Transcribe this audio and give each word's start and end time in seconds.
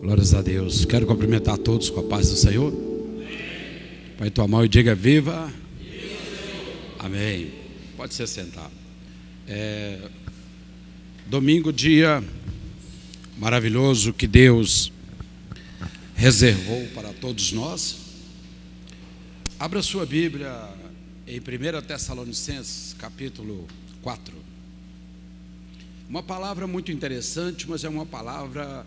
Glórias 0.00 0.32
a 0.32 0.40
Deus. 0.40 0.84
Quero 0.84 1.08
cumprimentar 1.08 1.58
todos 1.58 1.90
com 1.90 1.98
a 1.98 2.04
paz 2.04 2.30
do 2.30 2.36
Senhor. 2.36 2.72
Pai, 4.16 4.30
tua 4.30 4.46
mão 4.46 4.64
e 4.64 4.68
diga 4.68 4.94
viva. 4.94 5.52
Amém. 7.00 7.52
Pode 7.96 8.14
ser 8.14 8.28
sentado. 8.28 8.70
É, 9.48 10.08
domingo, 11.26 11.72
dia 11.72 12.22
maravilhoso 13.36 14.12
que 14.12 14.28
Deus 14.28 14.92
reservou 16.14 16.86
para 16.94 17.12
todos 17.12 17.50
nós. 17.50 17.98
Abra 19.58 19.82
sua 19.82 20.06
Bíblia 20.06 20.54
em 21.26 21.40
1 21.40 21.82
Tessalonicenses, 21.82 22.94
capítulo 22.96 23.66
4. 24.00 24.32
Uma 26.08 26.22
palavra 26.22 26.68
muito 26.68 26.92
interessante, 26.92 27.68
mas 27.68 27.82
é 27.82 27.88
uma 27.88 28.06
palavra 28.06 28.86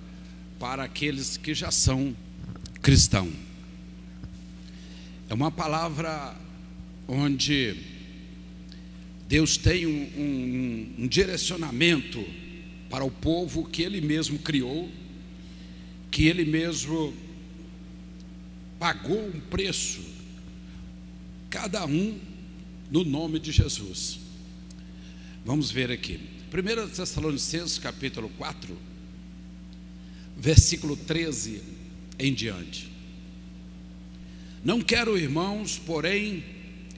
para 0.61 0.83
aqueles 0.83 1.37
que 1.37 1.55
já 1.55 1.71
são 1.71 2.15
cristãos. 2.83 3.33
É 5.27 5.33
uma 5.33 5.49
palavra 5.49 6.35
onde 7.07 7.75
Deus 9.27 9.57
tem 9.57 9.87
um, 9.87 9.89
um, 9.89 10.95
um, 10.99 11.07
direcionamento 11.07 12.23
para 12.91 13.03
o 13.03 13.09
povo 13.09 13.65
que 13.65 13.81
Ele 13.81 14.01
mesmo 14.01 14.37
criou, 14.37 14.87
que 16.11 16.27
Ele 16.27 16.45
mesmo 16.45 17.11
pagou 18.77 19.29
um 19.29 19.39
preço, 19.39 20.01
cada 21.49 21.87
um 21.87 22.19
no 22.91 23.03
nome 23.03 23.39
de 23.39 23.51
Jesus. 23.51 24.19
Vamos 25.43 25.71
ver 25.71 25.89
aqui. 25.89 26.19
1 26.53 26.89
Tessalonicenses 26.89 27.79
capítulo 27.79 28.29
4 28.37 28.90
versículo 30.41 30.97
13 30.97 31.61
em 32.17 32.33
diante. 32.33 32.91
Não 34.63 34.81
quero, 34.81 35.15
irmãos, 35.15 35.79
porém, 35.85 36.43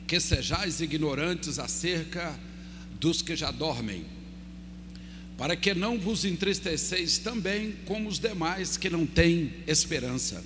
que 0.07 0.17
sejais 0.17 0.79
ignorantes 0.79 1.59
acerca 1.59 2.39
dos 3.01 3.21
que 3.21 3.35
já 3.35 3.51
dormem, 3.51 4.05
para 5.37 5.57
que 5.57 5.73
não 5.73 5.99
vos 5.99 6.23
entristeceis 6.23 7.17
também 7.17 7.73
como 7.85 8.07
os 8.07 8.17
demais 8.17 8.77
que 8.77 8.89
não 8.89 9.05
têm 9.05 9.53
esperança. 9.67 10.41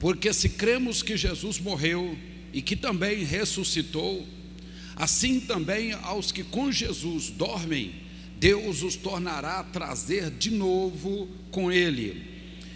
Porque 0.00 0.32
se 0.32 0.48
cremos 0.48 1.00
que 1.00 1.16
Jesus 1.16 1.60
morreu 1.60 2.18
e 2.52 2.60
que 2.60 2.74
também 2.74 3.22
ressuscitou, 3.22 4.26
assim 4.96 5.38
também 5.38 5.92
aos 5.92 6.32
que 6.32 6.42
com 6.42 6.72
Jesus 6.72 7.30
dormem, 7.30 8.07
Deus 8.38 8.82
os 8.82 8.94
tornará 8.94 9.60
a 9.60 9.64
trazer 9.64 10.30
de 10.30 10.50
novo 10.50 11.28
com 11.50 11.72
Ele. 11.72 12.22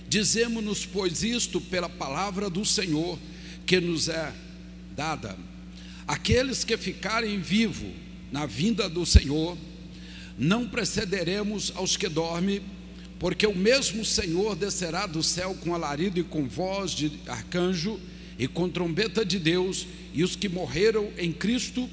Dizemos-nos, 0.09 0.85
pois, 0.85 1.23
isto 1.23 1.61
pela 1.61 1.89
palavra 1.89 2.51
do 2.51 2.65
Senhor 2.65 3.19
que 3.65 3.81
nos 3.81 4.09
é 4.09 4.33
dada. 4.95 5.37
Aqueles 6.07 6.65
que 6.65 6.77
ficarem 6.77 7.41
vivos 7.41 7.93
na 8.31 8.45
vinda 8.45 8.89
do 8.89 9.07
Senhor, 9.07 9.57
não 10.37 10.67
precederemos 10.67 11.73
aos 11.77 11.97
que 11.97 12.09
dormem, 12.09 12.61
porque 13.19 13.47
o 13.47 13.55
mesmo 13.55 14.05
Senhor 14.05 14.57
descerá 14.57 15.07
do 15.07 15.23
céu 15.23 15.57
com 15.61 15.75
alarido 15.75 16.19
e 16.19 16.25
com 16.25 16.49
voz 16.49 16.91
de 16.91 17.13
arcanjo 17.27 18.01
e 18.39 18.49
com 18.49 18.69
trombeta 18.69 19.25
de 19.25 19.39
Deus, 19.39 19.87
e 20.13 20.25
os 20.25 20.35
que 20.35 20.49
morreram 20.49 21.11
em 21.17 21.33
Cristo 21.33 21.89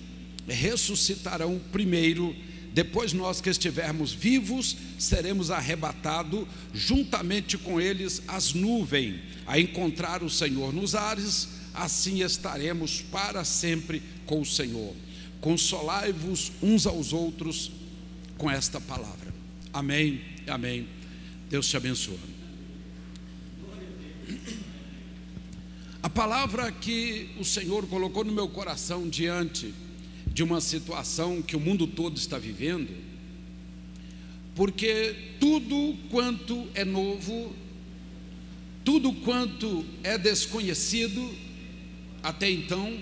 ressuscitarão 0.48 1.62
primeiro 1.72 2.36
depois 2.74 3.14
nós 3.14 3.42
que 3.42 3.50
estivermos 3.50 4.12
vivos, 4.14 4.78
seremos 4.98 5.50
arrebatados 5.50 6.46
juntamente 6.74 7.58
com 7.58 7.82
eles 7.82 8.22
as 8.28 8.54
nuvens, 8.54 9.22
a 9.48 9.60
encontrar 9.60 10.24
o 10.24 10.30
Senhor 10.30 10.72
nos 10.72 10.94
ares, 10.94 11.50
assim 11.74 12.24
estaremos 12.24 13.02
para 13.02 13.44
sempre 13.44 14.02
com 14.26 14.42
o 14.42 14.46
Senhor. 14.46 14.96
Consolai-vos 15.42 16.52
uns 16.62 16.86
aos 16.86 17.12
outros 17.12 17.72
com 18.38 18.50
esta 18.50 18.80
palavra. 18.80 19.34
Amém. 19.74 20.22
Amém. 20.48 20.88
Deus 21.50 21.68
te 21.68 21.78
abençoe. 21.78 22.20
A 26.04 26.10
palavra 26.10 26.72
que 26.72 27.32
o 27.40 27.44
Senhor 27.44 27.88
colocou 27.88 28.24
no 28.24 28.32
meu 28.32 28.48
coração 28.48 29.10
diante 29.10 29.74
de 30.40 30.44
uma 30.44 30.62
situação 30.62 31.42
que 31.42 31.58
o 31.58 31.60
mundo 31.60 31.86
todo 31.86 32.16
está 32.16 32.38
vivendo, 32.38 32.96
porque 34.56 35.14
tudo 35.38 35.98
quanto 36.10 36.66
é 36.74 36.86
novo, 36.86 37.54
tudo 38.86 39.12
quanto 39.12 39.86
é 40.02 40.18
desconhecido, 40.18 41.30
até 42.24 42.50
então, 42.50 42.98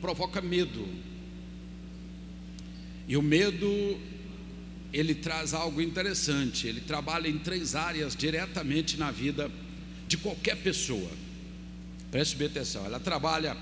provoca 0.00 0.40
medo. 0.40 0.86
E 3.08 3.16
o 3.16 3.22
medo, 3.22 3.98
ele 4.92 5.16
traz 5.16 5.52
algo 5.52 5.82
interessante, 5.82 6.68
ele 6.68 6.82
trabalha 6.82 7.26
em 7.26 7.36
três 7.36 7.74
áreas 7.74 8.14
diretamente 8.14 8.96
na 8.96 9.10
vida 9.10 9.50
de 10.06 10.16
qualquer 10.16 10.56
pessoa. 10.58 11.10
Preste 12.12 12.36
bem 12.36 12.46
atenção, 12.46 12.86
ela 12.86 13.00
trabalha. 13.00 13.56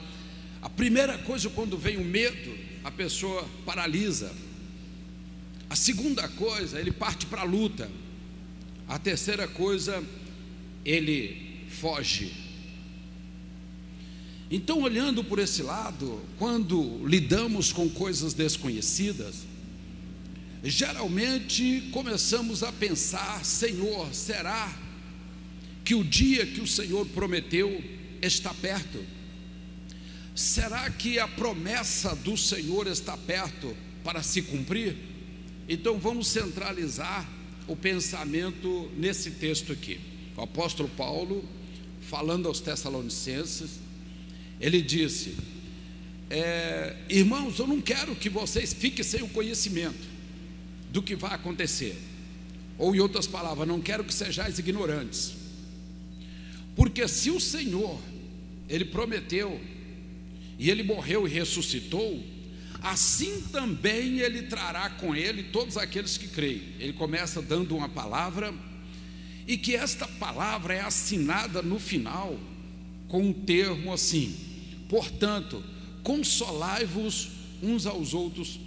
A 0.60 0.68
primeira 0.68 1.16
coisa 1.16 1.48
quando 1.48 1.78
vem 1.78 1.96
o 1.96 2.04
medo, 2.04 2.67
a 2.84 2.90
pessoa 2.90 3.48
paralisa. 3.64 4.32
A 5.70 5.76
segunda 5.76 6.26
coisa, 6.28 6.80
ele 6.80 6.92
parte 6.92 7.26
para 7.26 7.42
a 7.42 7.44
luta. 7.44 7.90
A 8.88 8.98
terceira 8.98 9.46
coisa, 9.46 10.02
ele 10.84 11.66
foge. 11.68 12.32
Então, 14.50 14.80
olhando 14.80 15.22
por 15.22 15.38
esse 15.38 15.62
lado, 15.62 16.22
quando 16.38 17.06
lidamos 17.06 17.70
com 17.70 17.88
coisas 17.88 18.32
desconhecidas, 18.32 19.46
geralmente 20.64 21.90
começamos 21.92 22.62
a 22.62 22.72
pensar: 22.72 23.44
Senhor, 23.44 24.12
será 24.14 24.74
que 25.84 25.94
o 25.94 26.02
dia 26.02 26.46
que 26.46 26.62
o 26.62 26.66
Senhor 26.66 27.06
prometeu 27.06 27.82
está 28.22 28.54
perto? 28.54 29.17
Será 30.38 30.88
que 30.88 31.18
a 31.18 31.26
promessa 31.26 32.14
do 32.14 32.36
Senhor 32.36 32.86
está 32.86 33.16
perto 33.16 33.76
para 34.04 34.22
se 34.22 34.40
cumprir? 34.40 34.96
Então 35.68 35.98
vamos 35.98 36.28
centralizar 36.28 37.28
o 37.66 37.74
pensamento 37.74 38.88
nesse 38.96 39.32
texto 39.32 39.72
aqui. 39.72 39.98
O 40.36 40.42
apóstolo 40.42 40.88
Paulo, 40.90 41.44
falando 42.02 42.46
aos 42.46 42.60
Tessalonicenses, 42.60 43.80
ele 44.60 44.80
disse: 44.80 45.34
é, 46.30 46.94
Irmãos, 47.08 47.58
eu 47.58 47.66
não 47.66 47.80
quero 47.80 48.14
que 48.14 48.30
vocês 48.30 48.72
fiquem 48.72 49.04
sem 49.04 49.24
o 49.24 49.28
conhecimento 49.28 50.06
do 50.92 51.02
que 51.02 51.16
vai 51.16 51.34
acontecer. 51.34 52.00
Ou, 52.78 52.94
em 52.94 53.00
outras 53.00 53.26
palavras, 53.26 53.66
não 53.66 53.80
quero 53.80 54.04
que 54.04 54.14
sejais 54.14 54.56
ignorantes. 54.56 55.34
Porque 56.76 57.08
se 57.08 57.28
o 57.28 57.40
Senhor, 57.40 57.98
Ele 58.68 58.84
prometeu 58.84 59.60
e 60.58 60.70
ele 60.70 60.82
morreu 60.82 61.26
e 61.26 61.30
ressuscitou, 61.30 62.22
assim 62.82 63.40
também 63.52 64.18
ele 64.18 64.42
trará 64.42 64.90
com 64.90 65.14
ele 65.14 65.44
todos 65.44 65.76
aqueles 65.76 66.18
que 66.18 66.28
creem. 66.28 66.62
Ele 66.78 66.92
começa 66.92 67.40
dando 67.40 67.76
uma 67.76 67.88
palavra, 67.88 68.52
e 69.46 69.56
que 69.56 69.74
esta 69.74 70.06
palavra 70.06 70.74
é 70.74 70.80
assinada 70.80 71.62
no 71.62 71.78
final 71.78 72.38
com 73.08 73.22
um 73.22 73.32
termo 73.32 73.92
assim: 73.92 74.36
portanto, 74.88 75.64
consolai-vos 76.02 77.30
uns 77.62 77.86
aos 77.86 78.12
outros 78.12 78.60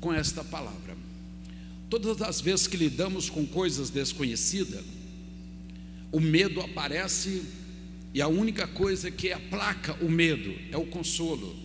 com 0.00 0.12
esta 0.12 0.44
palavra. 0.44 0.96
Todas 1.88 2.22
as 2.22 2.40
vezes 2.40 2.68
que 2.68 2.76
lidamos 2.76 3.28
com 3.28 3.44
coisas 3.44 3.90
desconhecidas, 3.90 4.84
o 6.12 6.20
medo 6.20 6.60
aparece 6.60 7.42
e 8.12 8.20
a 8.20 8.28
única 8.28 8.66
coisa 8.66 9.10
que 9.10 9.32
aplaca 9.32 9.94
o 10.04 10.10
medo 10.10 10.54
é 10.72 10.76
o 10.76 10.86
consolo. 10.86 11.56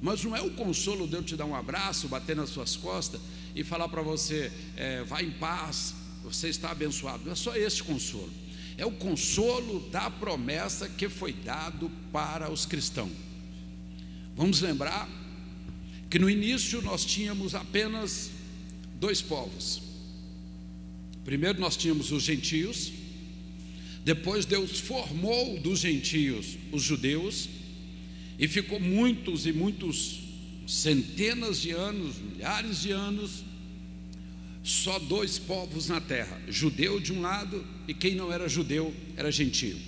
Mas 0.00 0.22
não 0.24 0.36
é 0.36 0.40
o 0.40 0.50
consolo 0.52 1.06
de 1.06 1.14
eu 1.14 1.22
te 1.22 1.36
dar 1.36 1.46
um 1.46 1.54
abraço, 1.54 2.08
bater 2.08 2.36
nas 2.36 2.50
suas 2.50 2.76
costas 2.76 3.20
e 3.54 3.64
falar 3.64 3.88
para 3.88 4.02
você, 4.02 4.50
é, 4.76 5.02
vá 5.04 5.22
em 5.22 5.30
paz, 5.30 5.94
você 6.22 6.48
está 6.48 6.70
abençoado. 6.70 7.24
Não 7.24 7.32
é 7.32 7.36
só 7.36 7.54
esse 7.56 7.82
consolo. 7.82 8.30
É 8.76 8.86
o 8.86 8.92
consolo 8.92 9.88
da 9.90 10.10
promessa 10.10 10.88
que 10.88 11.08
foi 11.08 11.32
dado 11.32 11.90
para 12.12 12.50
os 12.50 12.64
cristãos. 12.64 13.12
Vamos 14.36 14.60
lembrar 14.60 15.08
que 16.08 16.18
no 16.18 16.30
início 16.30 16.80
nós 16.82 17.04
tínhamos 17.04 17.54
apenas 17.54 18.30
dois 18.98 19.20
povos. 19.20 19.82
Primeiro 21.24 21.60
nós 21.60 21.76
tínhamos 21.76 22.10
os 22.10 22.22
gentios, 22.22 22.90
depois 24.04 24.46
Deus 24.46 24.80
formou 24.80 25.58
dos 25.60 25.80
gentios 25.80 26.56
os 26.72 26.82
judeus 26.82 27.48
e 28.38 28.48
ficou 28.48 28.80
muitos 28.80 29.46
e 29.46 29.52
muitos 29.52 30.20
centenas 30.66 31.60
de 31.60 31.72
anos, 31.72 32.16
milhares 32.18 32.80
de 32.80 32.90
anos 32.92 33.44
só 34.62 34.98
dois 34.98 35.38
povos 35.38 35.88
na 35.88 36.00
terra: 36.00 36.40
judeu 36.48 37.00
de 37.00 37.12
um 37.12 37.20
lado 37.20 37.64
e 37.86 37.94
quem 37.94 38.14
não 38.14 38.32
era 38.32 38.48
judeu 38.48 38.94
era 39.16 39.30
gentio. 39.30 39.78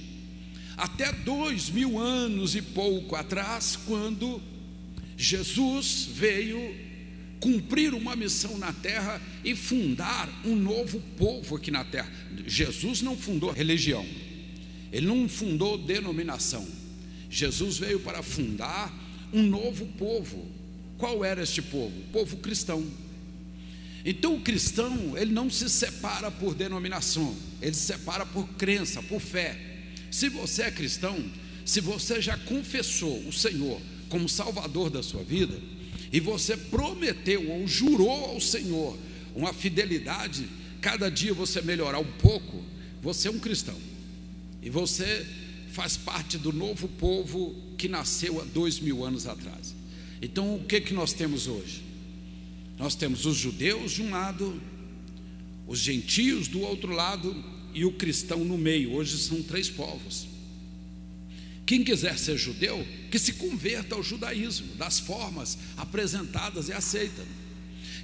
Até 0.76 1.12
dois 1.12 1.68
mil 1.68 1.98
anos 1.98 2.54
e 2.54 2.62
pouco 2.62 3.14
atrás, 3.14 3.76
quando 3.86 4.42
Jesus 5.16 6.08
veio 6.12 6.74
cumprir 7.42 7.92
uma 7.92 8.14
missão 8.14 8.56
na 8.56 8.72
terra 8.72 9.20
e 9.44 9.56
fundar 9.56 10.28
um 10.44 10.54
novo 10.54 11.00
povo 11.18 11.56
aqui 11.56 11.72
na 11.72 11.84
terra. 11.84 12.08
Jesus 12.46 13.02
não 13.02 13.16
fundou 13.16 13.50
religião, 13.50 14.06
ele 14.92 15.06
não 15.06 15.28
fundou 15.28 15.76
denominação. 15.76 16.64
Jesus 17.28 17.78
veio 17.78 17.98
para 17.98 18.22
fundar 18.22 18.94
um 19.32 19.42
novo 19.42 19.86
povo. 19.98 20.48
Qual 20.96 21.24
era 21.24 21.42
este 21.42 21.60
povo? 21.60 21.98
O 21.98 22.12
povo 22.12 22.36
cristão. 22.36 22.86
Então 24.04 24.36
o 24.36 24.40
cristão, 24.40 25.18
ele 25.18 25.32
não 25.32 25.50
se 25.50 25.68
separa 25.68 26.30
por 26.30 26.54
denominação, 26.54 27.34
ele 27.60 27.74
se 27.74 27.86
separa 27.86 28.24
por 28.24 28.46
crença, 28.50 29.02
por 29.02 29.20
fé. 29.20 29.58
Se 30.12 30.28
você 30.28 30.62
é 30.62 30.70
cristão, 30.70 31.18
se 31.64 31.80
você 31.80 32.22
já 32.22 32.36
confessou 32.36 33.18
o 33.26 33.32
Senhor 33.32 33.80
como 34.08 34.28
Salvador 34.28 34.90
da 34.90 35.02
sua 35.02 35.24
vida, 35.24 35.58
e 36.12 36.20
você 36.20 36.56
prometeu 36.56 37.50
ou 37.50 37.66
jurou 37.66 38.26
ao 38.26 38.40
Senhor 38.40 38.98
uma 39.34 39.52
fidelidade, 39.54 40.46
cada 40.80 41.10
dia 41.10 41.32
você 41.32 41.62
melhorar 41.62 41.98
um 41.98 42.12
pouco, 42.20 42.62
você 43.00 43.28
é 43.28 43.30
um 43.30 43.38
cristão. 43.38 43.76
E 44.62 44.68
você 44.68 45.26
faz 45.72 45.96
parte 45.96 46.36
do 46.36 46.52
novo 46.52 46.86
povo 46.86 47.56
que 47.78 47.88
nasceu 47.88 48.40
há 48.40 48.44
dois 48.44 48.78
mil 48.78 49.04
anos 49.04 49.26
atrás. 49.26 49.74
Então, 50.20 50.54
o 50.54 50.64
que, 50.64 50.80
que 50.80 50.92
nós 50.92 51.14
temos 51.14 51.48
hoje? 51.48 51.82
Nós 52.78 52.94
temos 52.94 53.24
os 53.24 53.36
judeus 53.36 53.92
de 53.92 54.02
um 54.02 54.10
lado, 54.10 54.60
os 55.66 55.78
gentios 55.78 56.46
do 56.46 56.60
outro 56.60 56.92
lado 56.92 57.34
e 57.72 57.84
o 57.84 57.92
cristão 57.92 58.44
no 58.44 58.58
meio. 58.58 58.92
Hoje 58.92 59.16
são 59.18 59.42
três 59.42 59.70
povos. 59.70 60.26
Quem 61.72 61.82
quiser 61.82 62.18
ser 62.18 62.36
judeu, 62.36 62.86
que 63.10 63.18
se 63.18 63.32
converta 63.32 63.94
ao 63.94 64.02
judaísmo, 64.02 64.74
das 64.74 64.98
formas 64.98 65.56
apresentadas 65.74 66.68
e 66.68 66.72
aceita. 66.74 67.24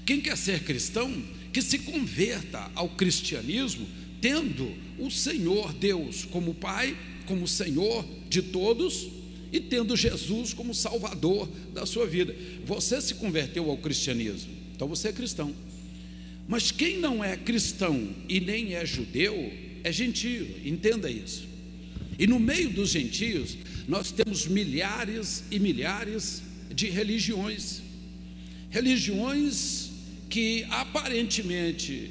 Quem 0.07 0.23
quer 0.23 0.39
ser 0.39 0.65
cristão, 0.65 1.13
que 1.53 1.61
se 1.61 1.81
converta 1.81 2.71
ao 2.75 2.89
cristianismo, 2.89 3.87
tendo 4.23 4.75
o 4.99 5.11
Senhor 5.11 5.75
Deus 5.75 6.25
como 6.25 6.55
Pai, 6.55 6.97
como 7.27 7.47
Senhor 7.47 8.09
de 8.31 8.41
todos 8.41 9.07
e 9.53 9.61
tendo 9.61 9.95
Jesus 9.95 10.55
como 10.55 10.75
Salvador 10.75 11.47
da 11.75 11.85
sua 11.85 12.07
vida. 12.07 12.35
Você 12.65 13.03
se 13.03 13.17
converteu 13.17 13.69
ao 13.69 13.77
cristianismo, 13.77 14.51
então 14.75 14.89
você 14.89 15.09
é 15.09 15.13
cristão. 15.13 15.55
Mas 16.49 16.71
quem 16.71 16.97
não 17.01 17.23
é 17.23 17.37
cristão 17.37 18.17
e 18.31 18.41
nem 18.41 18.77
é 18.77 18.87
judeu, 18.87 19.53
é 19.85 19.93
gentio, 19.93 20.57
entenda 20.65 21.11
isso. 21.11 21.58
E 22.19 22.27
no 22.27 22.41
meio 22.41 22.71
dos 22.71 22.91
gentios, 22.91 23.57
nós 23.87 24.11
temos 24.11 24.47
milhares 24.47 25.45
e 25.51 25.59
milhares 25.59 26.43
de 26.75 26.89
religiões. 26.89 27.81
Religiões 28.71 29.91
que 30.29 30.67
aparentemente 30.69 32.11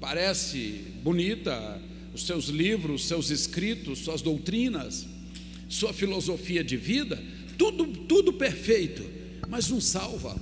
parece 0.00 0.84
bonita, 1.02 1.80
os 2.14 2.24
seus 2.24 2.46
livros, 2.46 3.06
seus 3.06 3.30
escritos, 3.30 3.98
suas 4.00 4.22
doutrinas, 4.22 5.06
sua 5.68 5.92
filosofia 5.92 6.62
de 6.62 6.76
vida, 6.76 7.22
tudo, 7.58 7.86
tudo 7.86 8.32
perfeito, 8.32 9.04
mas 9.48 9.68
não 9.68 9.80
salva. 9.80 10.36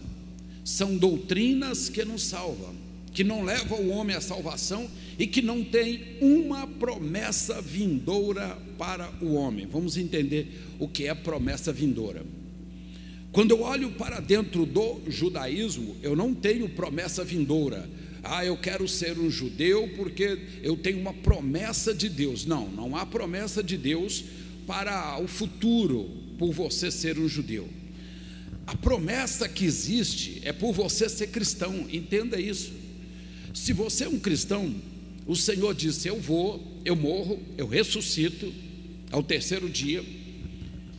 São 0.62 0.96
doutrinas 0.96 1.88
que 1.88 2.04
não 2.04 2.18
salvam, 2.18 2.74
que 3.12 3.24
não 3.24 3.42
levam 3.42 3.80
o 3.80 3.88
homem 3.88 4.14
à 4.14 4.20
salvação 4.20 4.88
e 5.18 5.26
que 5.26 5.40
não 5.40 5.64
tem 5.64 6.16
uma 6.20 6.66
promessa 6.66 7.60
vindoura 7.60 8.58
para 8.78 9.10
o 9.20 9.34
homem. 9.34 9.66
Vamos 9.66 9.96
entender 9.96 10.60
o 10.78 10.88
que 10.88 11.06
é 11.06 11.14
promessa 11.14 11.72
vindoura. 11.72 12.24
Quando 13.32 13.50
eu 13.50 13.62
olho 13.62 13.92
para 13.92 14.20
dentro 14.20 14.64
do 14.64 15.00
judaísmo, 15.08 15.96
eu 16.02 16.16
não 16.16 16.34
tenho 16.34 16.68
promessa 16.68 17.24
vindoura. 17.24 17.88
Ah, 18.22 18.44
eu 18.44 18.56
quero 18.56 18.88
ser 18.88 19.18
um 19.18 19.30
judeu 19.30 19.88
porque 19.96 20.38
eu 20.62 20.76
tenho 20.76 20.98
uma 20.98 21.12
promessa 21.12 21.94
de 21.94 22.08
Deus. 22.08 22.44
Não, 22.44 22.68
não 22.68 22.96
há 22.96 23.06
promessa 23.06 23.62
de 23.62 23.76
Deus 23.76 24.24
para 24.66 25.18
o 25.20 25.28
futuro 25.28 26.10
por 26.38 26.52
você 26.52 26.90
ser 26.90 27.18
um 27.18 27.28
judeu. 27.28 27.68
A 28.66 28.74
promessa 28.74 29.48
que 29.48 29.64
existe 29.64 30.40
é 30.44 30.52
por 30.52 30.72
você 30.72 31.08
ser 31.08 31.28
cristão, 31.28 31.86
entenda 31.90 32.40
isso. 32.40 32.72
Se 33.54 33.72
você 33.72 34.04
é 34.04 34.08
um 34.08 34.18
cristão, 34.18 34.74
o 35.26 35.34
Senhor 35.34 35.74
disse: 35.74 36.08
Eu 36.08 36.20
vou, 36.20 36.80
eu 36.84 36.94
morro, 36.94 37.40
eu 37.56 37.66
ressuscito 37.66 38.52
ao 39.10 39.22
terceiro 39.22 39.68
dia, 39.68 40.04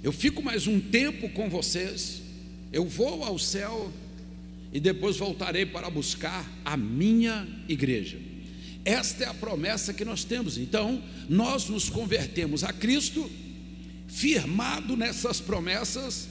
eu 0.03 0.11
fico 0.11 0.41
mais 0.43 0.67
um 0.67 0.79
tempo 0.79 1.29
com 1.29 1.49
vocês, 1.49 2.21
eu 2.71 2.85
vou 2.85 3.23
ao 3.23 3.39
céu 3.39 3.91
e 4.71 4.79
depois 4.79 5.17
voltarei 5.17 5.65
para 5.65 5.89
buscar 5.89 6.45
a 6.63 6.75
minha 6.75 7.47
igreja. 7.67 8.17
Esta 8.83 9.25
é 9.25 9.27
a 9.27 9.33
promessa 9.33 9.93
que 9.93 10.05
nós 10.05 10.23
temos. 10.23 10.57
Então, 10.57 11.03
nós 11.27 11.67
nos 11.67 11.89
convertemos 11.89 12.63
a 12.63 12.71
Cristo 12.71 13.29
firmado 14.07 14.95
nessas 14.95 15.41
promessas, 15.41 16.29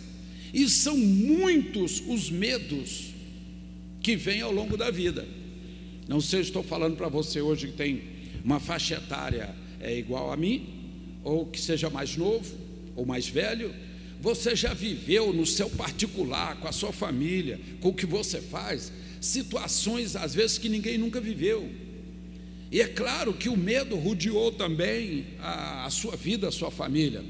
e 0.53 0.69
são 0.69 0.97
muitos 0.97 2.03
os 2.07 2.31
medos 2.31 3.09
que 4.01 4.17
vêm 4.17 4.41
ao 4.41 4.53
longo 4.53 4.77
da 4.77 4.91
vida. 4.91 5.29
Não 6.09 6.21
sei 6.21 6.43
se 6.43 6.51
estou 6.51 6.63
falando 6.63 6.97
para 6.97 7.09
você 7.09 7.41
hoje 7.41 7.69
que 7.69 7.73
tem 7.73 8.03
uma 8.45 8.61
faixa 8.61 8.95
etária 8.95 9.55
é 9.81 9.97
igual 9.97 10.33
a 10.33 10.37
mim, 10.37 11.19
ou 11.25 11.47
que 11.47 11.61
seja 11.61 11.91
mais 11.91 12.17
novo 12.17 12.55
ou 12.95 13.05
mais 13.05 13.29
velho, 13.29 13.75
você 14.21 14.55
já 14.55 14.73
viveu 14.73 15.33
no 15.33 15.45
seu 15.45 15.69
particular, 15.69 16.57
com 16.61 16.69
a 16.69 16.73
sua 16.73 16.93
família, 16.93 17.61
com 17.81 17.89
o 17.89 17.95
que 17.95 18.07
você 18.07 18.41
faz, 18.41 18.93
situações 19.21 20.17
às 20.17 20.35
vezes 20.35 20.59
que 20.59 20.69
ninguém 20.69 20.97
nunca 20.97 21.21
viveu. 21.21 21.69
E 22.71 22.81
é 22.81 22.87
claro 22.87 23.33
que 23.33 23.49
o 23.49 23.57
medo 23.57 23.97
rodeou 23.97 24.53
também 24.53 25.27
a, 25.41 25.87
a 25.87 25.91
sua 25.91 26.17
vida, 26.17 26.49
a 26.49 26.53
sua 26.53 26.71
família. 26.71 27.25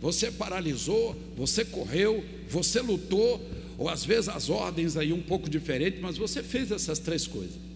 Você 0.00 0.30
paralisou, 0.30 1.16
você 1.36 1.64
correu, 1.64 2.24
você 2.48 2.80
lutou, 2.80 3.40
ou 3.78 3.88
às 3.88 4.04
vezes 4.04 4.28
as 4.28 4.50
ordens 4.50 4.96
aí 4.96 5.12
um 5.12 5.22
pouco 5.22 5.48
diferentes, 5.48 6.00
mas 6.00 6.16
você 6.16 6.42
fez 6.42 6.70
essas 6.70 6.98
três 6.98 7.26
coisas 7.26 7.71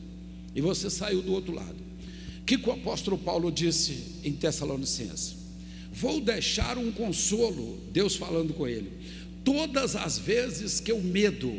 e 0.56 0.60
você 0.62 0.88
saiu 0.88 1.20
do 1.20 1.32
outro 1.32 1.54
lado. 1.54 1.76
O 2.40 2.44
que, 2.46 2.56
o 2.56 2.72
apóstolo 2.72 3.18
Paulo 3.18 3.52
disse 3.52 4.20
em 4.24 4.32
Tessalonicenses? 4.32 5.36
Vou 5.92 6.20
deixar 6.20 6.78
um 6.78 6.90
consolo, 6.90 7.78
Deus 7.92 8.16
falando 8.16 8.54
com 8.54 8.66
ele, 8.66 8.90
todas 9.44 9.94
as 9.94 10.18
vezes 10.18 10.80
que 10.80 10.92
o 10.92 11.02
medo, 11.02 11.52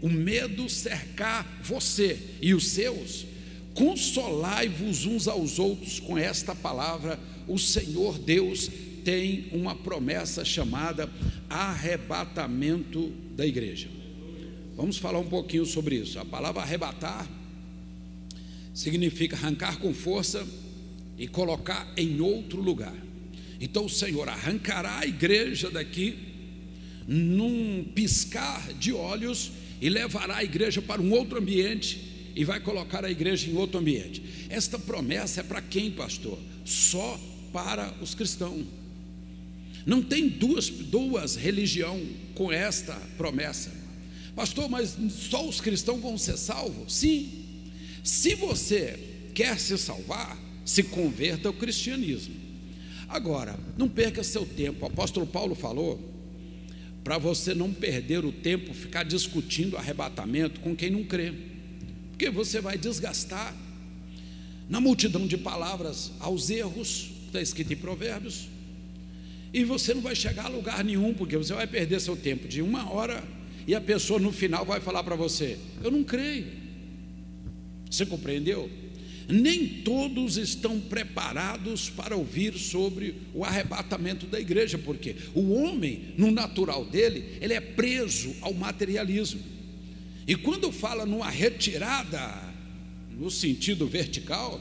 o 0.00 0.08
medo 0.08 0.68
cercar 0.68 1.60
você 1.62 2.16
e 2.40 2.54
os 2.54 2.68
seus, 2.68 3.26
consolai-vos 3.74 5.04
uns 5.04 5.26
aos 5.26 5.58
outros 5.58 5.98
com 5.98 6.16
esta 6.16 6.54
palavra: 6.54 7.18
o 7.48 7.58
Senhor 7.58 8.18
Deus 8.18 8.70
tem 9.04 9.48
uma 9.52 9.74
promessa 9.74 10.44
chamada 10.44 11.10
arrebatamento 11.50 13.12
da 13.36 13.44
igreja. 13.44 13.88
Vamos 14.76 14.96
falar 14.96 15.18
um 15.18 15.28
pouquinho 15.28 15.66
sobre 15.66 15.96
isso. 15.96 16.18
A 16.18 16.24
palavra 16.24 16.62
arrebatar 16.62 17.28
significa 18.74 19.36
arrancar 19.36 19.78
com 19.78 19.94
força 19.94 20.44
e 21.16 21.28
colocar 21.28 21.90
em 21.96 22.20
outro 22.20 22.60
lugar. 22.60 22.94
Então 23.60 23.86
o 23.86 23.90
Senhor 23.90 24.28
arrancará 24.28 24.98
a 24.98 25.06
igreja 25.06 25.70
daqui 25.70 26.18
num 27.06 27.84
piscar 27.94 28.72
de 28.74 28.92
olhos 28.92 29.52
e 29.80 29.88
levará 29.88 30.38
a 30.38 30.44
igreja 30.44 30.82
para 30.82 31.00
um 31.00 31.12
outro 31.12 31.38
ambiente 31.38 32.32
e 32.34 32.44
vai 32.44 32.58
colocar 32.58 33.04
a 33.04 33.10
igreja 33.10 33.48
em 33.48 33.56
outro 33.56 33.78
ambiente. 33.78 34.22
Esta 34.48 34.78
promessa 34.78 35.40
é 35.40 35.44
para 35.44 35.62
quem, 35.62 35.90
pastor? 35.92 36.38
Só 36.64 37.20
para 37.52 37.94
os 38.00 38.14
cristãos. 38.14 38.66
Não 39.86 40.02
tem 40.02 40.28
duas, 40.28 40.68
duas 40.68 41.36
religiões 41.36 42.08
com 42.34 42.50
esta 42.50 42.94
promessa. 43.16 43.70
Pastor, 44.34 44.68
mas 44.68 44.96
só 45.10 45.46
os 45.46 45.60
cristãos 45.60 46.00
vão 46.00 46.18
ser 46.18 46.36
salvos? 46.36 46.92
Sim. 46.94 47.43
Se 48.04 48.34
você 48.34 48.98
quer 49.34 49.58
se 49.58 49.78
salvar, 49.78 50.38
se 50.62 50.82
converta 50.82 51.48
ao 51.48 51.54
cristianismo. 51.54 52.34
Agora, 53.08 53.58
não 53.78 53.88
perca 53.88 54.22
seu 54.22 54.44
tempo. 54.44 54.84
O 54.84 54.88
apóstolo 54.88 55.26
Paulo 55.26 55.54
falou 55.54 55.98
para 57.02 57.16
você 57.16 57.54
não 57.54 57.72
perder 57.72 58.22
o 58.22 58.30
tempo 58.30 58.74
ficar 58.74 59.04
discutindo 59.04 59.78
arrebatamento 59.78 60.60
com 60.60 60.76
quem 60.76 60.90
não 60.90 61.04
crê, 61.04 61.32
porque 62.10 62.28
você 62.28 62.60
vai 62.60 62.76
desgastar 62.76 63.54
na 64.68 64.80
multidão 64.80 65.26
de 65.26 65.38
palavras 65.38 66.12
aos 66.20 66.50
erros, 66.50 67.10
está 67.26 67.40
escrito 67.40 67.72
em 67.72 67.76
Provérbios, 67.76 68.48
e 69.52 69.64
você 69.64 69.94
não 69.94 70.02
vai 70.02 70.14
chegar 70.14 70.46
a 70.46 70.48
lugar 70.48 70.84
nenhum, 70.84 71.14
porque 71.14 71.36
você 71.36 71.54
vai 71.54 71.66
perder 71.66 72.00
seu 72.00 72.16
tempo 72.16 72.48
de 72.48 72.60
uma 72.60 72.90
hora 72.90 73.22
e 73.66 73.74
a 73.74 73.80
pessoa 73.80 74.18
no 74.18 74.32
final 74.32 74.64
vai 74.64 74.80
falar 74.80 75.02
para 75.04 75.16
você: 75.16 75.58
Eu 75.82 75.90
não 75.90 76.04
creio. 76.04 76.63
Você 77.94 78.04
compreendeu? 78.04 78.68
nem 79.26 79.66
todos 79.66 80.36
estão 80.36 80.78
preparados 80.78 81.88
para 81.88 82.14
ouvir 82.14 82.58
sobre 82.58 83.14
o 83.32 83.42
arrebatamento 83.42 84.26
da 84.26 84.38
igreja, 84.38 84.76
porque 84.76 85.16
o 85.34 85.52
homem, 85.54 86.12
no 86.18 86.30
natural 86.30 86.84
dele, 86.84 87.38
ele 87.40 87.54
é 87.54 87.60
preso 87.60 88.34
ao 88.42 88.52
materialismo. 88.52 89.40
E 90.26 90.36
quando 90.36 90.70
fala 90.70 91.06
numa 91.06 91.30
retirada 91.30 92.52
no 93.18 93.30
sentido 93.30 93.86
vertical, 93.86 94.60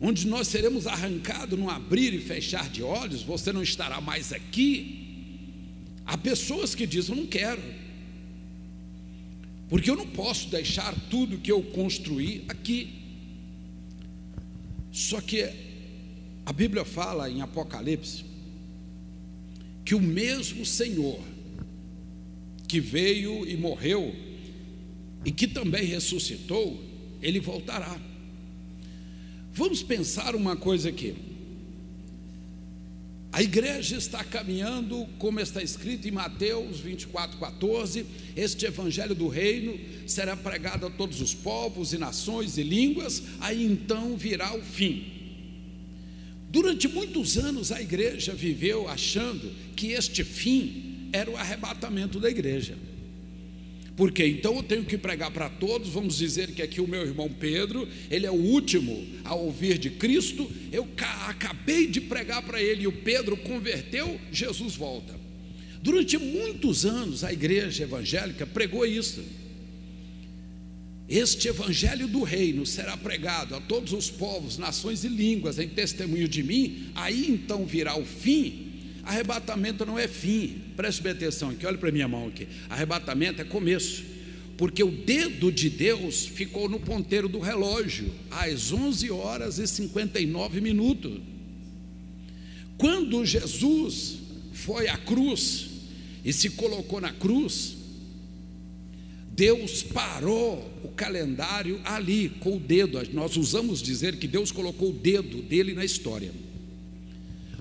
onde 0.00 0.26
nós 0.26 0.46
seremos 0.46 0.86
arrancados 0.86 1.58
num 1.58 1.68
abrir 1.68 2.14
e 2.14 2.20
fechar 2.20 2.68
de 2.68 2.82
olhos, 2.82 3.22
você 3.22 3.52
não 3.52 3.62
estará 3.62 4.00
mais 4.00 4.32
aqui. 4.32 5.04
Há 6.04 6.16
pessoas 6.16 6.76
que 6.76 6.86
dizem: 6.86 7.16
Eu 7.16 7.22
não 7.22 7.26
quero, 7.28 7.62
porque 9.68 9.90
eu 9.90 9.96
não 9.96 10.06
posso 10.06 10.48
deixar 10.48 10.94
tudo 11.10 11.38
que 11.38 11.50
eu 11.50 11.62
construí 11.62 12.44
aqui. 12.48 13.02
Só 14.92 15.20
que 15.20 15.42
a 16.44 16.52
Bíblia 16.52 16.84
fala 16.84 17.28
em 17.28 17.42
Apocalipse 17.42 18.24
que 19.84 19.94
o 19.94 20.00
mesmo 20.00 20.64
Senhor 20.64 21.20
que 22.66 22.80
veio 22.80 23.48
e 23.48 23.56
morreu 23.56 24.14
e 25.24 25.30
que 25.30 25.46
também 25.46 25.84
ressuscitou, 25.84 26.82
ele 27.20 27.40
voltará. 27.40 28.00
Vamos 29.52 29.82
pensar 29.82 30.34
uma 30.36 30.56
coisa 30.56 30.88
aqui. 30.88 31.14
A 33.32 33.42
igreja 33.42 33.96
está 33.96 34.24
caminhando, 34.24 35.06
como 35.18 35.40
está 35.40 35.62
escrito 35.62 36.08
em 36.08 36.10
Mateus 36.10 36.80
24, 36.80 37.38
14: 37.38 38.06
este 38.34 38.66
evangelho 38.66 39.14
do 39.14 39.28
reino 39.28 39.78
será 40.06 40.36
pregado 40.36 40.86
a 40.86 40.90
todos 40.90 41.20
os 41.20 41.34
povos 41.34 41.92
e 41.92 41.98
nações 41.98 42.56
e 42.56 42.62
línguas, 42.62 43.22
aí 43.40 43.64
então 43.64 44.16
virá 44.16 44.54
o 44.56 44.62
fim. 44.62 45.12
Durante 46.48 46.88
muitos 46.88 47.36
anos 47.36 47.72
a 47.72 47.82
igreja 47.82 48.32
viveu 48.32 48.88
achando 48.88 49.52
que 49.74 49.88
este 49.88 50.24
fim 50.24 51.10
era 51.12 51.30
o 51.30 51.36
arrebatamento 51.36 52.18
da 52.18 52.30
igreja. 52.30 52.78
Porque 53.96 54.26
então 54.26 54.56
eu 54.56 54.62
tenho 54.62 54.84
que 54.84 54.98
pregar 54.98 55.30
para 55.30 55.48
todos, 55.48 55.88
vamos 55.88 56.18
dizer 56.18 56.52
que 56.52 56.60
aqui 56.60 56.82
o 56.82 56.86
meu 56.86 57.00
irmão 57.00 57.30
Pedro, 57.30 57.88
ele 58.10 58.26
é 58.26 58.30
o 58.30 58.34
último 58.34 59.06
a 59.24 59.34
ouvir 59.34 59.78
de 59.78 59.88
Cristo, 59.88 60.50
eu 60.70 60.86
acabei 61.26 61.86
de 61.86 62.02
pregar 62.02 62.42
para 62.42 62.60
ele 62.60 62.82
e 62.82 62.86
o 62.86 62.92
Pedro 62.92 63.36
converteu, 63.38 64.20
Jesus 64.30 64.76
volta. 64.76 65.18
Durante 65.82 66.18
muitos 66.18 66.84
anos 66.84 67.24
a 67.24 67.32
igreja 67.32 67.84
evangélica 67.84 68.46
pregou 68.46 68.84
isso. 68.84 69.24
Este 71.08 71.48
evangelho 71.48 72.06
do 72.06 72.22
reino 72.22 72.66
será 72.66 72.96
pregado 72.96 73.54
a 73.54 73.60
todos 73.60 73.92
os 73.92 74.10
povos, 74.10 74.58
nações 74.58 75.04
e 75.04 75.08
línguas 75.08 75.58
em 75.58 75.68
testemunho 75.68 76.28
de 76.28 76.42
mim, 76.42 76.90
aí 76.94 77.30
então 77.30 77.64
virá 77.64 77.96
o 77.96 78.04
fim 78.04 78.65
Arrebatamento 79.06 79.86
não 79.86 79.96
é 79.96 80.08
fim, 80.08 80.62
preste 80.76 81.00
bem 81.00 81.12
atenção 81.12 81.50
aqui, 81.50 81.64
olha 81.64 81.78
para 81.78 81.92
minha 81.92 82.08
mão 82.08 82.26
aqui. 82.26 82.48
Arrebatamento 82.68 83.40
é 83.40 83.44
começo, 83.44 84.02
porque 84.58 84.82
o 84.82 84.90
dedo 84.90 85.52
de 85.52 85.70
Deus 85.70 86.26
ficou 86.26 86.68
no 86.68 86.80
ponteiro 86.80 87.28
do 87.28 87.38
relógio, 87.38 88.12
às 88.28 88.72
11 88.72 89.08
horas 89.12 89.60
e 89.60 89.66
59 89.68 90.60
minutos. 90.60 91.20
Quando 92.76 93.24
Jesus 93.24 94.18
foi 94.52 94.88
à 94.88 94.96
cruz 94.96 95.68
e 96.24 96.32
se 96.32 96.50
colocou 96.50 97.00
na 97.00 97.12
cruz, 97.12 97.76
Deus 99.30 99.84
parou 99.84 100.68
o 100.82 100.88
calendário 100.88 101.80
ali 101.84 102.28
com 102.40 102.56
o 102.56 102.60
dedo. 102.60 103.00
Nós 103.12 103.36
usamos 103.36 103.80
dizer 103.80 104.16
que 104.16 104.26
Deus 104.26 104.50
colocou 104.50 104.90
o 104.90 104.92
dedo 104.92 105.42
dele 105.42 105.74
na 105.74 105.84
história 105.84 106.32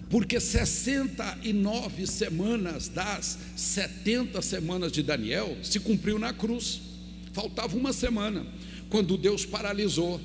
porque 0.09 0.39
69 0.39 2.05
semanas 2.05 2.87
das 2.87 3.37
70 3.55 4.41
semanas 4.41 4.91
de 4.91 5.01
Daniel 5.01 5.57
se 5.63 5.79
cumpriu 5.79 6.19
na 6.19 6.31
cruz, 6.31 6.81
faltava 7.33 7.75
uma 7.75 7.91
semana, 7.91 8.45
quando 8.89 9.17
Deus 9.17 9.45
paralisou 9.45 10.21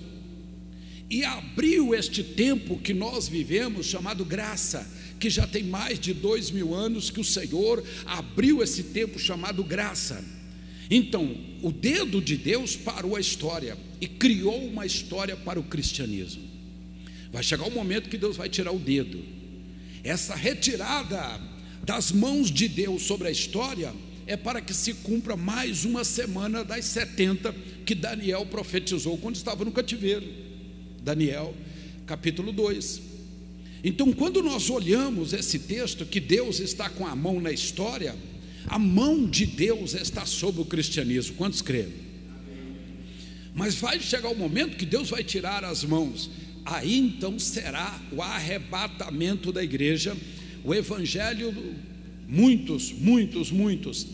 e 1.08 1.24
abriu 1.24 1.92
este 1.94 2.22
tempo 2.22 2.78
que 2.78 2.94
nós 2.94 3.26
vivemos, 3.26 3.86
chamado 3.86 4.24
graça, 4.24 4.88
que 5.18 5.28
já 5.28 5.46
tem 5.46 5.64
mais 5.64 5.98
de 5.98 6.14
dois 6.14 6.50
mil 6.50 6.72
anos 6.72 7.10
que 7.10 7.20
o 7.20 7.24
Senhor 7.24 7.82
abriu 8.06 8.62
esse 8.62 8.84
tempo 8.84 9.18
chamado 9.18 9.64
graça. 9.64 10.24
Então, 10.88 11.36
o 11.62 11.72
dedo 11.72 12.20
de 12.20 12.36
Deus 12.36 12.76
parou 12.76 13.16
a 13.16 13.20
história 13.20 13.76
e 14.00 14.06
criou 14.06 14.64
uma 14.64 14.86
história 14.86 15.36
para 15.36 15.58
o 15.58 15.64
cristianismo. 15.64 16.42
Vai 17.32 17.42
chegar 17.42 17.66
o 17.66 17.70
momento 17.70 18.08
que 18.08 18.18
Deus 18.18 18.36
vai 18.36 18.48
tirar 18.48 18.72
o 18.72 18.78
dedo 18.78 19.39
essa 20.02 20.34
retirada 20.34 21.40
das 21.82 22.12
mãos 22.12 22.50
de 22.50 22.68
Deus 22.68 23.02
sobre 23.02 23.28
a 23.28 23.30
história 23.30 23.92
é 24.26 24.36
para 24.36 24.60
que 24.60 24.72
se 24.72 24.94
cumpra 24.94 25.36
mais 25.36 25.84
uma 25.84 26.04
semana 26.04 26.64
das 26.64 26.84
70 26.86 27.54
que 27.84 27.94
Daniel 27.94 28.46
profetizou 28.46 29.18
quando 29.18 29.36
estava 29.36 29.64
no 29.64 29.72
cativeiro. 29.72 30.26
Daniel, 31.02 31.54
capítulo 32.06 32.52
2. 32.52 33.02
Então, 33.82 34.12
quando 34.12 34.42
nós 34.42 34.68
olhamos 34.68 35.32
esse 35.32 35.58
texto, 35.58 36.04
que 36.04 36.20
Deus 36.20 36.60
está 36.60 36.88
com 36.88 37.06
a 37.06 37.16
mão 37.16 37.40
na 37.40 37.50
história, 37.50 38.14
a 38.66 38.78
mão 38.78 39.26
de 39.26 39.46
Deus 39.46 39.94
está 39.94 40.26
sobre 40.26 40.60
o 40.60 40.66
cristianismo. 40.66 41.34
Quantos 41.36 41.62
creem? 41.62 41.92
Mas 43.54 43.74
vai 43.74 43.98
chegar 43.98 44.28
o 44.28 44.36
momento 44.36 44.76
que 44.76 44.86
Deus 44.86 45.10
vai 45.10 45.24
tirar 45.24 45.64
as 45.64 45.82
mãos 45.82 46.30
aí 46.64 46.98
então 46.98 47.38
será 47.38 48.00
o 48.12 48.22
arrebatamento 48.22 49.52
da 49.52 49.62
igreja, 49.62 50.16
o 50.64 50.74
evangelho, 50.74 51.54
muitos, 52.28 52.92
muitos, 52.92 53.50
muitos, 53.50 54.06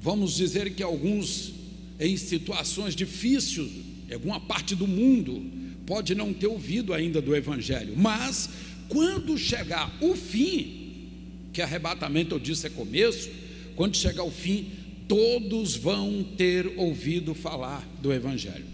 vamos 0.00 0.36
dizer 0.36 0.74
que 0.74 0.82
alguns 0.82 1.52
em 1.98 2.16
situações 2.16 2.94
difíceis, 2.94 3.70
alguma 4.12 4.40
parte 4.40 4.74
do 4.74 4.86
mundo, 4.86 5.44
pode 5.86 6.14
não 6.14 6.32
ter 6.32 6.46
ouvido 6.46 6.92
ainda 6.92 7.20
do 7.20 7.34
evangelho, 7.34 7.94
mas 7.96 8.48
quando 8.88 9.38
chegar 9.38 9.96
o 10.00 10.14
fim, 10.14 11.08
que 11.52 11.62
arrebatamento 11.62 12.34
eu 12.34 12.38
disse 12.38 12.66
é 12.66 12.70
começo, 12.70 13.30
quando 13.74 13.96
chegar 13.96 14.24
o 14.24 14.30
fim, 14.30 14.70
todos 15.08 15.76
vão 15.76 16.22
ter 16.36 16.66
ouvido 16.76 17.34
falar 17.34 17.86
do 18.00 18.12
evangelho. 18.12 18.64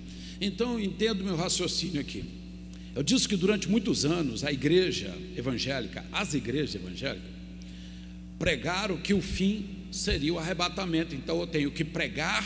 Então, 0.40 0.78
entendo 0.78 1.24
meu 1.24 1.36
raciocínio 1.36 2.00
aqui. 2.00 2.24
Eu 2.98 3.04
disse 3.04 3.28
que 3.28 3.36
durante 3.36 3.70
muitos 3.70 4.04
anos 4.04 4.42
a 4.42 4.50
igreja 4.52 5.16
evangélica, 5.36 6.04
as 6.10 6.34
igrejas 6.34 6.74
evangélicas, 6.74 7.30
pregaram 8.40 8.96
que 8.96 9.14
o 9.14 9.22
fim 9.22 9.66
seria 9.92 10.34
o 10.34 10.38
arrebatamento. 10.40 11.14
Então 11.14 11.38
eu 11.38 11.46
tenho 11.46 11.70
que 11.70 11.84
pregar 11.84 12.44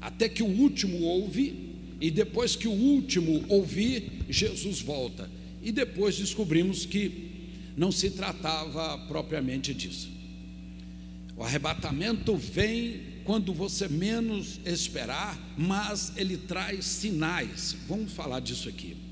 até 0.00 0.28
que 0.28 0.40
o 0.40 0.46
último 0.46 1.00
ouve, 1.00 1.74
e 2.00 2.12
depois 2.12 2.54
que 2.54 2.68
o 2.68 2.70
último 2.70 3.44
ouvir, 3.48 4.24
Jesus 4.28 4.80
volta. 4.82 5.28
E 5.60 5.72
depois 5.72 6.16
descobrimos 6.16 6.86
que 6.86 7.50
não 7.76 7.90
se 7.90 8.10
tratava 8.10 8.98
propriamente 9.08 9.74
disso. 9.74 10.12
O 11.36 11.42
arrebatamento 11.42 12.36
vem 12.36 13.00
quando 13.24 13.52
você 13.52 13.88
menos 13.88 14.60
esperar, 14.64 15.36
mas 15.58 16.12
ele 16.16 16.36
traz 16.36 16.84
sinais. 16.84 17.74
Vamos 17.88 18.12
falar 18.12 18.38
disso 18.38 18.68
aqui. 18.68 19.09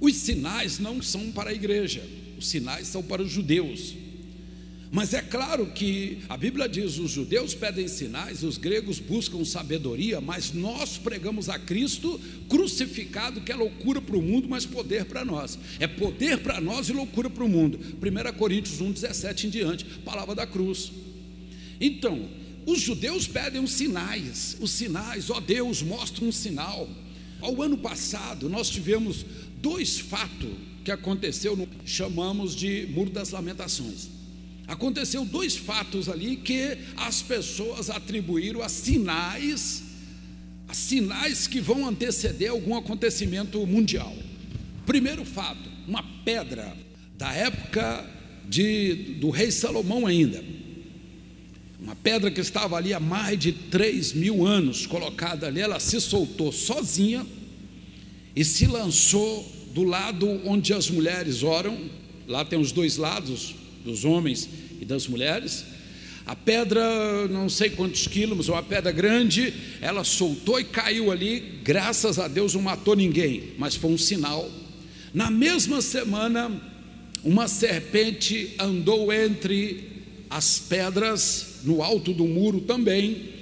Os 0.00 0.16
sinais 0.16 0.78
não 0.78 1.00
são 1.00 1.30
para 1.30 1.50
a 1.50 1.54
igreja, 1.54 2.02
os 2.38 2.48
sinais 2.48 2.88
são 2.88 3.02
para 3.02 3.22
os 3.22 3.30
judeus. 3.30 3.94
Mas 4.94 5.12
é 5.12 5.20
claro 5.20 5.66
que 5.66 6.18
a 6.28 6.36
Bíblia 6.36 6.68
diz: 6.68 6.98
os 6.98 7.10
judeus 7.10 7.52
pedem 7.52 7.88
sinais, 7.88 8.44
os 8.44 8.56
gregos 8.56 9.00
buscam 9.00 9.44
sabedoria, 9.44 10.20
mas 10.20 10.52
nós 10.52 10.96
pregamos 10.96 11.48
a 11.48 11.58
Cristo 11.58 12.20
crucificado, 12.48 13.40
que 13.40 13.50
é 13.50 13.56
loucura 13.56 14.00
para 14.00 14.16
o 14.16 14.22
mundo, 14.22 14.48
mas 14.48 14.64
poder 14.64 15.04
para 15.04 15.24
nós. 15.24 15.58
É 15.80 15.88
poder 15.88 16.38
para 16.38 16.60
nós 16.60 16.88
e 16.88 16.92
loucura 16.92 17.28
para 17.28 17.42
o 17.42 17.48
mundo. 17.48 17.76
1 17.76 18.38
Coríntios 18.38 18.80
1, 18.80 18.92
17 18.92 19.48
em 19.48 19.50
diante, 19.50 19.84
palavra 20.04 20.32
da 20.32 20.46
cruz. 20.46 20.92
Então, 21.80 22.28
os 22.64 22.80
judeus 22.80 23.26
pedem 23.26 23.60
os 23.60 23.72
sinais, 23.72 24.56
os 24.60 24.70
sinais, 24.70 25.28
ó 25.28 25.40
Deus, 25.40 25.82
mostra 25.82 26.24
um 26.24 26.30
sinal. 26.30 26.88
Ao 27.40 27.60
ano 27.60 27.76
passado, 27.76 28.48
nós 28.48 28.70
tivemos 28.70 29.26
dois 29.64 29.98
fatos 29.98 30.50
que 30.84 30.90
aconteceu, 30.90 31.56
no, 31.56 31.66
chamamos 31.86 32.54
de 32.54 32.86
Muro 32.90 33.08
das 33.08 33.30
Lamentações. 33.30 34.08
Aconteceu 34.68 35.24
dois 35.24 35.56
fatos 35.56 36.06
ali 36.06 36.36
que 36.36 36.76
as 36.98 37.22
pessoas 37.22 37.88
atribuíram 37.88 38.60
a 38.60 38.68
sinais, 38.68 39.82
a 40.68 40.74
sinais 40.74 41.46
que 41.46 41.62
vão 41.62 41.88
anteceder 41.88 42.50
algum 42.50 42.76
acontecimento 42.76 43.66
mundial. 43.66 44.14
Primeiro 44.84 45.24
fato, 45.24 45.70
uma 45.88 46.02
pedra 46.26 46.76
da 47.16 47.32
época 47.32 48.04
de, 48.46 49.16
do 49.18 49.30
rei 49.30 49.50
Salomão 49.50 50.06
ainda. 50.06 50.44
Uma 51.80 51.96
pedra 51.96 52.30
que 52.30 52.40
estava 52.40 52.76
ali 52.76 52.92
há 52.92 53.00
mais 53.00 53.38
de 53.38 53.52
3 53.52 54.12
mil 54.12 54.46
anos 54.46 54.86
colocada 54.86 55.46
ali, 55.46 55.60
ela 55.60 55.80
se 55.80 55.98
soltou 56.02 56.52
sozinha 56.52 57.26
e 58.34 58.44
se 58.44 58.66
lançou 58.66 59.50
do 59.74 59.84
lado 59.84 60.40
onde 60.44 60.72
as 60.72 60.90
mulheres 60.90 61.42
oram. 61.42 61.78
Lá 62.26 62.44
tem 62.44 62.58
os 62.58 62.72
dois 62.72 62.96
lados, 62.96 63.54
dos 63.84 64.04
homens 64.04 64.48
e 64.80 64.84
das 64.84 65.06
mulheres. 65.06 65.64
A 66.26 66.34
pedra, 66.34 67.28
não 67.28 67.48
sei 67.50 67.68
quantos 67.70 68.06
quilos, 68.06 68.48
uma 68.48 68.62
pedra 68.62 68.90
grande, 68.90 69.52
ela 69.80 70.04
soltou 70.04 70.58
e 70.58 70.64
caiu 70.64 71.10
ali. 71.10 71.60
Graças 71.62 72.18
a 72.18 72.28
Deus 72.28 72.54
não 72.54 72.62
matou 72.62 72.96
ninguém, 72.96 73.52
mas 73.58 73.74
foi 73.74 73.90
um 73.90 73.98
sinal. 73.98 74.50
Na 75.12 75.30
mesma 75.30 75.82
semana, 75.82 76.50
uma 77.22 77.46
serpente 77.46 78.54
andou 78.58 79.12
entre 79.12 79.92
as 80.30 80.58
pedras, 80.58 81.60
no 81.64 81.82
alto 81.82 82.12
do 82.12 82.24
muro 82.24 82.62
também, 82.62 83.33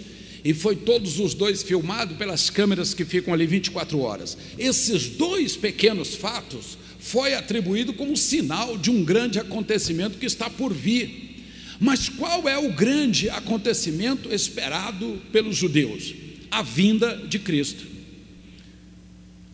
e 0.44 0.52
foi 0.52 0.74
todos 0.74 1.20
os 1.20 1.34
dois 1.34 1.62
filmados 1.62 2.16
pelas 2.16 2.50
câmeras 2.50 2.94
que 2.94 3.04
ficam 3.04 3.32
ali 3.32 3.46
24 3.46 3.98
horas. 4.00 4.36
Esses 4.58 5.08
dois 5.08 5.56
pequenos 5.56 6.14
fatos 6.14 6.76
foi 6.98 7.34
atribuído 7.34 7.92
como 7.92 8.16
sinal 8.16 8.76
de 8.76 8.90
um 8.90 9.04
grande 9.04 9.38
acontecimento 9.38 10.18
que 10.18 10.26
está 10.26 10.50
por 10.50 10.72
vir. 10.72 11.30
Mas 11.78 12.08
qual 12.08 12.48
é 12.48 12.56
o 12.56 12.72
grande 12.72 13.28
acontecimento 13.28 14.32
esperado 14.32 15.20
pelos 15.32 15.56
judeus? 15.56 16.14
A 16.50 16.62
vinda 16.62 17.16
de 17.28 17.38
Cristo. 17.38 17.84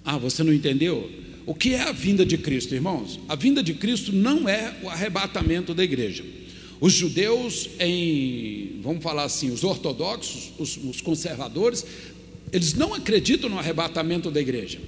Ah, 0.04 0.18
você 0.18 0.42
não 0.42 0.52
entendeu? 0.52 1.11
O 1.47 1.54
que 1.54 1.75
é 1.75 1.80
a 1.80 1.92
vinda 1.92 2.26
de 2.26 2.37
Cristo, 2.37 2.75
irmãos? 2.75 3.18
A 3.28 3.35
vinda 3.35 3.62
de 3.62 3.73
Cristo 3.73 4.12
não 4.12 4.49
é 4.49 4.75
o 4.83 4.88
arrebatamento 4.90 5.73
da 5.73 5.83
igreja. 5.83 6.23
Os 6.80 6.92
judeus, 6.92 7.68
em, 7.80 8.78
vamos 8.82 9.02
falar 9.02 9.25
assim, 9.25 9.50
os 9.50 9.64
ortodoxos, 9.64 10.52
os, 10.58 10.76
os 10.76 11.00
conservadores, 11.00 11.85
eles 12.52 12.75
não 12.75 12.94
acreditam 12.94 13.50
no 13.50 13.58
arrebatamento 13.58 14.30
da 14.30 14.40
igreja. 14.40 14.80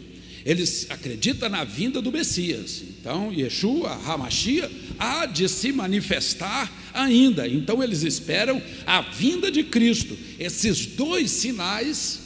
Eles 0.44 0.86
acreditam 0.88 1.48
na 1.48 1.64
vinda 1.64 2.00
do 2.00 2.10
Messias. 2.10 2.82
Então, 3.00 3.32
Yeshua, 3.32 3.90
Hamashia, 4.06 4.70
há 4.98 5.26
de 5.26 5.48
se 5.48 5.70
manifestar 5.72 6.72
ainda. 6.94 7.46
Então, 7.46 7.82
eles 7.82 8.02
esperam 8.02 8.62
a 8.86 9.02
vinda 9.02 9.50
de 9.50 9.64
Cristo. 9.64 10.16
Esses 10.38 10.86
dois 10.86 11.30
sinais 11.30 12.20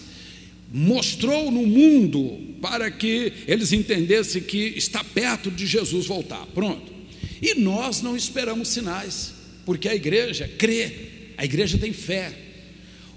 mostrou 0.73 1.51
no 1.51 1.67
mundo 1.67 2.39
para 2.61 2.91
que 2.91 3.33
eles 3.47 3.73
entendessem 3.73 4.43
que 4.43 4.75
está 4.77 5.03
perto 5.03 5.51
de 5.51 5.67
Jesus 5.67 6.07
voltar. 6.07 6.47
Pronto. 6.55 6.93
E 7.43 7.55
nós 7.55 8.01
não 8.01 8.17
esperamos 8.17 8.69
sinais, 8.69 9.35
porque 9.65 9.89
a 9.89 9.95
igreja 9.95 10.49
crê, 10.59 10.93
a 11.37 11.45
igreja 11.45 11.79
tem 11.79 11.93
fé. 11.93 12.33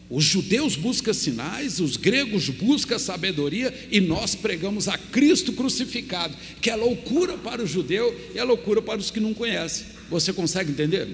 Os 0.10 0.24
judeus 0.24 0.78
buscam 0.78 1.14
sinais, 1.14 1.82
os 1.82 1.98
gregos 1.98 2.48
buscam 2.50 2.98
sabedoria 2.98 3.74
e 3.92 4.00
nós 4.00 4.36
pregamos 4.36 4.88
a 4.88 4.98
Cristo 4.98 5.52
crucificado, 5.52 6.36
que 6.62 6.70
é 6.70 6.76
loucura 6.76 7.38
para 7.38 7.62
o 7.62 7.68
judeu 7.68 8.18
e 8.34 8.40
é 8.40 8.44
loucura 8.44 8.82
para 8.82 9.00
os 9.00 9.12
que 9.12 9.20
não 9.20 9.34
conhecem. 9.34 9.86
Você 10.10 10.32
consegue 10.32 10.72
entender? 10.72 11.10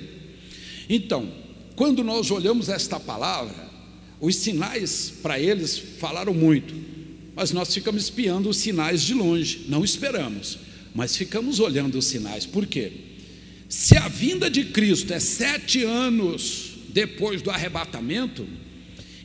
Então, 0.88 1.28
quando 1.75 2.04
nós 2.04 2.30
olhamos 2.30 2.70
esta 2.70 3.00
palavra, 3.00 3.68
os 4.22 4.36
sinais 4.36 5.12
para 5.24 5.40
eles 5.40 5.78
falaram 5.78 6.34
muito, 6.34 6.75
mas 7.36 7.52
nós 7.52 7.74
ficamos 7.74 8.04
espiando 8.04 8.48
os 8.48 8.58
sinais 8.58 9.02
de 9.02 9.16
longe, 9.16 9.66
não 9.68 9.84
esperamos, 9.84 10.60
mas 10.94 11.18
ficamos 11.18 11.60
olhando 11.60 11.98
os 11.98 12.06
sinais. 12.06 12.46
Por 12.46 12.68
quê? 12.68 12.92
Se 13.74 13.98
a 13.98 14.08
vinda 14.08 14.51
de 14.51 14.65
Cristo 14.65 15.12
é 15.12 15.20
sete 15.20 15.84
anos 15.84 16.74
depois 16.89 17.42
do 17.42 17.50
arrebatamento, 17.50 18.48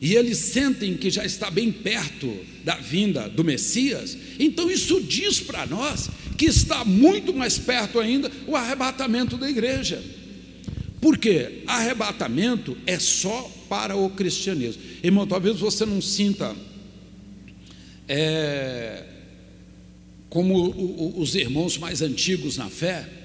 e 0.00 0.14
eles 0.14 0.38
sentem 0.38 0.96
que 0.96 1.10
já 1.10 1.22
está 1.22 1.50
bem 1.50 1.70
perto 1.70 2.34
da 2.64 2.76
vinda 2.76 3.28
do 3.28 3.44
Messias, 3.44 4.16
então 4.38 4.70
isso 4.70 5.02
diz 5.02 5.38
para 5.38 5.66
nós 5.66 6.08
que 6.38 6.46
está 6.46 6.82
muito 6.82 7.34
mais 7.34 7.58
perto 7.58 8.00
ainda 8.00 8.32
o 8.46 8.56
arrebatamento 8.56 9.36
da 9.36 9.50
igreja. 9.50 10.02
Porque 10.98 11.62
arrebatamento 11.66 12.74
é 12.86 12.98
só 12.98 13.52
para 13.68 13.96
o 13.96 14.08
cristianismo. 14.08 14.82
Irmão, 15.04 15.26
talvez 15.26 15.58
você 15.58 15.84
não 15.84 16.00
sinta 16.00 16.56
é, 18.08 19.04
como 20.30 21.14
os 21.20 21.34
irmãos 21.34 21.76
mais 21.76 22.00
antigos 22.00 22.56
na 22.56 22.70
fé. 22.70 23.17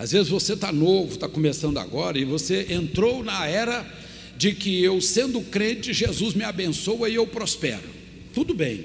Às 0.00 0.12
vezes 0.12 0.30
você 0.30 0.54
está 0.54 0.72
novo, 0.72 1.12
está 1.12 1.28
começando 1.28 1.76
agora, 1.76 2.18
e 2.18 2.24
você 2.24 2.68
entrou 2.70 3.22
na 3.22 3.46
era 3.46 3.86
de 4.34 4.54
que 4.54 4.82
eu, 4.82 4.98
sendo 4.98 5.42
crente, 5.42 5.92
Jesus 5.92 6.32
me 6.32 6.42
abençoa 6.42 7.10
e 7.10 7.16
eu 7.16 7.26
prospero. 7.26 7.84
Tudo 8.32 8.54
bem. 8.54 8.82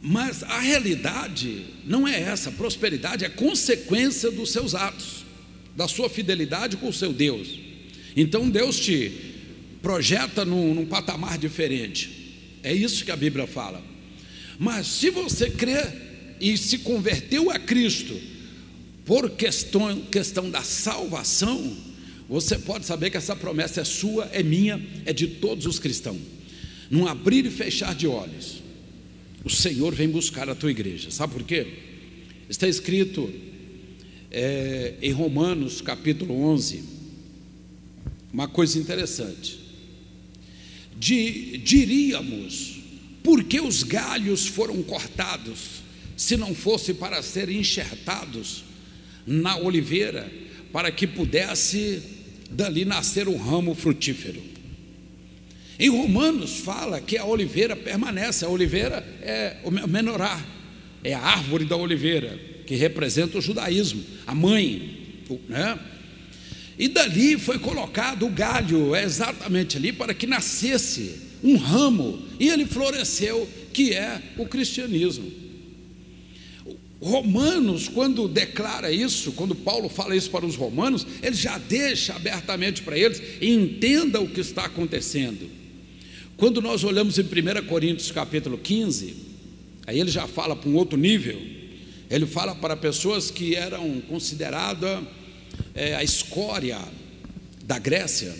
Mas 0.00 0.42
a 0.42 0.58
realidade 0.58 1.66
não 1.84 2.08
é 2.08 2.18
essa. 2.18 2.50
Prosperidade 2.50 3.26
é 3.26 3.28
consequência 3.28 4.30
dos 4.30 4.52
seus 4.52 4.74
atos, 4.74 5.22
da 5.76 5.86
sua 5.86 6.08
fidelidade 6.08 6.78
com 6.78 6.88
o 6.88 6.92
seu 6.92 7.12
Deus. 7.12 7.46
Então 8.16 8.48
Deus 8.48 8.80
te 8.80 9.12
projeta 9.82 10.46
num, 10.46 10.72
num 10.72 10.86
patamar 10.86 11.36
diferente. 11.36 12.32
É 12.62 12.72
isso 12.72 13.04
que 13.04 13.10
a 13.10 13.16
Bíblia 13.16 13.46
fala. 13.46 13.82
Mas 14.58 14.86
se 14.86 15.10
você 15.10 15.50
crê 15.50 15.84
e 16.40 16.56
se 16.56 16.78
converteu 16.78 17.50
a 17.50 17.58
Cristo 17.58 18.18
por 19.04 19.30
questão, 19.30 20.00
questão 20.02 20.50
da 20.50 20.62
salvação, 20.62 21.76
você 22.28 22.58
pode 22.58 22.86
saber 22.86 23.10
que 23.10 23.16
essa 23.16 23.36
promessa 23.36 23.82
é 23.82 23.84
sua, 23.84 24.24
é 24.32 24.42
minha, 24.42 24.84
é 25.04 25.12
de 25.12 25.26
todos 25.26 25.66
os 25.66 25.78
cristãos. 25.78 26.20
Num 26.90 27.06
abrir 27.06 27.44
e 27.44 27.50
fechar 27.50 27.94
de 27.94 28.06
olhos, 28.06 28.62
o 29.44 29.50
Senhor 29.50 29.94
vem 29.94 30.08
buscar 30.08 30.48
a 30.48 30.54
tua 30.54 30.70
igreja. 30.70 31.10
Sabe 31.10 31.34
por 31.34 31.42
quê? 31.42 31.66
Está 32.48 32.66
escrito 32.66 33.30
é, 34.30 34.94
em 35.02 35.12
Romanos 35.12 35.82
capítulo 35.82 36.34
11, 36.42 36.82
uma 38.32 38.48
coisa 38.48 38.78
interessante. 38.78 39.60
De, 40.96 41.58
diríamos, 41.58 42.78
por 43.22 43.44
que 43.44 43.60
os 43.60 43.82
galhos 43.82 44.46
foram 44.46 44.82
cortados, 44.82 45.82
se 46.16 46.36
não 46.36 46.54
fosse 46.54 46.94
para 46.94 47.22
serem 47.22 47.58
enxertados 47.58 48.64
na 49.26 49.56
oliveira, 49.56 50.30
para 50.72 50.90
que 50.90 51.06
pudesse 51.06 52.02
dali 52.50 52.84
nascer 52.84 53.28
um 53.28 53.36
ramo 53.36 53.74
frutífero. 53.74 54.42
Em 55.78 55.88
Romanos 55.88 56.58
fala 56.58 57.00
que 57.00 57.18
a 57.18 57.24
oliveira 57.24 57.74
permanece, 57.74 58.44
a 58.44 58.48
oliveira 58.48 59.04
é 59.22 59.56
o 59.64 59.70
menorá, 59.70 60.40
é 61.02 61.14
a 61.14 61.20
árvore 61.20 61.64
da 61.64 61.76
oliveira, 61.76 62.38
que 62.66 62.76
representa 62.76 63.38
o 63.38 63.40
judaísmo, 63.40 64.02
a 64.26 64.34
mãe, 64.34 65.22
né? 65.48 65.78
E 66.78 66.88
dali 66.88 67.38
foi 67.38 67.58
colocado 67.58 68.26
o 68.26 68.30
galho, 68.30 68.94
é 68.94 69.04
exatamente 69.04 69.76
ali, 69.76 69.92
para 69.92 70.14
que 70.14 70.26
nascesse 70.26 71.22
um 71.42 71.56
ramo, 71.56 72.22
e 72.40 72.48
ele 72.48 72.64
floresceu, 72.66 73.48
que 73.72 73.92
é 73.92 74.20
o 74.36 74.46
cristianismo. 74.46 75.30
Romanos, 77.04 77.86
quando 77.86 78.26
declara 78.26 78.90
isso, 78.90 79.32
quando 79.32 79.54
Paulo 79.54 79.90
fala 79.90 80.16
isso 80.16 80.30
para 80.30 80.46
os 80.46 80.56
romanos, 80.56 81.06
ele 81.22 81.36
já 81.36 81.58
deixa 81.58 82.14
abertamente 82.14 82.80
para 82.80 82.96
eles, 82.96 83.20
entenda 83.42 84.22
o 84.22 84.26
que 84.26 84.40
está 84.40 84.64
acontecendo. 84.64 85.50
Quando 86.38 86.62
nós 86.62 86.82
olhamos 86.82 87.18
em 87.18 87.22
1 87.22 87.66
Coríntios 87.66 88.10
capítulo 88.10 88.56
15, 88.56 89.16
aí 89.86 90.00
ele 90.00 90.10
já 90.10 90.26
fala 90.26 90.56
para 90.56 90.66
um 90.70 90.76
outro 90.76 90.98
nível, 90.98 91.38
ele 92.08 92.24
fala 92.24 92.54
para 92.54 92.74
pessoas 92.74 93.30
que 93.30 93.54
eram 93.54 94.00
consideradas 94.08 95.04
é, 95.74 95.94
a 95.94 96.02
escória 96.02 96.78
da 97.66 97.78
Grécia, 97.78 98.34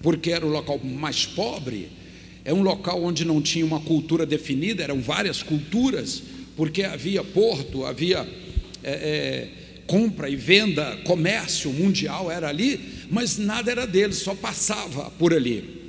porque 0.00 0.30
era 0.30 0.46
o 0.46 0.50
local 0.50 0.78
mais 0.78 1.26
pobre, 1.26 1.88
é 2.44 2.54
um 2.54 2.62
local 2.62 3.02
onde 3.02 3.24
não 3.24 3.42
tinha 3.42 3.66
uma 3.66 3.80
cultura 3.80 4.24
definida, 4.24 4.84
eram 4.84 5.00
várias 5.00 5.42
culturas, 5.42 6.22
porque 6.56 6.82
havia 6.82 7.22
porto, 7.24 7.84
havia 7.84 8.26
é, 8.82 8.90
é, 8.90 9.48
compra 9.86 10.28
e 10.28 10.36
venda, 10.36 10.96
comércio 11.04 11.72
mundial 11.72 12.30
era 12.30 12.48
ali, 12.48 12.80
mas 13.10 13.38
nada 13.38 13.70
era 13.70 13.86
deles, 13.86 14.18
só 14.18 14.34
passava 14.34 15.10
por 15.12 15.32
ali. 15.32 15.82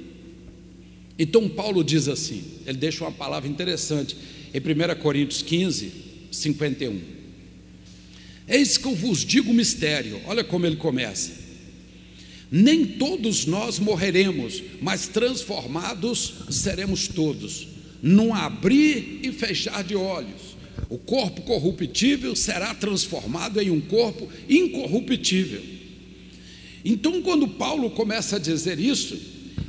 Então 1.17 1.47
Paulo 1.47 1.84
diz 1.84 2.08
assim, 2.08 2.43
ele 2.65 2.78
deixa 2.78 3.04
uma 3.04 3.12
palavra 3.12 3.49
interessante 3.49 4.17
em 4.54 4.60
1 4.60 5.01
Coríntios 5.01 5.41
15, 5.41 5.91
51. 6.32 7.01
Eis 8.47 8.78
que 8.78 8.86
eu 8.86 8.95
vos 8.95 9.19
digo 9.19 9.51
o 9.51 9.54
mistério, 9.54 10.21
olha 10.25 10.43
como 10.43 10.65
ele 10.65 10.75
começa. 10.75 11.45
Nem 12.51 12.86
todos 12.86 13.45
nós 13.45 13.80
morreremos, 13.80 14.62
mas 14.82 15.08
transformados 15.08 16.34
seremos 16.49 17.08
todos, 17.08 17.67
num 18.04 18.34
abrir 18.34 19.19
e 19.23 19.32
fechar 19.32 19.84
de 19.84 19.95
olhos 19.95 20.54
o 20.89 20.97
corpo 20.97 21.41
corruptível 21.41 22.35
será 22.35 22.73
transformado 22.73 23.61
em 23.61 23.69
um 23.69 23.81
corpo 23.81 24.27
incorruptível. 24.49 25.61
Então, 26.83 27.21
quando 27.21 27.47
Paulo 27.47 27.89
começa 27.89 28.35
a 28.35 28.39
dizer 28.39 28.79
isso, 28.79 29.17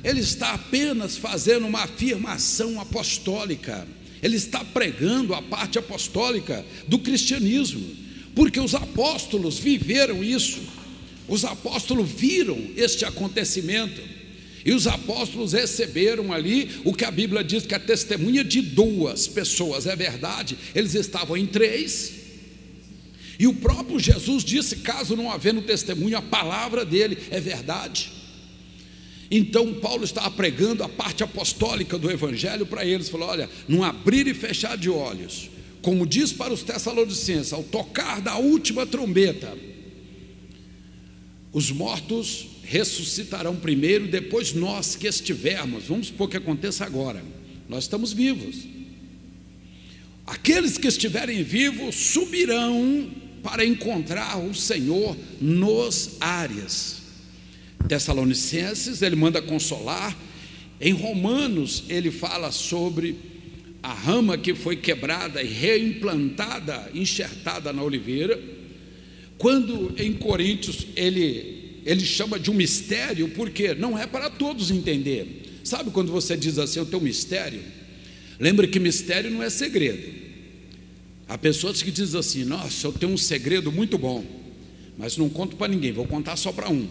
ele 0.04 0.20
está 0.20 0.52
apenas 0.52 1.16
fazendo 1.16 1.66
uma 1.66 1.82
afirmação 1.84 2.80
apostólica. 2.80 3.86
ele 4.22 4.36
está 4.36 4.64
pregando 4.64 5.34
a 5.34 5.42
parte 5.42 5.78
apostólica 5.78 6.64
do 6.88 6.98
cristianismo, 6.98 7.84
porque 8.34 8.58
os 8.58 8.74
apóstolos 8.74 9.58
viveram 9.58 10.22
isso, 10.22 10.60
os 11.28 11.44
apóstolos 11.44 12.08
viram 12.10 12.58
este 12.76 13.04
acontecimento, 13.04 14.00
e 14.66 14.72
os 14.72 14.88
apóstolos 14.88 15.52
receberam 15.52 16.32
ali 16.32 16.80
o 16.84 16.92
que 16.92 17.04
a 17.04 17.10
Bíblia 17.10 17.44
diz 17.44 17.64
que 17.64 17.72
é 17.72 17.76
a 17.76 17.80
testemunha 17.80 18.42
de 18.42 18.60
duas 18.60 19.28
pessoas, 19.28 19.86
é 19.86 19.94
verdade, 19.94 20.58
eles 20.74 20.94
estavam 20.94 21.36
em 21.36 21.46
três, 21.46 22.12
e 23.38 23.46
o 23.46 23.54
próprio 23.54 24.00
Jesus 24.00 24.42
disse: 24.42 24.76
caso 24.76 25.14
não 25.14 25.30
havendo 25.30 25.62
testemunho, 25.62 26.16
a 26.16 26.22
palavra 26.22 26.84
dele 26.84 27.18
é 27.30 27.40
verdade. 27.40 28.10
Então 29.30 29.74
Paulo 29.74 30.04
estava 30.04 30.30
pregando 30.30 30.82
a 30.82 30.88
parte 30.88 31.22
apostólica 31.22 31.98
do 31.98 32.10
evangelho 32.10 32.66
para 32.66 32.84
eles, 32.84 33.08
falou: 33.08 33.28
olha, 33.28 33.48
não 33.68 33.84
abrir 33.84 34.26
e 34.26 34.34
fechar 34.34 34.76
de 34.76 34.88
olhos, 34.88 35.50
como 35.82 36.06
diz 36.06 36.32
para 36.32 36.52
os 36.52 36.62
Tessalonicenses, 36.62 37.52
ao 37.52 37.62
tocar 37.62 38.20
da 38.20 38.36
última 38.36 38.86
trombeta, 38.86 39.56
os 41.52 41.70
mortos 41.70 42.55
ressuscitarão 42.66 43.56
primeiro, 43.56 44.08
depois 44.08 44.52
nós 44.52 44.96
que 44.96 45.06
estivermos, 45.06 45.84
vamos 45.84 46.08
supor 46.08 46.28
que 46.28 46.36
aconteça 46.36 46.84
agora, 46.84 47.24
nós 47.68 47.84
estamos 47.84 48.12
vivos. 48.12 48.66
Aqueles 50.26 50.76
que 50.76 50.88
estiverem 50.88 51.42
vivos 51.44 51.94
subirão 51.94 53.08
para 53.42 53.64
encontrar 53.64 54.36
o 54.38 54.52
Senhor 54.52 55.16
nos 55.40 56.16
ares. 56.20 57.02
Tessalonicenses, 57.88 59.02
ele 59.02 59.14
manda 59.14 59.40
consolar. 59.40 60.16
Em 60.80 60.92
Romanos, 60.92 61.84
ele 61.88 62.10
fala 62.10 62.50
sobre 62.50 63.16
a 63.80 63.92
rama 63.92 64.36
que 64.36 64.52
foi 64.52 64.74
quebrada 64.74 65.40
e 65.40 65.46
reimplantada, 65.46 66.90
enxertada 66.92 67.72
na 67.72 67.84
oliveira. 67.84 68.36
Quando 69.38 69.94
em 69.96 70.12
Coríntios 70.12 70.88
ele, 70.96 71.55
ele 71.86 72.04
chama 72.04 72.36
de 72.36 72.50
um 72.50 72.54
mistério, 72.54 73.28
porque 73.28 73.72
não 73.72 73.96
é 73.96 74.08
para 74.08 74.28
todos 74.28 74.72
entender. 74.72 75.60
Sabe 75.62 75.92
quando 75.92 76.10
você 76.10 76.36
diz 76.36 76.58
assim, 76.58 76.80
o 76.80 76.84
teu 76.84 77.00
mistério? 77.00 77.62
Lembre 78.40 78.66
que 78.66 78.80
mistério 78.80 79.30
não 79.30 79.40
é 79.40 79.48
segredo. 79.48 80.12
Há 81.28 81.38
pessoas 81.38 81.82
que 81.82 81.92
dizem 81.92 82.18
assim: 82.18 82.44
Nossa, 82.44 82.88
eu 82.88 82.92
tenho 82.92 83.12
um 83.12 83.16
segredo 83.16 83.70
muito 83.70 83.96
bom, 83.96 84.24
mas 84.98 85.16
não 85.16 85.28
conto 85.28 85.54
para 85.56 85.68
ninguém, 85.68 85.92
vou 85.92 86.06
contar 86.06 86.36
só 86.36 86.52
para 86.52 86.68
um. 86.68 86.88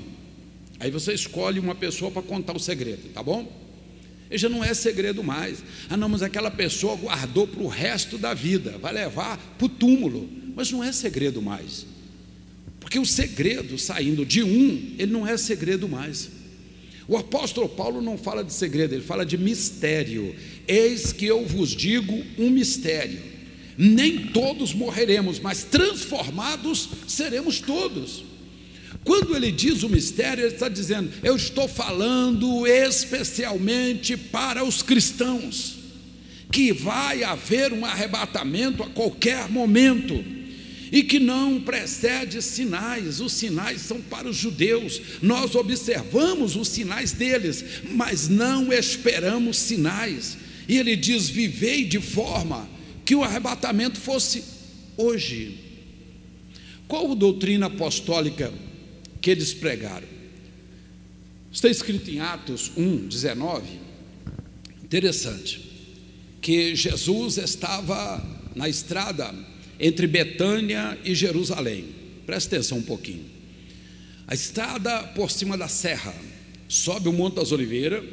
Aí 0.79 0.89
você 0.89 1.13
escolhe 1.13 1.60
uma 1.60 1.75
pessoa 1.75 2.10
para 2.10 2.21
contar 2.21 2.55
o 2.55 2.60
segredo, 2.60 3.10
tá 3.13 3.21
bom? 3.21 3.51
Ele 4.29 4.38
já 4.38 4.49
não 4.49 4.63
é 4.63 4.73
segredo 4.73 5.23
mais. 5.23 5.62
Ah, 5.89 5.97
não, 5.97 6.10
mas 6.10 6.23
aquela 6.23 6.49
pessoa 6.49 6.95
guardou 6.95 7.47
para 7.47 7.62
o 7.62 7.67
resto 7.67 8.17
da 8.17 8.34
vida, 8.34 8.77
vai 8.77 8.93
levar 8.93 9.38
para 9.58 9.65
o 9.65 9.69
túmulo, 9.69 10.29
mas 10.55 10.71
não 10.71 10.84
é 10.84 10.91
segredo 10.91 11.41
mais. 11.41 11.86
Porque 12.86 13.00
o 13.00 13.06
segredo 13.06 13.80
saindo 13.80 14.24
de 14.24 14.43
um, 14.43 14.93
ele 15.00 15.12
não 15.12 15.26
é 15.26 15.36
segredo 15.38 15.89
mais. 15.89 16.30
O 17.08 17.17
apóstolo 17.17 17.67
Paulo 17.67 18.00
não 18.00 18.15
fala 18.15 18.43
de 18.43 18.54
segredo, 18.54 18.93
ele 18.93 19.04
fala 19.04 19.26
de 19.26 19.39
mistério. 19.39 20.36
Eis 20.67 21.12
que 21.12 21.26
eu 21.26 21.48
vos 21.48 21.71
digo 21.71 22.13
um 22.38 22.48
mistério. 22.48 23.19
Nem 23.76 24.28
todos 24.28 24.71
morreremos, 24.71 25.39
mas 25.39 25.63
transformados 25.63 26.88
seremos 27.08 27.60
todos. 27.60 28.24
Quando 29.04 29.36
ele 29.36 29.52
diz 29.52 29.82
o 29.82 29.89
mistério, 29.89 30.43
ele 30.45 30.54
está 30.54 30.69
dizendo: 30.69 31.12
Eu 31.24 31.36
estou 31.36 31.67
falando 31.67 32.67
especialmente 32.67 34.15
para 34.15 34.63
os 34.63 34.84
cristãos, 34.84 35.76
que 36.52 36.71
vai 36.71 37.24
haver 37.24 37.74
um 37.74 37.84
arrebatamento 37.84 38.84
a 38.84 38.89
qualquer 38.89 39.50
momento, 39.50 40.35
e 40.95 41.03
que 41.03 41.19
não 41.19 41.60
precede 41.60 42.41
sinais, 42.41 43.19
os 43.19 43.34
sinais 43.34 43.81
são 43.81 43.99
para 43.99 44.29
os 44.29 44.38
judeus, 44.38 45.01
nós 45.21 45.53
observamos 45.53 46.55
os 46.55 46.69
sinais 46.69 47.12
deles, 47.12 47.65
mas 47.91 48.29
não 48.29 48.71
esperamos 48.71 49.58
sinais, 49.58 50.38
e 50.69 50.77
ele 50.77 50.95
diz: 50.95 51.27
Vivei 51.27 51.84
de 51.84 51.99
forma 51.99 52.65
que 53.03 53.13
o 53.13 53.25
arrebatamento 53.25 53.99
fosse 53.99 54.41
hoje. 54.95 55.60
Qual 56.88 57.13
doutrina 57.13 57.65
apostólica 57.65 58.53
que 59.25 59.31
eles 59.31 59.53
pregaram. 59.53 60.08
Está 61.51 61.67
escrito 61.67 62.12
em 62.12 62.19
Atos 62.19 62.71
1, 62.77 63.08
19. 63.08 63.67
Interessante. 64.84 65.62
Que 66.39 66.75
Jesus 66.75 67.38
estava 67.39 68.23
na 68.55 68.69
estrada 68.69 69.34
entre 69.79 70.07
Betânia 70.07 70.97
e 71.03 71.13
Jerusalém. 71.13 71.85
Presta 72.25 72.55
atenção 72.55 72.79
um 72.79 72.83
pouquinho. 72.83 73.25
A 74.27 74.33
estrada 74.33 75.03
por 75.09 75.29
cima 75.29 75.57
da 75.57 75.67
serra 75.67 76.13
sobe 76.67 77.09
o 77.09 77.13
Monte 77.13 77.35
das 77.35 77.51
Oliveiras. 77.51 78.03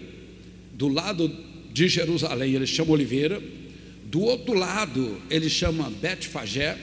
Do 0.72 0.88
lado 0.88 1.34
de 1.72 1.88
Jerusalém 1.88 2.54
ele 2.54 2.66
chama 2.66 2.92
Oliveira. 2.92 3.42
Do 4.04 4.20
outro 4.20 4.52
lado 4.54 5.20
ele 5.30 5.48
chama 5.48 5.90
Betfagé. 5.90 6.78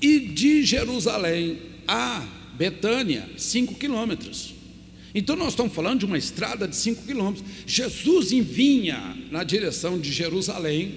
E 0.00 0.18
de 0.18 0.64
Jerusalém 0.64 1.58
a 1.86 2.26
Betânia, 2.56 3.28
5 3.36 3.74
quilômetros. 3.74 4.54
Então 5.14 5.36
nós 5.36 5.50
estamos 5.50 5.72
falando 5.72 6.00
de 6.00 6.04
uma 6.04 6.18
estrada 6.18 6.66
de 6.66 6.76
5 6.76 7.06
quilômetros. 7.06 7.44
Jesus 7.66 8.30
vinha 8.32 9.16
na 9.30 9.44
direção 9.44 9.98
de 9.98 10.12
Jerusalém, 10.12 10.94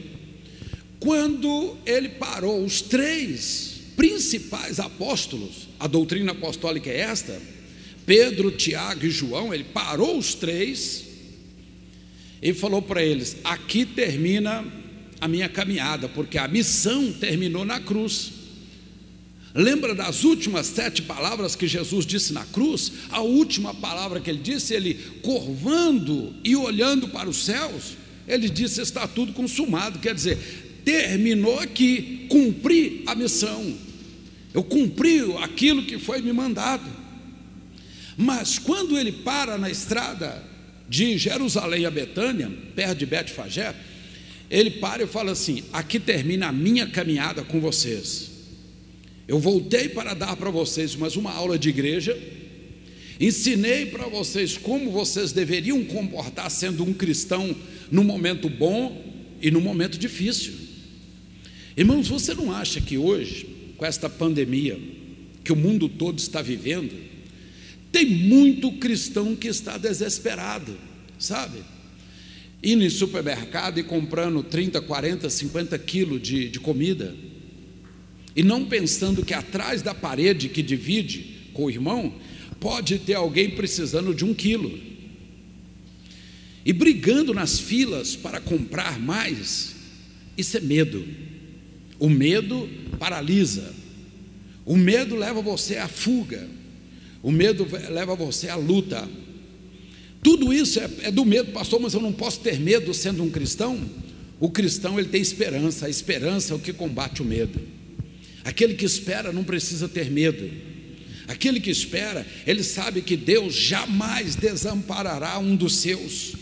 quando 0.99 1.77
ele 1.85 2.09
parou 2.09 2.63
os 2.63 2.81
três 2.81 3.79
principais 3.95 4.79
apóstolos, 4.79 5.69
a 5.79 5.87
doutrina 5.87 6.31
apostólica 6.31 6.89
é 6.89 6.99
esta, 6.99 7.39
Pedro, 8.05 8.51
Tiago 8.51 9.05
e 9.05 9.09
João, 9.09 9.53
ele 9.53 9.65
parou 9.65 10.17
os 10.17 10.33
três 10.33 11.05
e 12.41 12.53
falou 12.53 12.81
para 12.81 13.03
eles: 13.03 13.37
aqui 13.43 13.85
termina 13.85 14.65
a 15.21 15.27
minha 15.27 15.47
caminhada, 15.47 16.09
porque 16.09 16.37
a 16.37 16.47
missão 16.47 17.11
terminou 17.13 17.63
na 17.63 17.79
cruz. 17.79 18.31
Lembra 19.53 19.95
das 19.95 20.23
últimas 20.23 20.67
sete 20.67 21.01
palavras 21.01 21.55
que 21.55 21.67
Jesus 21.67 22.05
disse 22.05 22.33
na 22.33 22.45
cruz? 22.45 22.91
A 23.09 23.21
última 23.21 23.73
palavra 23.73 24.19
que 24.19 24.29
ele 24.29 24.39
disse, 24.39 24.73
ele 24.73 24.93
curvando 25.21 26.35
e 26.43 26.55
olhando 26.55 27.07
para 27.07 27.27
os 27.27 27.45
céus, 27.45 27.97
ele 28.27 28.49
disse: 28.49 28.81
Está 28.81 29.07
tudo 29.07 29.33
consumado. 29.33 29.99
Quer 29.99 30.13
dizer, 30.13 30.68
terminou 30.83 31.59
aqui, 31.59 32.25
cumpri 32.29 33.03
a 33.05 33.15
missão, 33.15 33.75
eu 34.53 34.63
cumpri 34.63 35.21
aquilo 35.41 35.83
que 35.83 35.97
foi 35.97 36.21
me 36.21 36.33
mandado. 36.33 36.89
Mas 38.17 38.59
quando 38.59 38.97
ele 38.97 39.11
para 39.11 39.57
na 39.57 39.69
estrada 39.69 40.43
de 40.89 41.17
Jerusalém 41.17 41.85
a 41.85 41.91
Betânia, 41.91 42.51
perto 42.75 42.97
de 42.97 43.05
Betfagé, 43.05 43.73
ele 44.49 44.71
para 44.71 45.03
e 45.03 45.07
fala 45.07 45.31
assim: 45.31 45.63
Aqui 45.71 45.99
termina 45.99 46.47
a 46.47 46.51
minha 46.51 46.87
caminhada 46.87 47.43
com 47.43 47.59
vocês. 47.61 48.29
Eu 49.27 49.39
voltei 49.39 49.87
para 49.87 50.13
dar 50.13 50.35
para 50.35 50.49
vocês 50.49 50.95
mais 50.95 51.15
uma 51.15 51.31
aula 51.31 51.57
de 51.57 51.69
igreja, 51.69 52.17
ensinei 53.19 53.85
para 53.85 54.07
vocês 54.07 54.57
como 54.57 54.89
vocês 54.89 55.31
deveriam 55.31 55.83
comportar 55.85 56.49
sendo 56.49 56.83
um 56.83 56.93
cristão 56.93 57.55
no 57.91 58.03
momento 58.03 58.49
bom 58.49 59.05
e 59.39 59.51
no 59.51 59.61
momento 59.61 59.99
difícil. 59.99 60.68
Irmãos, 61.79 62.09
você 62.09 62.33
não 62.33 62.51
acha 62.51 62.81
que 62.81 62.97
hoje, 62.97 63.47
com 63.77 63.85
esta 63.85 64.09
pandemia 64.09 64.77
que 65.45 65.53
o 65.53 65.55
mundo 65.55 65.87
todo 65.87 66.19
está 66.19 66.41
vivendo, 66.41 66.93
tem 67.89 68.05
muito 68.05 68.73
cristão 68.73 69.33
que 69.33 69.47
está 69.47 69.77
desesperado, 69.77 70.75
sabe? 71.17 71.59
Indo 72.61 72.83
em 72.83 72.89
supermercado 72.89 73.79
e 73.79 73.83
comprando 73.83 74.43
30, 74.43 74.81
40, 74.81 75.29
50 75.29 75.79
quilos 75.79 76.21
de, 76.21 76.49
de 76.49 76.59
comida 76.59 77.15
e 78.35 78.43
não 78.43 78.65
pensando 78.65 79.23
que 79.23 79.33
atrás 79.33 79.81
da 79.81 79.95
parede 79.95 80.49
que 80.49 80.61
divide 80.61 81.37
com 81.53 81.63
o 81.63 81.71
irmão, 81.71 82.13
pode 82.59 82.99
ter 82.99 83.13
alguém 83.13 83.51
precisando 83.51 84.13
de 84.13 84.25
um 84.25 84.33
quilo. 84.33 84.77
E 86.65 86.73
brigando 86.73 87.33
nas 87.33 87.57
filas 87.57 88.17
para 88.17 88.41
comprar 88.41 88.99
mais, 88.99 89.77
isso 90.37 90.57
é 90.57 90.59
medo. 90.59 91.28
O 91.99 92.09
medo 92.09 92.69
paralisa. 92.97 93.73
O 94.65 94.77
medo 94.77 95.15
leva 95.15 95.41
você 95.41 95.77
à 95.77 95.87
fuga. 95.87 96.47
O 97.21 97.31
medo 97.31 97.67
leva 97.89 98.15
você 98.15 98.47
à 98.47 98.55
luta. 98.55 99.07
Tudo 100.23 100.53
isso 100.53 100.79
é, 100.79 100.89
é 101.03 101.11
do 101.11 101.25
medo, 101.25 101.51
pastor, 101.51 101.79
mas 101.79 101.93
eu 101.93 102.01
não 102.01 102.13
posso 102.13 102.39
ter 102.39 102.59
medo 102.59 102.93
sendo 102.93 103.23
um 103.23 103.29
cristão. 103.29 103.79
O 104.39 104.49
cristão 104.49 104.97
ele 104.97 105.09
tem 105.09 105.21
esperança, 105.21 105.85
a 105.85 105.89
esperança 105.89 106.53
é 106.53 106.55
o 106.55 106.59
que 106.59 106.71
combate 106.71 107.21
o 107.21 107.25
medo. 107.25 107.59
Aquele 108.43 108.73
que 108.73 108.85
espera 108.85 109.33
não 109.33 109.43
precisa 109.43 109.87
ter 109.87 110.09
medo. 110.09 110.49
Aquele 111.27 111.59
que 111.59 111.69
espera, 111.69 112.25
ele 112.47 112.63
sabe 112.63 113.01
que 113.01 113.15
Deus 113.15 113.53
jamais 113.53 114.35
desamparará 114.35 115.37
um 115.37 115.55
dos 115.55 115.75
seus. 115.75 116.33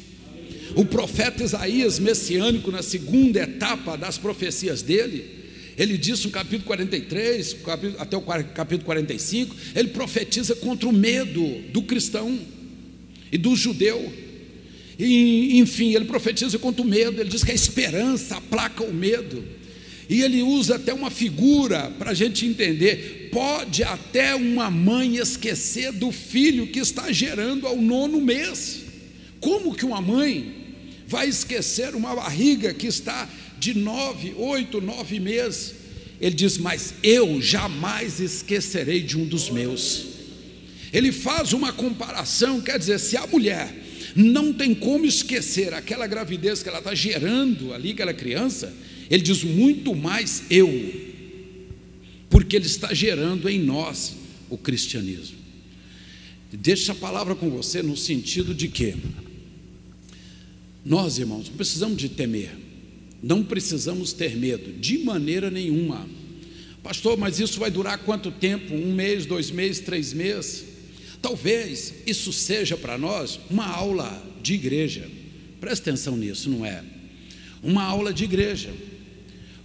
O 0.76 0.86
profeta 0.86 1.44
Isaías, 1.44 2.00
messiânico, 2.00 2.72
na 2.72 2.82
segunda 2.82 3.42
etapa 3.42 3.98
das 3.98 4.18
profecias 4.18 4.82
dele, 4.82 5.37
ele 5.78 5.98
diz 5.98 6.26
no 6.26 6.32
capítulo 6.32 6.64
43, 6.64 7.58
até 8.00 8.18
o 8.18 8.22
capítulo 8.22 8.84
45, 8.84 9.56
ele 9.76 9.90
profetiza 9.90 10.56
contra 10.56 10.90
o 10.90 10.94
medo 10.94 11.62
do 11.72 11.84
cristão 11.84 12.40
e 13.32 13.38
do 13.38 13.56
judeu. 13.56 14.12
E, 14.98 15.60
enfim, 15.60 15.94
ele 15.94 16.06
profetiza 16.06 16.58
contra 16.58 16.82
o 16.82 16.86
medo, 16.86 17.22
ele 17.22 17.30
diz 17.30 17.44
que 17.44 17.52
a 17.52 17.56
esperança 17.56 18.38
aplaca 18.38 18.84
o 18.84 18.92
medo. 18.92 19.44
E 20.10 20.22
ele 20.22 20.42
usa 20.42 20.78
até 20.78 20.94
uma 20.94 21.12
figura 21.12 21.92
para 22.00 22.12
a 22.12 22.14
gente 22.14 22.46
entender: 22.46 23.30
pode 23.32 23.84
até 23.84 24.34
uma 24.34 24.72
mãe 24.72 25.18
esquecer 25.18 25.92
do 25.92 26.12
filho 26.12 26.68
que 26.68 26.80
está 26.80 27.12
gerando 27.12 27.68
ao 27.68 27.80
nono 27.80 28.20
mês. 28.20 28.80
Como 29.40 29.76
que 29.76 29.86
uma 29.86 30.02
mãe 30.02 30.56
vai 31.06 31.28
esquecer 31.28 31.94
uma 31.94 32.16
barriga 32.16 32.74
que 32.74 32.88
está 32.88 33.30
de 33.60 33.74
nove, 33.74 34.34
oito, 34.38 34.82
nove 34.82 35.20
meses. 35.20 35.76
Ele 36.20 36.36
diz: 36.36 36.58
Mas 36.58 36.96
eu 37.04 37.42
jamais 37.42 38.20
esquecerei 38.20 39.02
de 39.02 39.18
um 39.18 39.26
dos 39.26 39.50
meus. 39.50 40.06
Ele 40.92 41.12
faz 41.12 41.54
uma 41.54 41.74
comparação, 41.74 42.62
quer 42.62 42.80
dizer, 42.80 43.00
se 43.00 43.18
a 43.18 43.28
mulher 43.28 43.74
não 44.16 44.54
tem 44.54 44.74
como 44.74 45.06
esquecer 45.06 45.74
aquela 45.74 46.08
gravidez 46.08 46.64
que 46.64 46.70
ela 46.70 46.80
está 46.80 46.96
gerando 46.96 47.74
ali, 47.74 47.92
aquela 47.92 48.14
criança, 48.14 48.74
ele 49.10 49.22
diz 49.22 49.44
muito 49.44 49.94
mais 49.94 50.44
eu, 50.50 50.70
porque 52.30 52.56
ele 52.56 52.66
está 52.66 52.94
gerando 52.94 53.50
em 53.50 53.60
nós 53.60 54.16
o 54.50 54.58
cristianismo. 54.58 55.38
Deixa 56.52 56.94
a 56.94 56.96
palavra 56.96 57.36
com 57.36 57.50
você 57.50 57.84
no 57.84 57.98
sentido 57.98 58.56
de 58.56 58.70
que 58.70 58.96
nós, 60.84 61.18
irmãos, 61.18 61.50
não 61.50 61.58
precisamos 61.58 61.98
de 61.98 62.08
temer, 62.08 62.52
não 63.22 63.44
precisamos 63.44 64.14
ter 64.14 64.36
medo, 64.36 64.74
de 64.74 65.00
maneira 65.00 65.50
nenhuma. 65.50 66.08
Pastor, 66.84 67.18
mas 67.18 67.40
isso 67.40 67.60
vai 67.60 67.70
durar 67.70 67.98
quanto 68.00 68.32
tempo? 68.32 68.74
Um 68.74 68.94
mês, 68.94 69.26
dois 69.26 69.52
meses, 69.52 69.82
três 69.82 70.14
meses? 70.14 70.66
Talvez 71.22 71.94
isso 72.06 72.32
seja 72.32 72.78
para 72.78 72.98
nós 72.98 73.40
uma 73.50 73.66
aula 73.66 74.24
de 74.42 74.54
igreja. 74.54 75.10
Presta 75.60 75.90
atenção 75.90 76.16
nisso, 76.16 76.50
não 76.50 76.66
é? 76.66 76.84
Uma 77.62 77.84
aula 77.84 78.14
de 78.14 78.24
igreja. 78.24 78.72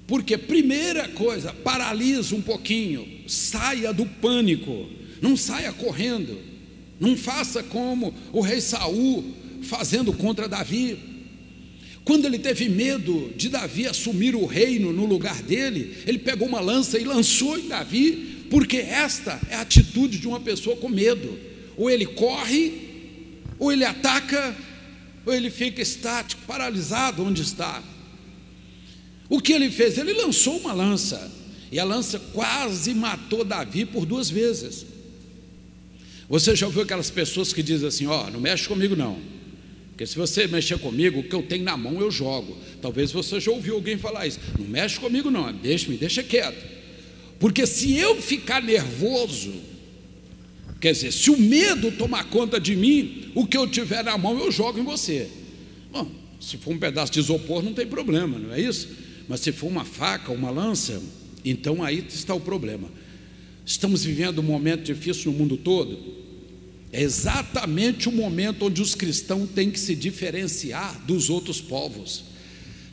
Porque, 0.07 0.37
primeira 0.37 1.09
coisa, 1.09 1.53
paralisa 1.53 2.35
um 2.35 2.43
pouquinho, 2.43 3.07
saia 3.29 3.93
do 3.93 4.05
pânico, 4.05 4.89
não 5.21 5.37
saia 5.37 5.73
correndo, 5.73 6.39
não 6.99 7.17
faça 7.17 7.63
como 7.63 8.13
o 8.33 8.41
rei 8.41 8.61
Saul 8.61 9.25
fazendo 9.63 10.13
contra 10.13 10.49
Davi. 10.49 10.99
Quando 12.05 12.27
ele 12.27 12.39
teve 12.39 12.69
medo 12.69 13.33
de 13.37 13.49
Davi 13.49 13.87
assumir 13.87 14.35
o 14.35 14.45
reino 14.45 14.93
no 14.93 15.07
lugar 15.07 15.41
dele, 15.43 15.97
ele 16.07 16.19
pegou 16.19 16.49
uma 16.49 16.61
lança 16.61 16.99
e 16.99 17.05
lançou 17.05 17.59
em 17.59 17.69
Davi, 17.69 18.47
porque 18.51 18.79
esta 18.79 19.41
é 19.49 19.55
a 19.55 19.61
atitude 19.61 20.19
de 20.19 20.27
uma 20.27 20.41
pessoa 20.41 20.77
com 20.77 20.89
medo. 20.89 21.39
Ou 21.77 21.89
ele 21.89 22.07
corre, 22.07 22.73
ou 23.59 23.73
ele 23.73 23.85
ataca, 23.85 24.57
ou 25.25 25.33
ele 25.33 25.49
fica 25.49 25.81
estático, 25.81 26.43
paralisado 26.47 27.25
onde 27.25 27.43
está. 27.43 27.83
O 29.29 29.41
que 29.41 29.53
ele 29.53 29.71
fez? 29.71 29.97
Ele 29.97 30.13
lançou 30.13 30.59
uma 30.59 30.73
lança, 30.73 31.31
e 31.71 31.79
a 31.79 31.85
lança 31.85 32.19
quase 32.19 32.93
matou 32.95 33.45
Davi 33.45 33.87
por 33.87 34.05
duas 34.05 34.29
vezes. 34.29 34.85
Você 36.29 36.57
já 36.57 36.67
ouviu 36.67 36.83
aquelas 36.83 37.11
pessoas 37.11 37.53
que 37.53 37.63
dizem 37.63 37.87
assim: 37.87 38.07
Ó, 38.07 38.27
oh, 38.27 38.31
não 38.31 38.41
mexe 38.41 38.67
comigo 38.67 38.97
não. 38.97 39.19
Porque 39.93 40.07
se 40.07 40.17
você 40.17 40.47
mexer 40.47 40.79
comigo, 40.79 41.21
o 41.21 41.23
que 41.23 41.35
eu 41.35 41.43
tenho 41.43 41.65
na 41.65 41.77
mão 41.77 42.01
eu 42.01 42.11
jogo. 42.11 42.57
Talvez 42.81 43.13
você 43.13 43.39
já 43.39 43.53
ouviu 43.53 43.75
alguém 43.75 43.99
falar 43.99 44.27
isso. 44.27 44.41
Não 44.59 44.67
mexe 44.67 44.99
comigo, 44.99 45.31
não, 45.31 45.53
deixa, 45.53 45.89
me 45.89 45.97
deixa 45.97 46.23
quieto. 46.23 46.65
Porque 47.39 47.67
se 47.67 47.97
eu 47.97 48.21
ficar 48.21 48.63
nervoso, 48.63 49.53
quer 50.81 50.93
dizer, 50.93 51.13
se 51.13 51.31
o 51.31 51.39
medo 51.39 51.93
tomar 51.93 52.25
conta 52.31 52.59
de 52.59 52.75
mim, 52.75 53.31
o 53.35 53.47
que 53.47 53.57
eu 53.57 53.67
tiver 53.67 54.03
na 54.03 54.17
mão 54.17 54.39
eu 54.39 54.51
jogo 54.51 54.79
em 54.79 54.83
você. 54.83 55.29
Bom, 55.93 56.11
se 56.41 56.57
for 56.57 56.73
um 56.73 56.79
pedaço 56.79 57.13
de 57.13 57.21
isopor, 57.21 57.63
não 57.63 57.75
tem 57.75 57.87
problema, 57.87 58.39
não 58.39 58.53
é 58.55 58.61
isso? 58.61 58.89
Mas 59.29 59.41
se 59.41 59.53
for 59.53 59.67
uma 59.67 59.85
faca, 59.85 60.33
uma 60.33 60.51
lança, 60.51 61.03
então 61.45 61.83
aí 61.85 62.05
está 62.09 62.35
o 62.35 62.41
problema. 62.41 62.89
Estamos 63.65 64.05
vivendo 64.05 64.41
um 64.41 64.43
momento 64.43 64.83
difícil 64.83 65.31
no 65.31 65.39
mundo 65.39 65.57
todo, 65.57 66.22
é 66.93 67.01
exatamente 67.01 68.09
o 68.09 68.13
momento 68.13 68.67
onde 68.67 68.83
os 68.83 68.95
cristãos 68.95 69.49
têm 69.55 69.71
que 69.71 69.81
se 69.81 69.97
diferenciar 69.97 71.01
dos 71.07 71.31
outros 71.31 71.59
povos. 71.59 72.25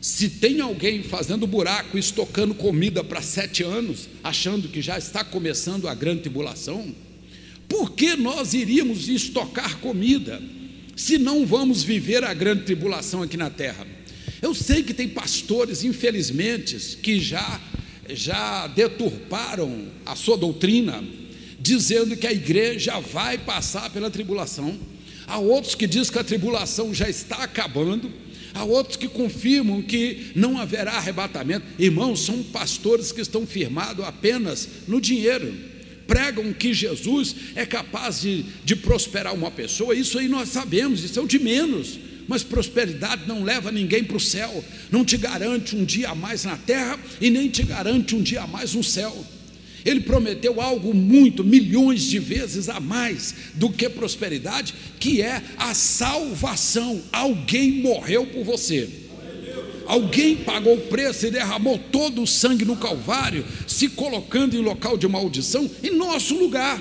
Se 0.02 0.30
tem 0.30 0.62
alguém 0.62 1.04
fazendo 1.04 1.46
buraco, 1.46 1.98
estocando 1.98 2.56
comida 2.56 3.04
para 3.04 3.22
sete 3.22 3.62
anos, 3.62 4.08
achando 4.24 4.70
que 4.70 4.82
já 4.82 4.98
está 4.98 5.26
começando 5.26 5.90
a 5.90 5.94
grande 5.94 6.22
tribulação, 6.22 6.96
por 7.68 7.92
que 7.92 8.16
nós 8.16 8.54
iríamos 8.54 9.10
estocar 9.10 9.78
comida 9.80 10.42
se 10.96 11.18
não 11.18 11.46
vamos 11.46 11.84
viver 11.84 12.24
a 12.24 12.34
grande 12.34 12.64
tribulação 12.64 13.22
aqui 13.22 13.36
na 13.36 13.50
terra? 13.50 13.86
Eu 14.42 14.56
sei 14.56 14.82
que 14.82 14.94
tem 14.94 15.10
pastores, 15.10 15.84
infelizmente, 15.84 16.98
que 16.98 17.20
já 17.20 17.60
já 18.12 18.66
deturparam 18.68 19.88
a 20.06 20.16
sua 20.16 20.36
doutrina, 20.36 21.04
dizendo 21.60 22.16
que 22.16 22.26
a 22.26 22.32
igreja 22.32 23.00
vai 23.00 23.38
passar 23.38 23.90
pela 23.90 24.10
tribulação. 24.10 24.78
Há 25.28 25.38
outros 25.38 25.76
que 25.76 25.86
dizem 25.86 26.12
que 26.12 26.20
a 26.20 26.24
tribulação 26.24 26.94
já 26.94 27.08
está 27.10 27.44
acabando. 27.44 28.12
Há 28.54 28.64
outros 28.64 28.98
que 28.98 29.08
confirmam 29.08 29.82
que 29.82 30.32
não 30.36 30.58
haverá 30.58 30.94
arrebatamento. 30.94 31.66
Irmãos, 31.78 32.26
são 32.26 32.42
pastores 32.44 33.12
que 33.12 33.22
estão 33.22 33.46
firmados 33.46 34.04
apenas 34.04 34.68
no 34.88 35.00
dinheiro. 35.00 35.54
Pregam 36.08 36.52
que 36.52 36.74
Jesus 36.74 37.36
é 37.56 37.66
capaz 37.66 38.22
de, 38.22 38.44
de 38.66 38.76
prosperar 38.76 39.36
uma 39.36 39.52
pessoa. 39.52 39.94
Isso 39.94 40.18
aí 40.18 40.28
nós 40.28 40.50
sabemos, 40.50 41.04
isso 41.04 41.20
é 41.20 41.22
o 41.22 41.28
de 41.28 41.38
menos. 41.38 42.00
Mas 42.28 42.44
prosperidade 42.44 43.28
não 43.28 43.44
leva 43.44 43.72
ninguém 43.72 44.04
para 44.04 44.18
o 44.18 44.20
céu, 44.20 44.64
não 44.92 45.06
te 45.06 45.18
garante 45.18 45.76
um 45.76 45.86
dia 45.86 46.10
a 46.10 46.16
mais 46.16 46.44
na 46.44 46.58
terra 46.58 47.00
e 47.22 47.30
nem 47.30 47.50
te 47.50 47.64
garante 47.64 48.16
um 48.16 48.22
dia 48.22 48.42
a 48.42 48.48
mais 48.48 48.74
no 48.74 48.84
céu. 48.84 49.26
Ele 49.86 50.02
prometeu 50.02 50.60
algo 50.62 50.94
muito, 50.94 51.44
milhões 51.44 52.04
de 52.04 52.20
vezes 52.20 52.70
a 52.70 52.80
mais 52.80 53.34
do 53.56 53.70
que 53.70 53.90
prosperidade, 53.90 54.74
que 55.00 55.22
é 55.22 55.42
a 55.58 55.74
salvação. 55.74 57.02
Alguém 57.12 57.72
morreu 57.82 58.26
por 58.26 58.44
você. 58.44 58.90
Alguém 59.86 60.36
pagou 60.36 60.76
o 60.76 60.82
preço 60.82 61.26
e 61.26 61.32
derramou 61.32 61.80
todo 61.92 62.22
o 62.22 62.28
sangue 62.28 62.64
no 62.64 62.76
Calvário, 62.76 63.44
se 63.66 63.90
colocando 63.90 64.56
em 64.56 64.62
local 64.62 64.98
de 64.98 65.08
maldição 65.08 65.70
em 65.82 65.90
nosso 65.90 66.36
lugar. 66.36 66.80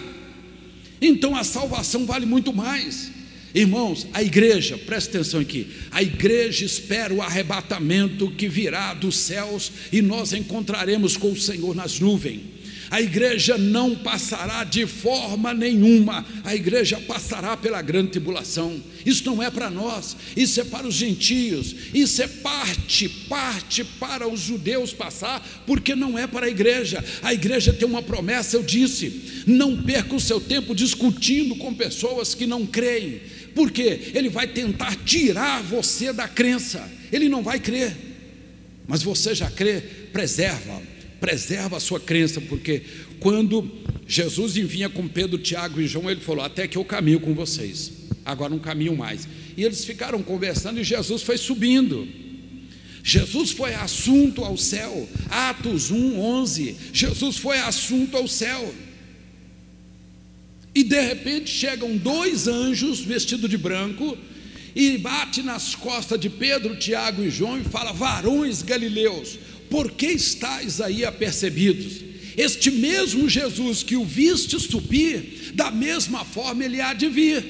Então 1.00 1.34
a 1.34 1.42
salvação 1.42 2.04
vale 2.04 2.26
muito 2.26 2.52
mais. 2.52 3.11
Irmãos, 3.54 4.06
a 4.12 4.22
igreja, 4.22 4.76
presta 4.76 5.16
atenção 5.16 5.40
aqui, 5.40 5.68
a 5.90 6.02
igreja 6.02 6.66
espera 6.66 7.14
o 7.14 7.22
arrebatamento 7.22 8.30
que 8.32 8.46
virá 8.46 8.92
dos 8.92 9.16
céus 9.16 9.72
e 9.90 10.02
nós 10.02 10.34
encontraremos 10.34 11.16
com 11.16 11.32
o 11.32 11.40
Senhor 11.40 11.74
nas 11.74 11.98
nuvens. 11.98 12.57
A 12.90 13.03
igreja 13.03 13.59
não 13.59 13.94
passará 13.94 14.64
de 14.64 14.87
forma 14.87 15.53
nenhuma, 15.53 16.24
a 16.42 16.55
igreja 16.55 16.98
passará 16.98 17.57
pela 17.57 17.83
grande 17.83 18.12
tribulação. 18.12 18.83
Isso 19.05 19.24
não 19.27 19.42
é 19.42 19.51
para 19.51 19.68
nós, 19.68 20.16
isso 20.35 20.61
é 20.61 20.64
para 20.64 20.87
os 20.87 20.94
gentios, 20.94 21.74
isso 21.92 22.22
é 22.22 22.27
parte, 22.27 23.09
parte 23.29 23.85
para 23.85 24.27
os 24.27 24.40
judeus 24.40 24.92
passar, 24.92 25.46
porque 25.66 25.94
não 25.94 26.18
é 26.18 26.27
para 26.27 26.46
a 26.46 26.51
igreja. 26.51 27.05
A 27.22 27.35
igreja 27.35 27.74
tem 27.74 27.87
uma 27.87 28.03
promessa, 28.03 28.57
eu 28.57 28.62
disse: 28.62 29.44
não 29.46 29.83
perca 29.83 30.14
o 30.14 30.20
seu 30.20 30.40
tempo 30.40 30.74
discutindo 30.74 31.57
com 31.57 31.74
pessoas 31.74 32.35
que 32.35 32.46
não 32.46 32.64
creem, 32.64 33.20
porque 33.55 34.12
ele 34.14 34.31
vai 34.31 34.46
tentar 34.46 34.96
tirar 35.05 35.62
você 35.62 36.11
da 36.11 36.27
crença, 36.27 36.90
ele 37.12 37.29
não 37.29 37.42
vai 37.42 37.61
crer, 37.61 37.94
mas 38.87 39.03
você 39.03 39.35
já 39.35 39.51
crê, 39.51 39.81
preserva 40.11 40.97
preserva 41.20 41.76
a 41.76 41.81
sua 41.81 42.00
crença, 42.00 42.40
porque 42.40 42.83
quando 43.20 43.70
Jesus 44.07 44.54
vinha 44.54 44.88
com 44.88 45.07
Pedro, 45.07 45.38
Tiago 45.38 45.81
e 45.81 45.87
João, 45.87 46.11
ele 46.11 46.20
falou: 46.20 46.44
Até 46.44 46.66
que 46.66 46.78
eu 46.78 46.85
caminho 46.85 47.20
com 47.20 47.35
vocês, 47.35 47.92
agora 48.24 48.50
não 48.50 48.59
caminho 48.59 48.96
mais. 48.96 49.28
E 49.57 49.64
eles 49.64 49.85
ficaram 49.85 50.22
conversando 50.22 50.81
e 50.81 50.85
Jesus 50.85 51.22
foi 51.22 51.37
subindo. 51.37 52.07
Jesus 53.02 53.52
foi 53.52 53.74
assunto 53.74 54.44
ao 54.44 54.57
céu, 54.57 55.09
Atos 55.31 55.90
1, 55.90 56.20
11. 56.20 56.76
Jesus 56.92 57.37
foi 57.38 57.59
assunto 57.59 58.16
ao 58.16 58.28
céu. 58.28 58.74
E 60.74 60.85
de 60.85 61.00
repente 61.00 61.50
chegam 61.50 61.96
dois 61.96 62.46
anjos 62.46 63.00
vestidos 63.00 63.48
de 63.48 63.57
branco 63.57 64.16
e 64.74 64.96
bate 64.98 65.42
nas 65.42 65.74
costas 65.74 66.20
de 66.20 66.31
Pedro, 66.31 66.76
Tiago 66.76 67.24
e 67.24 67.31
João 67.31 67.59
e 67.59 67.64
fala: 67.64 67.92
Varões 67.92 68.62
galileus, 68.62 69.38
por 69.70 69.90
que 69.92 70.07
estáis 70.07 70.81
aí 70.81 71.04
apercebidos? 71.04 72.09
Este 72.37 72.70
mesmo 72.70 73.28
Jesus 73.28 73.83
que 73.83 73.96
o 73.96 74.04
viste 74.04 74.59
subir, 74.61 75.52
da 75.54 75.70
mesma 75.70 76.24
forma 76.24 76.64
ele 76.64 76.81
há 76.81 76.94
de 76.94 77.09
vir. 77.09 77.44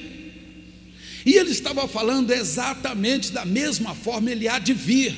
E 1.25 1.35
ele 1.35 1.51
estava 1.51 1.87
falando 1.87 2.31
exatamente 2.31 3.31
da 3.31 3.45
mesma 3.45 3.93
forma 3.93 4.31
ele 4.31 4.47
há 4.47 4.57
de 4.57 4.73
vir. 4.73 5.13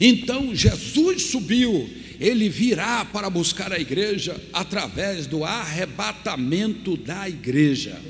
Então 0.00 0.54
Jesus 0.54 1.22
subiu, 1.24 1.88
ele 2.20 2.48
virá 2.48 3.04
para 3.04 3.28
buscar 3.28 3.72
a 3.72 3.80
igreja 3.80 4.40
através 4.52 5.26
do 5.26 5.44
arrebatamento 5.44 6.96
da 6.96 7.28
igreja. 7.28 8.00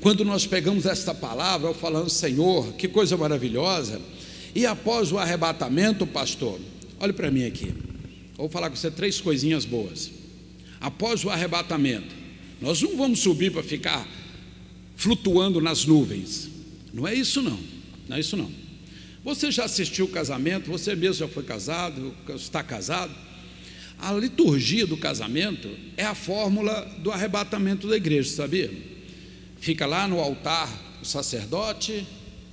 Quando 0.00 0.24
nós 0.24 0.46
pegamos 0.46 0.86
esta 0.86 1.14
palavra, 1.14 1.68
eu 1.68 1.74
falando, 1.74 2.08
Senhor, 2.08 2.72
que 2.74 2.86
coisa 2.86 3.16
maravilhosa, 3.16 4.00
e 4.54 4.64
após 4.64 5.12
o 5.12 5.18
arrebatamento, 5.18 6.06
pastor, 6.06 6.58
olhe 7.00 7.12
para 7.12 7.30
mim 7.30 7.44
aqui, 7.44 7.72
vou 8.36 8.48
falar 8.48 8.70
com 8.70 8.76
você 8.76 8.90
três 8.90 9.20
coisinhas 9.20 9.64
boas. 9.64 10.10
Após 10.80 11.24
o 11.24 11.30
arrebatamento, 11.30 12.14
nós 12.60 12.80
não 12.82 12.96
vamos 12.96 13.20
subir 13.20 13.52
para 13.52 13.62
ficar 13.62 14.06
flutuando 14.96 15.60
nas 15.60 15.84
nuvens. 15.84 16.48
Não 16.92 17.06
é 17.06 17.14
isso 17.14 17.42
não. 17.42 17.58
Não 18.08 18.16
é 18.16 18.20
isso 18.20 18.36
não. 18.36 18.50
Você 19.24 19.50
já 19.50 19.64
assistiu 19.64 20.04
o 20.04 20.08
casamento, 20.08 20.70
você 20.70 20.94
mesmo 20.94 21.26
já 21.26 21.28
foi 21.28 21.42
casado, 21.42 22.14
está 22.34 22.62
casado. 22.62 23.12
A 23.98 24.12
liturgia 24.12 24.86
do 24.86 24.96
casamento 24.96 25.68
é 25.96 26.04
a 26.04 26.14
fórmula 26.14 26.82
do 26.98 27.10
arrebatamento 27.10 27.88
da 27.88 27.96
igreja, 27.96 28.30
sabia? 28.30 28.70
Fica 29.58 29.86
lá 29.86 30.06
no 30.06 30.20
altar 30.20 30.70
o 31.02 31.04
sacerdote, 31.04 32.06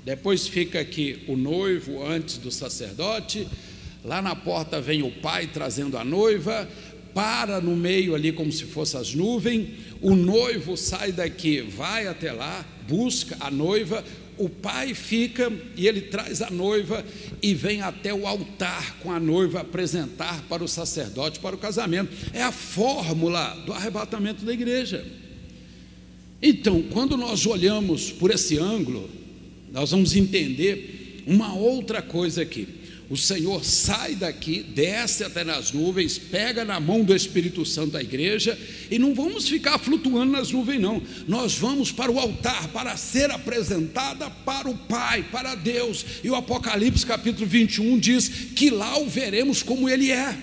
depois 0.04 0.48
fica 0.48 0.80
aqui 0.80 1.20
o 1.28 1.38
noivo 1.38 2.06
antes 2.06 2.38
do 2.38 2.50
sacerdote, 2.50 3.48
lá 4.04 4.22
na 4.22 4.36
porta 4.36 4.82
vem 4.82 5.02
o 5.02 5.12
pai 5.12 5.48
trazendo 5.48 5.98
a 5.98 6.04
noiva, 6.04 6.68
para 7.14 7.62
no 7.62 7.76
meio 7.76 8.16
ali 8.16 8.32
como 8.32 8.52
se 8.52 8.66
fossem 8.66 9.00
as 9.00 9.14
nuvens, 9.14 9.70
o 10.02 10.16
noivo 10.16 10.76
sai 10.76 11.12
daqui, 11.12 11.62
vai 11.62 12.08
até 12.08 12.32
lá, 12.32 12.66
busca 12.88 13.38
a 13.40 13.52
noiva, 13.52 14.04
o 14.38 14.50
pai 14.50 14.94
fica 14.94 15.52
e 15.78 15.88
ele 15.88 16.02
traz 16.02 16.42
a 16.42 16.50
noiva 16.50 17.06
e 17.42 17.54
vem 17.54 17.82
até 17.82 18.14
o 18.14 18.26
altar 18.26 18.98
com 19.00 19.12
a 19.12 19.20
noiva 19.20 19.62
apresentar 19.62 20.44
para 20.50 20.64
o 20.64 20.68
sacerdote 20.68 21.40
para 21.40 21.56
o 21.56 21.60
casamento. 21.60 22.12
É 22.34 22.42
a 22.42 22.52
fórmula 22.52 23.56
do 23.66 23.72
arrebatamento 23.72 24.44
da 24.44 24.52
igreja. 24.52 25.06
Então, 26.42 26.82
quando 26.92 27.16
nós 27.16 27.46
olhamos 27.46 28.12
por 28.12 28.32
esse 28.32 28.58
ângulo, 28.58 29.10
nós 29.72 29.92
vamos 29.92 30.16
entender 30.16 31.24
uma 31.26 31.56
outra 31.56 32.02
coisa 32.02 32.42
aqui. 32.42 32.68
O 33.10 33.18
Senhor 33.18 33.64
sai 33.66 34.16
daqui, 34.16 34.64
desce 34.64 35.24
até 35.24 35.44
nas 35.44 35.72
nuvens, 35.72 36.18
pega 36.18 36.64
na 36.64 36.80
mão 36.80 37.04
do 37.04 37.14
Espírito 37.14 37.66
Santo 37.66 37.92
da 37.92 38.02
igreja 38.02 38.58
e 38.90 38.98
não 38.98 39.14
vamos 39.14 39.48
ficar 39.48 39.78
flutuando 39.78 40.32
nas 40.32 40.52
nuvens, 40.52 40.82
não. 40.82 41.02
Nós 41.28 41.56
vamos 41.56 41.92
para 41.92 42.12
o 42.12 42.18
altar 42.18 42.70
para 42.70 42.96
ser 42.96 43.30
apresentada 43.30 44.30
para 44.30 44.70
o 44.70 44.78
Pai, 44.78 45.24
para 45.32 45.54
Deus. 45.54 46.06
E 46.24 46.30
o 46.30 46.36
Apocalipse 46.36 47.06
capítulo 47.06 47.46
21 47.46 48.00
diz 48.00 48.30
que 48.56 48.70
lá 48.70 48.98
o 48.98 49.08
veremos 49.08 49.62
como 49.62 49.90
ele 49.90 50.10
é. 50.10 50.38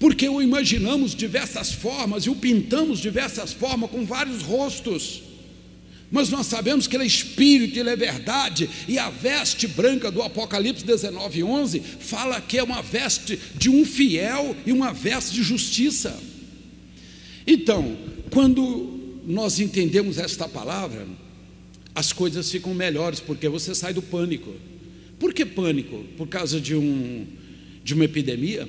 Porque 0.00 0.28
o 0.28 0.42
imaginamos 0.42 1.14
diversas 1.14 1.72
formas 1.72 2.24
e 2.24 2.30
o 2.30 2.34
pintamos 2.34 2.98
diversas 2.98 3.52
formas 3.52 3.90
com 3.90 4.04
vários 4.04 4.42
rostos 4.42 5.31
mas 6.12 6.28
nós 6.28 6.46
sabemos 6.46 6.86
que 6.86 6.94
Ele 6.94 7.04
é 7.04 7.06
Espírito, 7.06 7.78
Ele 7.78 7.88
é 7.88 7.96
verdade, 7.96 8.68
e 8.86 8.98
a 8.98 9.08
veste 9.08 9.66
branca 9.66 10.10
do 10.10 10.20
Apocalipse 10.20 10.84
19, 10.84 11.42
11 11.42 11.80
fala 11.80 12.38
que 12.38 12.58
é 12.58 12.62
uma 12.62 12.82
veste 12.82 13.40
de 13.54 13.70
um 13.70 13.82
fiel 13.82 14.54
e 14.66 14.72
uma 14.72 14.92
veste 14.92 15.32
de 15.32 15.42
justiça. 15.42 16.22
Então, 17.46 17.96
quando 18.30 19.22
nós 19.26 19.58
entendemos 19.58 20.18
esta 20.18 20.46
palavra, 20.46 21.06
as 21.94 22.12
coisas 22.12 22.50
ficam 22.50 22.74
melhores, 22.74 23.18
porque 23.18 23.48
você 23.48 23.74
sai 23.74 23.94
do 23.94 24.02
pânico. 24.02 24.52
Por 25.18 25.32
que 25.32 25.46
pânico? 25.46 26.04
Por 26.18 26.28
causa 26.28 26.60
de, 26.60 26.74
um, 26.74 27.26
de 27.82 27.94
uma 27.94 28.04
epidemia? 28.04 28.68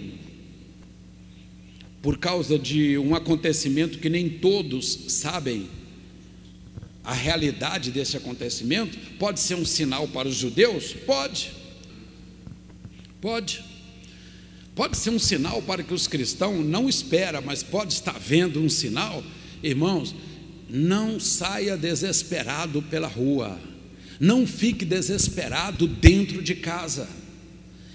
Por 2.02 2.18
causa 2.18 2.58
de 2.58 2.98
um 2.98 3.14
acontecimento 3.14 4.00
que 4.00 4.10
nem 4.10 4.30
todos 4.30 5.06
sabem 5.10 5.68
a 7.04 7.14
realidade 7.14 7.92
desse 7.92 8.16
acontecimento 8.16 8.98
pode 9.20 9.40
ser 9.40 9.56
um 9.56 9.66
sinal 9.66 10.08
para 10.08 10.28
os 10.28 10.36
judeus? 10.36 10.94
Pode. 11.06 11.52
Pode. 13.20 13.64
Pode 14.74 14.98
ser 14.98 15.10
um 15.10 15.20
sinal 15.20 15.62
para 15.62 15.84
que 15.84 15.94
os 15.94 16.08
cristãos 16.08 16.66
não 16.66 16.90
esperam, 16.90 17.42
mas 17.42 17.62
pode 17.62 17.94
estar 17.94 18.18
vendo 18.18 18.62
um 18.62 18.70
sinal. 18.70 19.24
Irmãos, 19.62 20.16
não 20.70 21.20
saia 21.20 21.78
desesperado 21.78 22.82
pela 22.82 23.08
rua. 23.08 23.60
Não 24.20 24.48
fique 24.48 24.86
desesperado 24.86 25.88
dentro 25.88 26.42
de 26.42 26.56
casa. 26.56 27.08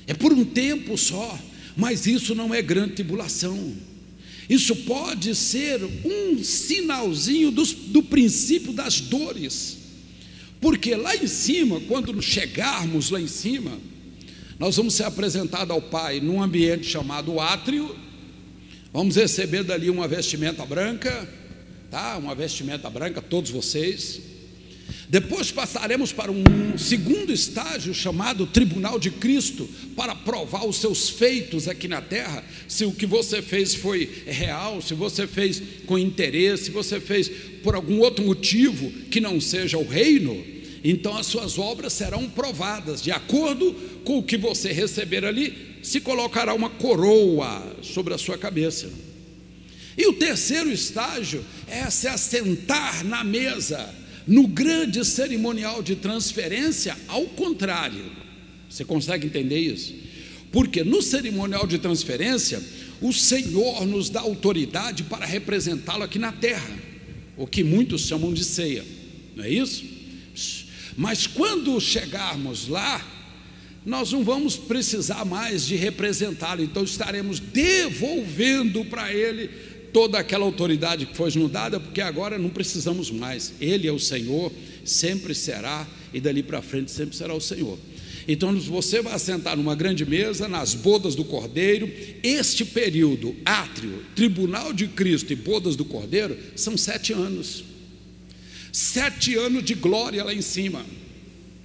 É 0.06 0.14
por 0.14 0.32
um 0.32 0.44
tempo 0.44 0.96
só, 0.96 1.38
mas 1.76 2.06
isso 2.06 2.34
não 2.34 2.54
é 2.54 2.62
grande 2.62 2.94
tribulação. 2.94 3.74
Isso 4.48 4.74
pode 4.76 5.34
ser 5.34 5.80
um 6.04 6.42
sinalzinho 6.42 7.50
do, 7.50 7.64
do 7.64 8.02
princípio 8.02 8.72
das 8.72 9.00
dores, 9.00 9.76
porque 10.60 10.94
lá 10.94 11.14
em 11.14 11.26
cima, 11.26 11.80
quando 11.80 12.20
chegarmos 12.22 13.10
lá 13.10 13.20
em 13.20 13.26
cima, 13.26 13.78
nós 14.58 14.76
vamos 14.76 14.94
ser 14.94 15.04
apresentados 15.04 15.70
ao 15.70 15.82
Pai 15.82 16.20
num 16.20 16.42
ambiente 16.42 16.86
chamado 16.86 17.38
átrio, 17.38 17.94
vamos 18.92 19.16
receber 19.16 19.62
dali 19.62 19.90
uma 19.90 20.08
vestimenta 20.08 20.64
branca, 20.64 21.28
tá? 21.90 22.16
Uma 22.16 22.34
vestimenta 22.34 22.88
branca, 22.88 23.20
todos 23.20 23.50
vocês. 23.50 24.27
Depois 25.10 25.50
passaremos 25.50 26.12
para 26.12 26.30
um 26.30 26.76
segundo 26.76 27.32
estágio 27.32 27.94
chamado 27.94 28.46
Tribunal 28.46 28.98
de 28.98 29.10
Cristo, 29.10 29.66
para 29.96 30.14
provar 30.14 30.66
os 30.66 30.76
seus 30.76 31.08
feitos 31.08 31.66
aqui 31.66 31.88
na 31.88 32.02
terra, 32.02 32.44
se 32.68 32.84
o 32.84 32.92
que 32.92 33.06
você 33.06 33.40
fez 33.40 33.74
foi 33.74 34.08
real, 34.26 34.82
se 34.82 34.92
você 34.92 35.26
fez 35.26 35.62
com 35.86 35.98
interesse, 35.98 36.64
se 36.64 36.70
você 36.70 37.00
fez 37.00 37.30
por 37.62 37.74
algum 37.74 38.00
outro 38.00 38.22
motivo 38.24 38.90
que 39.10 39.18
não 39.18 39.40
seja 39.40 39.78
o 39.78 39.88
reino, 39.88 40.44
então 40.84 41.16
as 41.16 41.26
suas 41.26 41.58
obras 41.58 41.94
serão 41.94 42.28
provadas, 42.28 43.02
de 43.02 43.10
acordo 43.10 43.74
com 44.04 44.18
o 44.18 44.22
que 44.22 44.36
você 44.36 44.72
receber 44.72 45.24
ali, 45.24 45.78
se 45.82 46.00
colocará 46.00 46.52
uma 46.52 46.68
coroa 46.68 47.76
sobre 47.82 48.12
a 48.12 48.18
sua 48.18 48.36
cabeça. 48.36 48.90
E 49.96 50.06
o 50.06 50.12
terceiro 50.12 50.70
estágio 50.70 51.42
é 51.66 51.88
se 51.88 52.06
assentar 52.06 53.04
na 53.04 53.24
mesa 53.24 53.92
no 54.28 54.46
grande 54.46 55.02
cerimonial 55.06 55.82
de 55.82 55.96
transferência, 55.96 56.94
ao 57.08 57.24
contrário. 57.24 58.04
Você 58.68 58.84
consegue 58.84 59.26
entender 59.26 59.58
isso? 59.58 59.94
Porque 60.52 60.84
no 60.84 61.00
cerimonial 61.00 61.66
de 61.66 61.78
transferência, 61.78 62.62
o 63.00 63.10
Senhor 63.10 63.86
nos 63.86 64.10
dá 64.10 64.20
autoridade 64.20 65.04
para 65.04 65.24
representá-lo 65.24 66.02
aqui 66.02 66.18
na 66.18 66.30
terra, 66.30 66.78
o 67.38 67.46
que 67.46 67.64
muitos 67.64 68.02
chamam 68.02 68.32
de 68.32 68.44
ceia, 68.44 68.84
não 69.34 69.44
é 69.44 69.50
isso? 69.50 69.84
Mas 70.94 71.26
quando 71.26 71.80
chegarmos 71.80 72.68
lá, 72.68 73.00
nós 73.86 74.12
não 74.12 74.22
vamos 74.22 74.56
precisar 74.56 75.24
mais 75.24 75.64
de 75.64 75.74
representá-lo, 75.74 76.62
então 76.62 76.84
estaremos 76.84 77.40
devolvendo 77.40 78.84
para 78.84 79.14
ele 79.14 79.48
toda 79.92 80.18
aquela 80.18 80.44
autoridade 80.44 81.06
que 81.06 81.16
foi 81.16 81.30
nos 81.34 81.50
dada, 81.50 81.78
porque 81.80 82.00
agora 82.00 82.38
não 82.38 82.48
precisamos 82.48 83.10
mais. 83.10 83.54
Ele 83.60 83.86
é 83.86 83.92
o 83.92 83.98
Senhor, 83.98 84.52
sempre 84.84 85.34
será, 85.34 85.86
e 86.12 86.20
dali 86.20 86.42
para 86.42 86.62
frente 86.62 86.90
sempre 86.90 87.16
será 87.16 87.34
o 87.34 87.40
Senhor. 87.40 87.78
Então 88.26 88.54
você 88.60 89.00
vai 89.00 89.18
sentar 89.18 89.56
numa 89.56 89.74
grande 89.74 90.04
mesa, 90.04 90.46
nas 90.46 90.74
bodas 90.74 91.14
do 91.14 91.24
Cordeiro. 91.24 91.90
Este 92.22 92.62
período, 92.62 93.34
átrio, 93.42 94.04
tribunal 94.14 94.72
de 94.72 94.86
Cristo 94.86 95.32
e 95.32 95.36
bodas 95.36 95.74
do 95.74 95.84
Cordeiro, 95.84 96.36
são 96.54 96.76
sete 96.76 97.14
anos. 97.14 97.64
Sete 98.70 99.34
anos 99.34 99.64
de 99.64 99.74
glória 99.74 100.22
lá 100.22 100.34
em 100.34 100.42
cima, 100.42 100.84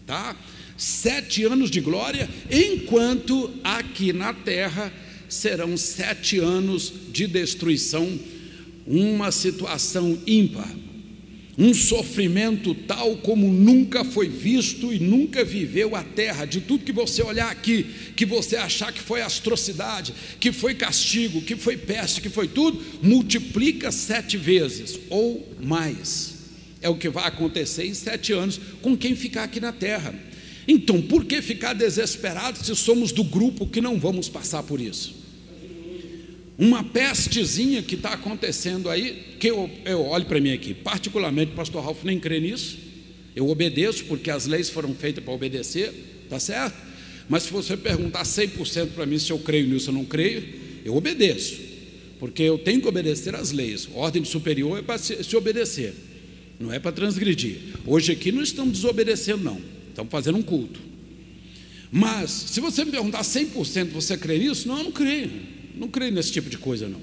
tá? 0.08 0.38
Sete 0.78 1.44
anos 1.44 1.70
de 1.70 1.82
glória, 1.82 2.30
enquanto 2.50 3.54
aqui 3.62 4.14
na 4.14 4.34
terra 4.34 4.92
serão 5.34 5.76
sete 5.76 6.40
anos 6.40 6.94
de 7.12 7.28
destruição, 7.28 8.20
uma 8.86 9.32
situação 9.32 10.18
ímpar, 10.28 10.70
um 11.58 11.74
sofrimento 11.74 12.74
tal 12.74 13.18
como 13.18 13.48
nunca 13.52 14.04
foi 14.04 14.28
visto 14.28 14.92
e 14.92 15.00
nunca 15.00 15.46
viveu 15.46 15.96
a 15.96 16.04
terra. 16.04 16.46
De 16.46 16.62
tudo 16.62 16.84
que 16.84 16.92
você 16.92 17.22
olhar 17.22 17.52
aqui, 17.52 17.86
que 18.16 18.26
você 18.26 18.56
achar 18.56 18.92
que 18.92 19.00
foi 19.00 19.22
atrocidade, 19.22 20.14
que 20.40 20.52
foi 20.52 20.74
castigo, 20.74 21.42
que 21.42 21.56
foi 21.56 21.78
peste, 21.78 22.22
que 22.22 22.30
foi 22.30 22.48
tudo, 22.48 22.82
multiplica 23.04 23.92
sete 23.92 24.36
vezes 24.36 25.00
ou 25.10 25.56
mais. 25.62 26.34
É 26.82 26.90
o 26.90 26.98
que 26.98 27.08
vai 27.08 27.28
acontecer 27.28 27.86
em 27.86 27.94
sete 27.94 28.34
anos 28.34 28.60
com 28.82 28.98
quem 28.98 29.16
ficar 29.16 29.44
aqui 29.44 29.60
na 29.60 29.72
terra. 29.72 30.14
Então, 30.68 31.02
por 31.02 31.24
que 31.26 31.42
ficar 31.42 31.74
desesperado 31.74 32.58
se 32.64 32.76
somos 32.76 33.12
do 33.12 33.24
grupo 33.24 33.68
que 33.68 33.80
não 33.80 34.00
vamos 34.00 34.28
passar 34.28 34.64
por 34.64 34.82
isso? 34.82 35.23
Uma 36.58 36.84
pestezinha 36.84 37.82
que 37.82 37.96
está 37.96 38.14
acontecendo 38.14 38.90
aí, 38.90 39.36
que 39.40 39.48
eu, 39.48 39.70
eu 39.86 40.06
olho 40.06 40.26
para 40.26 40.40
mim 40.40 40.52
aqui, 40.52 40.74
particularmente 40.74 41.52
o 41.52 41.56
pastor 41.56 41.84
Ralph 41.84 42.04
nem 42.04 42.20
crê 42.20 42.40
nisso, 42.40 42.78
Eu 43.36 43.50
obedeço 43.50 44.06
porque 44.06 44.30
as 44.30 44.46
leis 44.46 44.70
foram 44.70 44.94
feitas 44.94 45.24
para 45.24 45.34
obedecer, 45.34 45.92
tá 46.30 46.40
certo? 46.40 46.76
Mas 47.28 47.44
se 47.44 47.52
você 47.52 47.76
perguntar 47.76 48.24
100% 48.24 48.90
para 48.90 49.06
mim 49.08 49.18
se 49.18 49.32
eu 49.32 49.40
creio 49.40 49.68
nisso 49.68 49.90
ou 49.90 49.98
não 49.98 50.06
creio, 50.06 50.44
eu 50.86 50.96
obedeço, 50.96 51.60
porque 52.20 52.44
eu 52.44 52.60
tenho 52.60 52.80
que 52.80 52.88
obedecer 52.88 53.34
às 53.34 53.52
leis. 53.52 53.90
Ordem 53.96 54.24
superior 54.24 54.78
é 54.78 54.84
para 54.84 55.00
se, 55.00 55.24
se 55.24 55.36
obedecer, 55.36 55.96
não 56.60 56.72
é 56.72 56.78
para 56.78 56.92
transgredir. 56.92 57.58
Hoje 57.88 58.12
aqui 58.12 58.32
não 58.32 58.44
estamos 58.44 58.74
desobedecendo, 58.74 59.44
não, 59.44 59.60
estamos 59.90 60.12
fazendo 60.12 60.38
um 60.38 60.44
culto. 60.44 60.80
Mas, 61.92 62.30
se 62.30 62.60
você 62.60 62.86
me 62.86 62.92
perguntar 62.92 63.22
100% 63.22 63.90
você 63.92 64.16
crê 64.18 64.38
nisso? 64.38 64.68
Não, 64.68 64.78
eu 64.78 64.84
não 64.86 64.92
creio. 64.92 65.32
Não 65.76 65.88
creio 65.88 66.12
nesse 66.12 66.32
tipo 66.32 66.50
de 66.50 66.58
coisa, 66.58 66.88
não. 66.88 67.02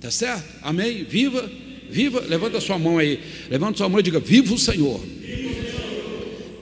Tá 0.00 0.10
certo? 0.10 0.44
Amém? 0.62 1.04
Viva, 1.04 1.50
viva. 1.88 2.20
Levanta 2.20 2.58
a 2.58 2.60
sua 2.60 2.78
mão 2.78 2.98
aí. 2.98 3.20
Levanta 3.50 3.74
a 3.74 3.78
sua 3.78 3.88
mão 3.88 4.00
e 4.00 4.02
diga: 4.02 4.20
Viva 4.20 4.54
o 4.54 4.58
Senhor. 4.58 5.00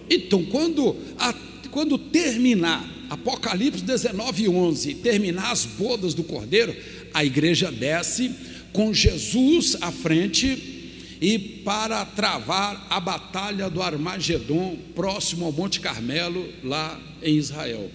Então, 0.08 0.44
quando, 0.44 0.96
a, 1.18 1.32
quando 1.70 1.96
terminar 1.96 2.88
Apocalipse 3.08 3.82
19, 3.82 4.48
11, 4.48 4.94
terminar 4.96 5.50
as 5.50 5.64
bodas 5.64 6.14
do 6.14 6.22
Cordeiro, 6.22 6.74
a 7.12 7.24
igreja 7.24 7.70
desce 7.70 8.30
com 8.72 8.92
Jesus 8.92 9.76
à 9.80 9.90
frente 9.90 11.16
e 11.20 11.38
para 11.38 12.04
travar 12.04 12.86
a 12.90 12.98
batalha 12.98 13.68
do 13.68 13.82
Armagedon, 13.82 14.76
próximo 14.94 15.44
ao 15.44 15.52
Monte 15.52 15.78
Carmelo, 15.78 16.48
lá 16.64 17.00
em 17.22 17.36
Israel. 17.36 17.90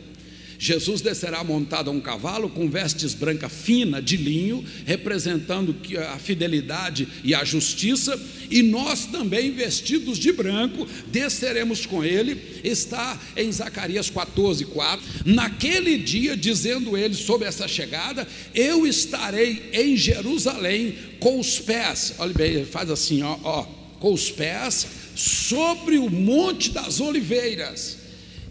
Jesus 0.60 1.02
descerá 1.02 1.44
montado 1.44 1.90
a 1.90 1.94
um 1.94 2.00
cavalo 2.00 2.50
com 2.50 2.70
vestes 2.70 3.14
brancas 3.14 3.52
finas 3.52 4.04
de 4.04 4.18
linho, 4.18 4.64
representando 4.86 5.76
a 6.14 6.18
fidelidade 6.18 7.08
e 7.24 7.36
a 7.36 7.44
justiça, 7.44 8.20
e 8.50 8.64
nós 8.64 9.06
também, 9.06 9.52
vestidos 9.52 10.18
de 10.18 10.32
branco, 10.32 10.88
desceremos 11.08 11.86
com 11.86 12.04
ele. 12.04 12.62
Está 12.64 13.20
em 13.36 13.52
Zacarias 13.52 14.10
14, 14.10 14.66
4. 14.66 15.06
Naquele 15.26 15.98
dia, 15.98 16.36
dizendo 16.36 16.98
ele 16.98 17.14
sobre 17.14 17.48
essa 17.48 17.68
chegada, 17.68 18.28
eu 18.56 18.88
estarei 18.88 19.70
em 19.74 19.96
Jerusalém 19.96 20.96
com 21.20 21.40
os 21.40 21.60
pés, 21.60 22.16
olha 22.20 22.34
bem, 22.34 22.54
ele 22.54 22.66
faz 22.66 22.90
assim, 22.90 23.22
ó, 23.22 23.38
ó 23.44 23.64
com 24.00 24.14
os 24.14 24.30
pés 24.30 24.88
sobre 25.16 25.98
o 25.98 26.10
Monte 26.10 26.72
das 26.72 27.00
Oliveiras 27.00 28.07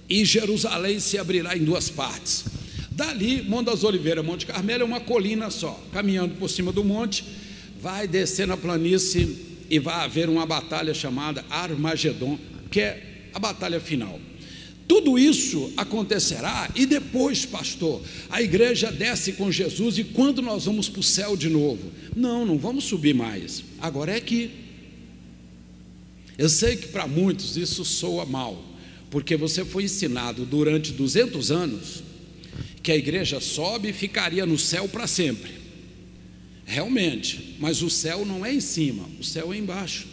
e 0.08 0.24
Jerusalém 0.24 1.00
se 1.00 1.18
abrirá 1.18 1.56
em 1.56 1.64
duas 1.64 1.88
partes. 1.90 2.44
Dali, 2.90 3.42
Monte 3.42 3.66
das 3.66 3.84
Oliveiras, 3.84 4.24
Monte 4.24 4.46
Carmelo 4.46 4.82
é 4.82 4.86
uma 4.86 5.00
colina 5.00 5.50
só. 5.50 5.78
Caminhando 5.92 6.36
por 6.36 6.48
cima 6.48 6.72
do 6.72 6.82
monte, 6.82 7.24
vai 7.80 8.08
descer 8.08 8.46
na 8.46 8.56
planície 8.56 9.36
e 9.68 9.78
vai 9.78 10.04
haver 10.04 10.28
uma 10.28 10.46
batalha 10.46 10.94
chamada 10.94 11.44
Armagedon, 11.50 12.38
que 12.70 12.80
é 12.80 13.28
a 13.34 13.38
batalha 13.38 13.80
final. 13.80 14.18
Tudo 14.88 15.18
isso 15.18 15.72
acontecerá 15.76 16.70
e 16.74 16.86
depois, 16.86 17.44
pastor, 17.44 18.00
a 18.30 18.40
igreja 18.40 18.90
desce 18.92 19.32
com 19.32 19.50
Jesus 19.50 19.98
e 19.98 20.04
quando 20.04 20.40
nós 20.40 20.64
vamos 20.64 20.88
para 20.88 21.00
o 21.00 21.02
céu 21.02 21.36
de 21.36 21.48
novo? 21.48 21.90
Não, 22.14 22.46
não 22.46 22.56
vamos 22.56 22.84
subir 22.84 23.14
mais. 23.14 23.64
Agora 23.80 24.12
é 24.12 24.16
aqui. 24.16 24.50
Eu 26.38 26.48
sei 26.48 26.76
que 26.76 26.88
para 26.88 27.06
muitos 27.06 27.56
isso 27.56 27.84
soa 27.84 28.24
mal, 28.24 28.62
porque 29.10 29.36
você 29.36 29.64
foi 29.64 29.84
ensinado 29.84 30.44
durante 30.44 30.92
200 30.92 31.50
anos 31.50 32.02
que 32.82 32.92
a 32.92 32.96
igreja 32.96 33.40
sobe 33.40 33.88
e 33.88 33.92
ficaria 33.92 34.46
no 34.46 34.58
céu 34.58 34.88
para 34.88 35.06
sempre. 35.06 35.50
Realmente, 36.64 37.56
mas 37.58 37.82
o 37.82 37.90
céu 37.90 38.24
não 38.24 38.44
é 38.44 38.54
em 38.54 38.60
cima, 38.60 39.08
o 39.20 39.24
céu 39.24 39.52
é 39.52 39.56
embaixo. 39.56 40.06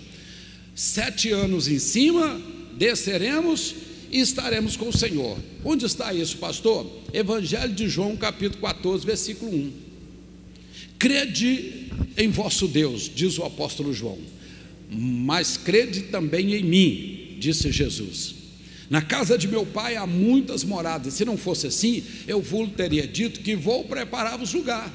Sete 0.75 1.31
anos 1.31 1.67
em 1.67 1.79
cima, 1.79 2.41
desceremos 2.75 3.75
e 4.11 4.19
estaremos 4.19 4.75
com 4.75 4.89
o 4.89 4.97
Senhor. 4.97 5.37
Onde 5.63 5.85
está 5.85 6.13
isso, 6.13 6.37
pastor? 6.37 6.85
Evangelho 7.11 7.73
de 7.73 7.87
João, 7.89 8.15
capítulo 8.15 8.61
14, 8.61 9.05
versículo 9.05 9.51
1. 9.51 9.71
Crede 10.99 11.91
em 12.17 12.29
vosso 12.29 12.67
Deus, 12.67 13.11
diz 13.13 13.37
o 13.37 13.43
apóstolo 13.43 13.93
João, 13.93 14.19
mas 14.89 15.57
crede 15.57 16.03
também 16.03 16.53
em 16.53 16.63
mim, 16.63 17.37
disse 17.39 17.71
Jesus. 17.71 18.42
Na 18.93 19.01
casa 19.01 19.39
de 19.39 19.47
meu 19.47 19.65
pai 19.65 19.95
há 19.95 20.05
muitas 20.05 20.63
moradas. 20.63 21.15
Se 21.15 21.25
não 21.25 21.35
fosse 21.35 21.65
assim, 21.65 22.03
eu 22.27 22.39
vos 22.43 22.69
teria 22.77 23.07
dito 23.07 23.39
que 23.39 23.55
vou 23.55 23.85
preparar-vos 23.85 24.53
lugar. 24.53 24.93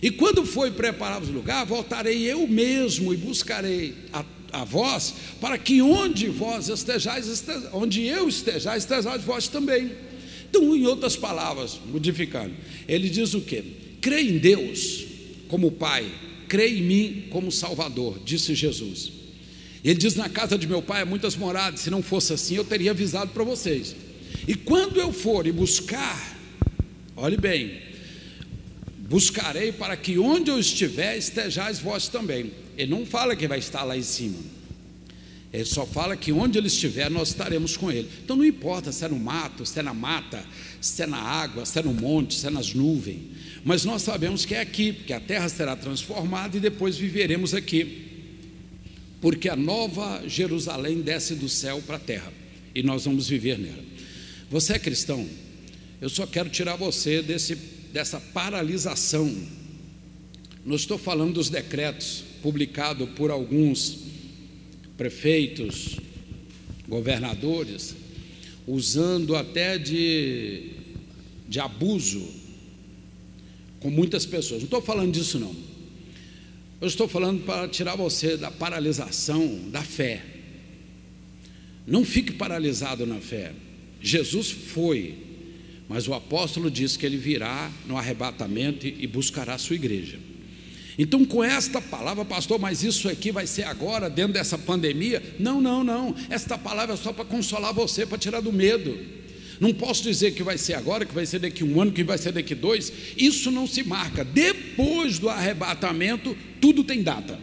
E 0.00 0.08
quando 0.08 0.46
for 0.46 0.70
preparar-vos 0.70 1.28
lugar, 1.28 1.66
voltarei 1.66 2.22
eu 2.22 2.46
mesmo 2.46 3.12
e 3.12 3.16
buscarei 3.16 3.92
a, 4.12 4.24
a, 4.52 4.62
vós, 4.62 5.14
para 5.40 5.58
que 5.58 5.82
onde 5.82 6.28
vós 6.28 6.68
estejais, 6.68 7.26
estejais 7.26 7.70
onde 7.72 8.06
eu 8.06 8.28
esteja, 8.28 8.76
estejais 8.76 9.24
vós 9.24 9.48
também. 9.48 9.90
Então, 10.48 10.76
em 10.76 10.86
outras 10.86 11.16
palavras, 11.16 11.80
modificando, 11.90 12.54
ele 12.86 13.10
diz 13.10 13.34
o 13.34 13.40
que? 13.40 13.64
Crê 14.00 14.20
em 14.20 14.38
Deus 14.38 15.06
como 15.48 15.72
Pai, 15.72 16.06
crê 16.46 16.68
em 16.68 16.82
mim 16.82 17.24
como 17.30 17.50
Salvador, 17.50 18.20
disse 18.24 18.54
Jesus. 18.54 19.21
Ele 19.84 19.98
diz: 19.98 20.14
Na 20.14 20.28
casa 20.28 20.56
de 20.56 20.66
meu 20.66 20.80
pai 20.80 21.02
há 21.02 21.06
muitas 21.06 21.36
moradas, 21.36 21.80
se 21.80 21.90
não 21.90 22.02
fosse 22.02 22.32
assim, 22.32 22.54
eu 22.54 22.64
teria 22.64 22.92
avisado 22.92 23.32
para 23.32 23.44
vocês. 23.44 23.96
E 24.46 24.54
quando 24.54 25.00
eu 25.00 25.12
for 25.12 25.46
e 25.46 25.52
buscar, 25.52 26.36
olhe 27.16 27.36
bem, 27.36 27.80
buscarei 29.08 29.72
para 29.72 29.96
que 29.96 30.18
onde 30.18 30.50
eu 30.50 30.58
estiver, 30.58 31.16
estejais 31.16 31.78
vós 31.78 32.08
também. 32.08 32.52
Ele 32.76 32.90
não 32.90 33.04
fala 33.04 33.36
que 33.36 33.46
vai 33.46 33.58
estar 33.58 33.84
lá 33.84 33.96
em 33.96 34.02
cima. 34.02 34.38
Ele 35.52 35.66
só 35.66 35.84
fala 35.84 36.16
que 36.16 36.32
onde 36.32 36.56
ele 36.56 36.68
estiver, 36.68 37.10
nós 37.10 37.28
estaremos 37.28 37.76
com 37.76 37.92
ele. 37.92 38.08
Então 38.24 38.34
não 38.34 38.44
importa 38.44 38.90
se 38.90 39.04
é 39.04 39.08
no 39.08 39.18
mato, 39.18 39.66
se 39.66 39.78
é 39.78 39.82
na 39.82 39.92
mata, 39.92 40.42
se 40.80 41.02
é 41.02 41.06
na 41.06 41.18
água, 41.18 41.66
se 41.66 41.78
é 41.78 41.82
no 41.82 41.92
monte, 41.92 42.38
se 42.38 42.46
é 42.46 42.50
nas 42.50 42.72
nuvens. 42.72 43.20
Mas 43.62 43.84
nós 43.84 44.00
sabemos 44.00 44.46
que 44.46 44.54
é 44.54 44.60
aqui, 44.60 44.92
porque 44.94 45.12
a 45.12 45.20
terra 45.20 45.48
será 45.50 45.76
transformada 45.76 46.56
e 46.56 46.60
depois 46.60 46.96
viveremos 46.96 47.52
aqui 47.52 48.11
porque 49.22 49.48
a 49.48 49.54
nova 49.54 50.24
Jerusalém 50.26 51.00
desce 51.00 51.36
do 51.36 51.48
céu 51.48 51.80
para 51.86 51.94
a 51.94 52.00
terra 52.00 52.32
e 52.74 52.82
nós 52.82 53.04
vamos 53.04 53.28
viver 53.28 53.56
nela. 53.56 53.84
Você 54.50 54.72
é 54.72 54.78
cristão? 54.80 55.24
Eu 56.00 56.08
só 56.08 56.26
quero 56.26 56.50
tirar 56.50 56.74
você 56.74 57.22
desse, 57.22 57.54
dessa 57.92 58.18
paralisação. 58.18 59.32
Não 60.66 60.74
estou 60.74 60.98
falando 60.98 61.34
dos 61.34 61.48
decretos 61.48 62.24
publicados 62.42 63.08
por 63.10 63.30
alguns 63.30 63.98
prefeitos, 64.96 65.96
governadores, 66.88 67.94
usando 68.66 69.36
até 69.36 69.78
de, 69.78 70.70
de 71.48 71.60
abuso 71.60 72.28
com 73.78 73.88
muitas 73.88 74.26
pessoas. 74.26 74.62
Não 74.62 74.66
estou 74.66 74.82
falando 74.82 75.12
disso, 75.12 75.38
não. 75.38 75.54
Eu 76.82 76.88
estou 76.88 77.06
falando 77.06 77.44
para 77.44 77.68
tirar 77.68 77.94
você 77.94 78.36
da 78.36 78.50
paralisação 78.50 79.70
da 79.70 79.82
fé. 79.82 80.20
Não 81.86 82.04
fique 82.04 82.32
paralisado 82.32 83.06
na 83.06 83.20
fé. 83.20 83.52
Jesus 84.00 84.50
foi, 84.50 85.14
mas 85.88 86.08
o 86.08 86.12
apóstolo 86.12 86.68
disse 86.68 86.98
que 86.98 87.06
ele 87.06 87.16
virá 87.16 87.70
no 87.86 87.96
arrebatamento 87.96 88.84
e 88.84 89.06
buscará 89.06 89.54
a 89.54 89.58
sua 89.58 89.76
igreja. 89.76 90.18
Então, 90.98 91.24
com 91.24 91.44
esta 91.44 91.80
palavra, 91.80 92.24
pastor, 92.24 92.58
mas 92.58 92.82
isso 92.82 93.08
aqui 93.08 93.30
vai 93.30 93.46
ser 93.46 93.62
agora, 93.62 94.10
dentro 94.10 94.32
dessa 94.32 94.58
pandemia? 94.58 95.22
Não, 95.38 95.60
não, 95.60 95.84
não. 95.84 96.16
Esta 96.28 96.58
palavra 96.58 96.94
é 96.94 96.98
só 96.98 97.12
para 97.12 97.24
consolar 97.24 97.72
você, 97.72 98.04
para 98.04 98.18
tirar 98.18 98.40
do 98.40 98.52
medo. 98.52 99.21
Não 99.62 99.72
posso 99.72 100.02
dizer 100.02 100.32
que 100.32 100.42
vai 100.42 100.58
ser 100.58 100.74
agora, 100.74 101.06
que 101.06 101.14
vai 101.14 101.24
ser 101.24 101.38
daqui 101.38 101.62
um 101.62 101.80
ano, 101.80 101.92
que 101.92 102.02
vai 102.02 102.18
ser 102.18 102.32
daqui 102.32 102.52
dois. 102.52 102.92
Isso 103.16 103.48
não 103.48 103.64
se 103.64 103.84
marca. 103.84 104.24
Depois 104.24 105.20
do 105.20 105.28
arrebatamento, 105.28 106.36
tudo 106.60 106.82
tem 106.82 107.00
data. 107.00 107.38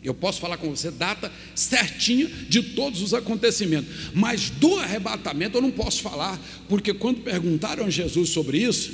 Eu 0.00 0.14
posso 0.14 0.38
falar 0.38 0.58
com 0.58 0.70
você 0.70 0.92
data 0.92 1.30
certinha 1.52 2.28
de 2.48 2.62
todos 2.62 3.02
os 3.02 3.12
acontecimentos, 3.12 3.90
mas 4.14 4.48
do 4.48 4.76
arrebatamento 4.76 5.58
eu 5.58 5.60
não 5.60 5.72
posso 5.72 6.00
falar, 6.02 6.40
porque 6.68 6.94
quando 6.94 7.22
perguntaram 7.22 7.84
a 7.84 7.90
Jesus 7.90 8.30
sobre 8.30 8.58
isso, 8.58 8.92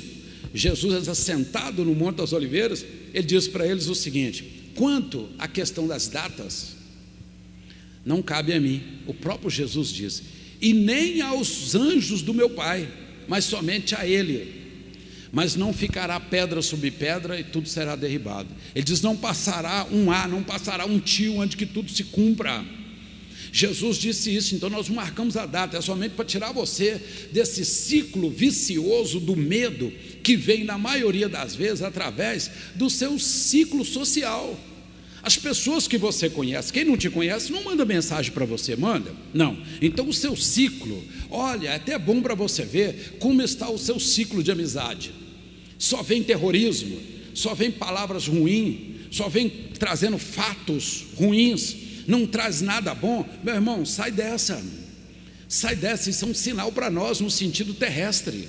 Jesus 0.51 1.07
assentado 1.07 1.85
no 1.85 1.93
Monte 1.93 2.15
das 2.15 2.33
Oliveiras, 2.33 2.83
ele 3.13 3.27
disse 3.27 3.51
para 3.51 3.67
eles 3.67 3.87
o 3.87 3.93
seguinte: 3.93 4.71
quanto 4.73 5.29
à 5.37 5.47
questão 5.47 5.87
das 5.87 6.07
datas, 6.07 6.75
não 8.03 8.23
cabe 8.23 8.51
a 8.51 8.59
mim. 8.59 8.81
O 9.05 9.13
próprio 9.13 9.51
Jesus 9.51 9.89
disse: 9.89 10.36
e 10.61 10.73
nem 10.73 11.21
aos 11.21 11.75
anjos 11.75 12.21
do 12.21 12.33
meu 12.33 12.49
Pai, 12.49 12.87
mas 13.27 13.45
somente 13.45 13.95
a 13.95 14.05
Ele. 14.05 14.55
Mas 15.31 15.55
não 15.55 15.73
ficará 15.73 16.19
pedra 16.19 16.61
sobre 16.61 16.89
pedra 16.89 17.39
e 17.39 17.43
tudo 17.43 17.67
será 17.67 17.95
derribado. 17.95 18.47
Ele 18.73 18.85
diz: 18.85 19.01
não 19.01 19.15
passará 19.15 19.85
um 19.91 20.09
ar, 20.09 20.27
não 20.27 20.41
passará 20.41 20.85
um 20.85 20.99
tio 20.99 21.41
antes 21.41 21.55
que 21.55 21.65
tudo 21.65 21.91
se 21.91 22.05
cumpra. 22.05 22.63
Jesus 23.51 23.97
disse 23.97 24.35
isso, 24.35 24.55
então 24.55 24.69
nós 24.69 24.89
marcamos 24.89 25.37
a 25.37 25.45
data, 25.45 25.77
é 25.77 25.81
somente 25.81 26.11
para 26.11 26.25
tirar 26.25 26.51
você 26.51 27.01
desse 27.31 27.63
ciclo 27.63 28.29
vicioso 28.29 29.19
do 29.19 29.35
medo 29.35 29.91
que 30.21 30.35
vem, 30.35 30.63
na 30.63 30.77
maioria 30.77 31.29
das 31.29 31.55
vezes, 31.55 31.81
através 31.81 32.51
do 32.75 32.89
seu 32.89 33.17
ciclo 33.17 33.85
social. 33.85 34.59
As 35.27 35.35
pessoas 35.35 35.89
que 35.89 35.97
você 35.97 36.29
conhece, 36.29 36.71
quem 36.71 36.85
não 36.85 36.95
te 36.95 37.09
conhece, 37.09 37.51
não 37.51 37.61
manda 37.61 37.83
mensagem 37.83 38.31
para 38.31 38.45
você, 38.45 38.77
manda? 38.77 39.13
Não. 39.33 39.61
Então 39.81 40.07
o 40.07 40.13
seu 40.13 40.37
ciclo, 40.37 41.03
olha, 41.29 41.67
é 41.67 41.75
até 41.75 41.99
bom 41.99 42.21
para 42.21 42.33
você 42.33 42.63
ver 42.63 43.17
como 43.19 43.41
está 43.41 43.69
o 43.69 43.77
seu 43.77 43.99
ciclo 43.99 44.41
de 44.41 44.53
amizade. 44.53 45.11
Só 45.77 46.01
vem 46.01 46.23
terrorismo, 46.23 46.97
só 47.33 47.53
vem 47.53 47.69
palavras 47.69 48.25
ruins, 48.25 48.77
só 49.11 49.27
vem 49.27 49.49
trazendo 49.77 50.17
fatos 50.17 51.07
ruins, 51.17 51.75
não 52.07 52.25
traz 52.25 52.61
nada 52.61 52.95
bom. 52.95 53.27
Meu 53.43 53.55
irmão, 53.55 53.85
sai 53.85 54.11
dessa. 54.11 54.63
Sai 55.49 55.75
dessa, 55.75 56.09
isso 56.09 56.23
é 56.23 56.27
um 56.29 56.33
sinal 56.33 56.71
para 56.71 56.89
nós 56.89 57.19
no 57.19 57.29
sentido 57.29 57.73
terrestre 57.73 58.47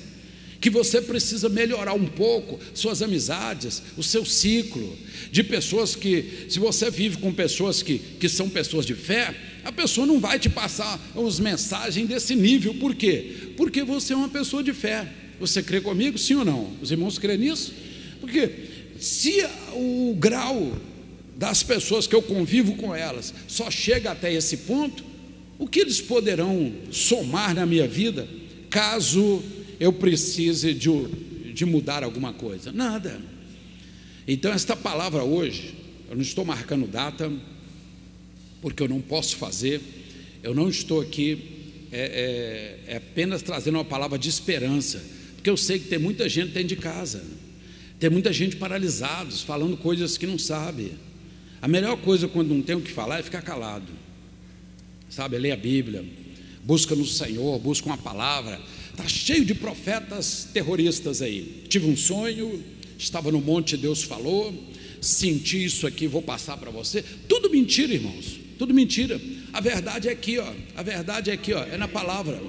que 0.60 0.70
você 0.70 1.00
precisa 1.00 1.48
melhorar 1.48 1.94
um 1.94 2.06
pouco 2.06 2.58
suas 2.74 3.00
amizades, 3.02 3.82
o 3.96 4.02
seu 4.02 4.24
ciclo 4.24 4.96
de 5.30 5.44
pessoas 5.44 5.94
que, 5.94 6.46
se 6.48 6.58
você 6.58 6.90
vive 6.90 7.18
com 7.18 7.32
pessoas 7.32 7.82
que, 7.82 7.98
que 7.98 8.28
são 8.28 8.48
pessoas 8.48 8.84
de 8.84 8.94
fé, 8.94 9.34
a 9.64 9.70
pessoa 9.70 10.06
não 10.06 10.18
vai 10.18 10.38
te 10.38 10.48
passar 10.48 11.00
as 11.14 11.38
mensagens 11.38 12.08
desse 12.08 12.34
nível, 12.34 12.74
por 12.74 12.94
quê? 12.94 13.52
Porque 13.56 13.82
você 13.84 14.12
é 14.12 14.16
uma 14.16 14.28
pessoa 14.28 14.62
de 14.62 14.72
fé. 14.72 15.06
Você 15.38 15.62
crê 15.62 15.80
comigo, 15.80 16.18
sim 16.18 16.34
ou 16.34 16.44
não? 16.44 16.72
Os 16.82 16.90
irmãos 16.90 17.18
crêem 17.18 17.38
nisso? 17.38 17.72
Porque 18.20 18.50
se 18.98 19.44
o 19.74 20.16
grau 20.18 20.76
das 21.36 21.62
pessoas 21.62 22.06
que 22.06 22.14
eu 22.14 22.22
convivo 22.22 22.74
com 22.74 22.94
elas 22.94 23.32
só 23.46 23.70
chega 23.70 24.10
até 24.10 24.32
esse 24.32 24.56
ponto, 24.58 25.04
o 25.56 25.68
que 25.68 25.80
eles 25.80 26.00
poderão 26.00 26.72
somar 26.90 27.54
na 27.54 27.64
minha 27.64 27.86
vida 27.86 28.28
caso 28.70 29.42
eu 29.78 29.92
precise 29.92 30.74
de, 30.74 30.88
de 31.54 31.64
mudar 31.64 32.02
alguma 32.02 32.32
coisa. 32.32 32.72
Nada. 32.72 33.20
Então, 34.26 34.52
esta 34.52 34.76
palavra 34.76 35.22
hoje, 35.22 35.74
eu 36.08 36.16
não 36.16 36.22
estou 36.22 36.44
marcando 36.44 36.86
data, 36.86 37.32
porque 38.60 38.82
eu 38.82 38.88
não 38.88 39.00
posso 39.00 39.36
fazer, 39.36 39.80
eu 40.42 40.54
não 40.54 40.68
estou 40.68 41.00
aqui 41.00 41.58
é, 41.90 42.78
é, 42.86 42.92
é 42.92 42.96
apenas 42.96 43.42
trazendo 43.42 43.76
uma 43.76 43.84
palavra 43.84 44.18
de 44.18 44.28
esperança, 44.28 45.02
porque 45.34 45.48
eu 45.48 45.56
sei 45.56 45.78
que 45.78 45.88
tem 45.88 45.98
muita 45.98 46.28
gente 46.28 46.52
dentro 46.52 46.68
de 46.68 46.76
casa, 46.76 47.24
tem 47.98 48.10
muita 48.10 48.32
gente 48.32 48.56
paralisados, 48.56 49.42
falando 49.42 49.76
coisas 49.76 50.18
que 50.18 50.26
não 50.26 50.38
sabe. 50.38 50.92
A 51.60 51.66
melhor 51.66 51.96
coisa 51.96 52.28
quando 52.28 52.54
não 52.54 52.62
tem 52.62 52.76
o 52.76 52.80
que 52.80 52.92
falar 52.92 53.18
é 53.18 53.22
ficar 53.22 53.42
calado, 53.42 53.92
sabe? 55.08 55.38
Ler 55.38 55.52
a 55.52 55.56
Bíblia, 55.56 56.04
busca 56.62 56.94
no 56.94 57.04
Senhor, 57.04 57.58
busca 57.58 57.86
uma 57.86 57.98
palavra, 57.98 58.60
Está 58.98 59.08
cheio 59.08 59.44
de 59.44 59.54
profetas 59.54 60.48
terroristas 60.52 61.22
aí. 61.22 61.62
Tive 61.68 61.86
um 61.86 61.96
sonho, 61.96 62.60
estava 62.98 63.30
no 63.30 63.40
monte, 63.40 63.76
Deus 63.76 64.02
falou, 64.02 64.52
senti 65.00 65.64
isso 65.64 65.86
aqui, 65.86 66.08
vou 66.08 66.20
passar 66.20 66.56
para 66.56 66.72
você. 66.72 67.04
Tudo 67.28 67.48
mentira, 67.48 67.94
irmãos. 67.94 68.40
Tudo 68.58 68.74
mentira. 68.74 69.20
A 69.52 69.60
verdade 69.60 70.08
é 70.08 70.10
aqui, 70.10 70.38
ó. 70.38 70.52
A 70.74 70.82
verdade 70.82 71.30
é 71.30 71.32
aqui, 71.32 71.52
ó. 71.52 71.62
É 71.62 71.76
na 71.76 71.86
palavra. 71.86 72.42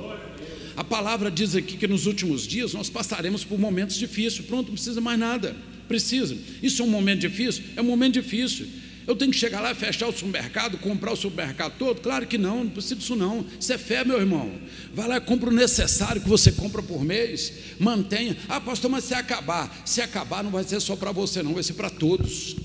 A 0.76 0.84
palavra 0.84 1.30
diz 1.30 1.56
aqui 1.56 1.78
que 1.78 1.88
nos 1.88 2.08
últimos 2.08 2.48
dias 2.48 2.74
nós 2.74 2.90
passaremos 2.90 3.44
por 3.44 3.60
momentos 3.60 3.96
difíceis. 3.96 4.44
Pronto, 4.44 4.70
não 4.70 4.74
precisa 4.74 5.00
mais 5.00 5.20
nada. 5.20 5.56
Precisa. 5.88 6.36
Isso 6.64 6.82
é 6.82 6.86
um 6.86 6.90
momento 6.90 7.20
difícil? 7.20 7.64
É 7.76 7.82
um 7.82 7.86
momento 7.86 8.16
difícil. 8.16 8.66
Eu 9.10 9.16
tenho 9.16 9.32
que 9.32 9.40
chegar 9.40 9.60
lá, 9.60 9.74
fechar 9.74 10.08
o 10.08 10.12
supermercado, 10.12 10.78
comprar 10.78 11.12
o 11.12 11.16
supermercado 11.16 11.74
todo? 11.80 12.00
Claro 12.00 12.28
que 12.28 12.38
não, 12.38 12.66
não 12.66 12.70
precisa 12.70 12.96
disso 12.96 13.16
não. 13.16 13.44
Isso 13.60 13.74
é 13.74 13.78
fé, 13.80 14.06
meu 14.06 14.20
irmão. 14.20 14.52
Vai 14.94 15.08
lá 15.08 15.20
compra 15.20 15.50
o 15.50 15.52
necessário 15.52 16.22
que 16.22 16.30
você 16.30 16.52
compra 16.52 16.84
por 16.84 17.04
mês, 17.04 17.52
mantenha. 17.80 18.38
Ah, 18.48 18.62
pastor, 18.62 18.92
mas 18.92 19.06
se 19.06 19.16
acabar, 19.16 19.82
se 19.84 20.00
acabar 20.00 20.44
não 20.44 20.52
vai 20.52 20.64
ser 20.64 20.80
só 20.80 20.96
para 20.96 21.12
você, 21.12 21.42
não, 21.42 21.56
vai 21.56 21.64
ser 21.64 21.74
para 21.74 21.90
todos. 21.90 22.56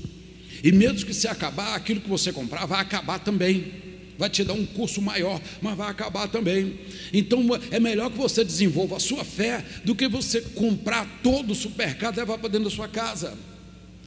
E 0.62 0.70
mesmo 0.70 1.06
que 1.06 1.14
se 1.14 1.26
acabar, 1.26 1.74
aquilo 1.74 2.02
que 2.02 2.10
você 2.10 2.30
comprar 2.30 2.66
vai 2.66 2.82
acabar 2.82 3.18
também. 3.20 3.72
Vai 4.18 4.28
te 4.28 4.44
dar 4.44 4.52
um 4.52 4.66
curso 4.66 5.00
maior, 5.00 5.40
mas 5.62 5.74
vai 5.74 5.88
acabar 5.88 6.28
também. 6.28 6.78
Então 7.10 7.40
é 7.70 7.80
melhor 7.80 8.10
que 8.10 8.18
você 8.18 8.44
desenvolva 8.44 8.98
a 8.98 9.00
sua 9.00 9.24
fé 9.24 9.64
do 9.82 9.94
que 9.94 10.06
você 10.06 10.42
comprar 10.42 11.20
todo 11.22 11.52
o 11.52 11.54
supermercado 11.54 12.18
e 12.18 12.20
levar 12.20 12.36
para 12.36 12.50
dentro 12.50 12.68
da 12.68 12.76
sua 12.76 12.86
casa 12.86 13.34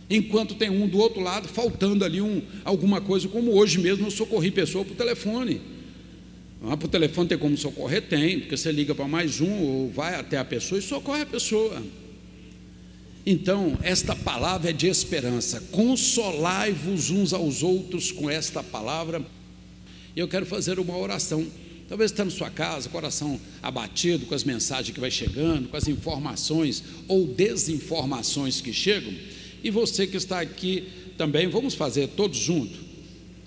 enquanto 0.09 0.55
tem 0.55 0.69
um 0.69 0.87
do 0.87 0.97
outro 0.97 1.21
lado 1.21 1.47
faltando 1.47 2.05
ali 2.05 2.21
um, 2.21 2.41
alguma 2.63 3.01
coisa, 3.01 3.27
como 3.27 3.51
hoje 3.51 3.79
mesmo 3.79 4.07
eu 4.07 4.11
socorri 4.11 4.51
pessoa 4.51 4.85
por 4.85 4.95
telefone. 4.95 5.61
Ah, 6.63 6.75
por 6.75 6.87
telefone 6.87 7.29
tem 7.29 7.37
como 7.37 7.55
socorrer? 7.57 8.01
Tem, 8.01 8.39
porque 8.39 8.57
você 8.57 8.71
liga 8.71 8.95
para 8.95 9.07
mais 9.07 9.39
um 9.39 9.61
ou 9.61 9.91
vai 9.91 10.15
até 10.15 10.37
a 10.37 10.45
pessoa 10.45 10.79
e 10.79 10.81
socorre 10.81 11.21
a 11.21 11.25
pessoa. 11.25 11.83
Então, 13.25 13.77
esta 13.83 14.15
palavra 14.15 14.69
é 14.69 14.73
de 14.73 14.87
esperança. 14.87 15.61
Consolai-vos 15.71 17.09
uns 17.09 17.33
aos 17.33 17.61
outros 17.61 18.11
com 18.11 18.29
esta 18.29 18.63
palavra. 18.63 19.21
Eu 20.15 20.27
quero 20.27 20.45
fazer 20.45 20.79
uma 20.79 20.97
oração. 20.97 21.45
Talvez 21.89 22.11
está 22.11 22.25
na 22.25 22.31
sua 22.31 22.49
casa, 22.49 22.89
coração 22.89 23.39
abatido 23.61 24.25
com 24.25 24.33
as 24.33 24.43
mensagens 24.43 24.93
que 24.93 24.99
vai 24.99 25.11
chegando, 25.11 25.69
com 25.69 25.77
as 25.77 25.87
informações 25.87 26.83
ou 27.07 27.27
desinformações 27.27 28.61
que 28.61 28.73
chegam. 28.73 29.13
E 29.63 29.71
você 29.71 30.05
que 30.05 30.17
está 30.17 30.39
aqui 30.39 30.87
também, 31.17 31.47
vamos 31.47 31.73
fazer 31.73 32.07
todos 32.09 32.37
juntos. 32.37 32.79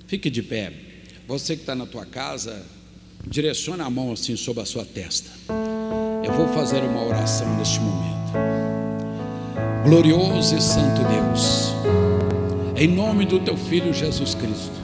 Fique 0.06 0.28
de 0.28 0.42
pé. 0.42 0.72
Você 1.28 1.54
que 1.54 1.62
está 1.62 1.74
na 1.74 1.86
tua 1.86 2.04
casa, 2.04 2.66
direcione 3.26 3.82
a 3.82 3.88
mão 3.88 4.12
assim 4.12 4.34
sobre 4.36 4.62
a 4.62 4.66
sua 4.66 4.84
testa. 4.84 5.30
Eu 6.24 6.32
vou 6.32 6.48
fazer 6.48 6.82
uma 6.82 7.04
oração 7.04 7.56
neste 7.56 7.78
momento. 7.80 8.32
Glorioso 9.84 10.56
e 10.56 10.60
santo 10.60 11.00
Deus, 11.04 11.72
em 12.76 12.86
nome 12.86 13.24
do 13.24 13.40
teu 13.40 13.56
filho 13.56 13.94
Jesus 13.94 14.34
Cristo, 14.34 14.78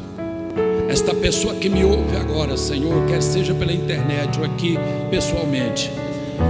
esta 0.88 1.14
pessoa 1.14 1.54
que 1.56 1.68
me 1.68 1.84
ouve 1.84 2.16
agora, 2.16 2.56
Senhor, 2.56 3.06
quer 3.06 3.20
seja 3.20 3.54
pela 3.54 3.72
internet 3.72 4.38
ou 4.38 4.44
aqui 4.44 4.76
pessoalmente, 5.10 5.90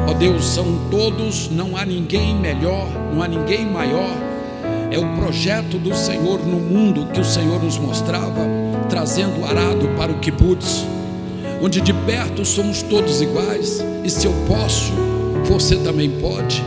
ó 0.09 0.15
Deus, 0.15 0.45
são 0.45 0.89
todos, 0.91 1.49
não 1.49 1.77
há 1.77 1.85
ninguém 1.85 2.37
melhor, 2.37 2.87
não 3.13 3.23
há 3.23 3.27
ninguém 3.27 3.67
maior 3.67 4.26
é 4.91 4.99
o 4.99 5.17
projeto 5.17 5.79
do 5.79 5.95
Senhor 5.95 6.45
no 6.47 6.59
mundo 6.59 7.07
que 7.13 7.21
o 7.21 7.25
Senhor 7.25 7.63
nos 7.63 7.79
mostrava, 7.79 8.47
trazendo 8.89 9.45
arado 9.45 9.89
para 9.97 10.13
o 10.13 10.19
kibbutz, 10.19 10.85
onde 11.61 11.81
de 11.81 11.93
perto 11.93 12.45
somos 12.45 12.83
todos 12.83 13.21
iguais, 13.21 13.85
e 14.05 14.11
se 14.11 14.27
eu 14.27 14.33
posso, 14.47 14.93
você 15.45 15.77
também 15.77 16.11
pode. 16.11 16.63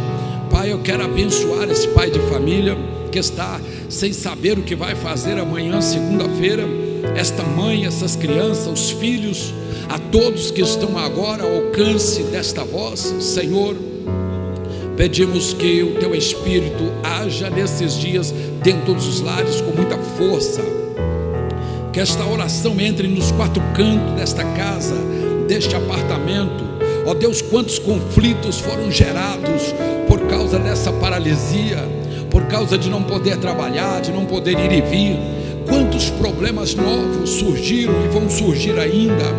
Pai, 0.49 0.71
eu 0.71 0.79
quero 0.79 1.03
abençoar 1.03 1.69
esse 1.69 1.87
pai 1.89 2.09
de 2.09 2.19
família 2.21 2.77
que 3.11 3.19
está 3.19 3.59
sem 3.87 4.13
saber 4.13 4.57
o 4.57 4.63
que 4.63 4.75
vai 4.75 4.95
fazer 4.95 5.39
amanhã, 5.39 5.81
segunda-feira. 5.81 6.63
Esta 7.15 7.43
mãe, 7.43 7.85
essas 7.85 8.15
crianças, 8.15 8.67
os 8.67 8.91
filhos, 8.91 9.53
a 9.87 9.97
todos 9.97 10.51
que 10.51 10.61
estão 10.61 10.97
agora 10.97 11.43
ao 11.43 11.55
alcance 11.65 12.23
desta 12.23 12.63
voz, 12.63 12.99
Senhor 13.19 13.88
Pedimos 14.99 15.53
que 15.53 15.81
o 15.81 15.95
teu 15.95 16.13
Espírito 16.13 16.91
haja 17.01 17.49
nesses 17.49 17.93
dias 17.93 18.33
dentro 18.61 18.93
dos 18.93 19.21
lares 19.21 19.61
com 19.61 19.71
muita 19.71 19.97
força. 19.97 20.61
Que 21.93 22.01
esta 22.01 22.25
oração 22.25 22.77
entre 22.81 23.07
nos 23.07 23.31
quatro 23.31 23.63
cantos 23.73 24.15
desta 24.17 24.43
casa, 24.43 24.97
deste 25.47 25.73
apartamento. 25.73 26.65
Ó 27.05 27.13
Deus, 27.13 27.41
quantos 27.41 27.79
conflitos 27.79 28.59
foram 28.59 28.91
gerados 28.91 29.73
por 30.05 30.19
causa 30.27 30.59
dessa 30.59 30.91
paralisia, 30.91 31.77
por 32.29 32.43
causa 32.47 32.77
de 32.77 32.89
não 32.89 33.01
poder 33.01 33.37
trabalhar, 33.37 34.01
de 34.01 34.11
não 34.11 34.25
poder 34.25 34.59
ir 34.59 34.71
e 34.73 34.81
vir. 34.81 35.17
Quantos 35.65 36.09
problemas 36.09 36.75
novos 36.75 37.29
surgiram 37.29 37.93
e 38.03 38.09
vão 38.09 38.29
surgir 38.29 38.77
ainda 38.77 39.33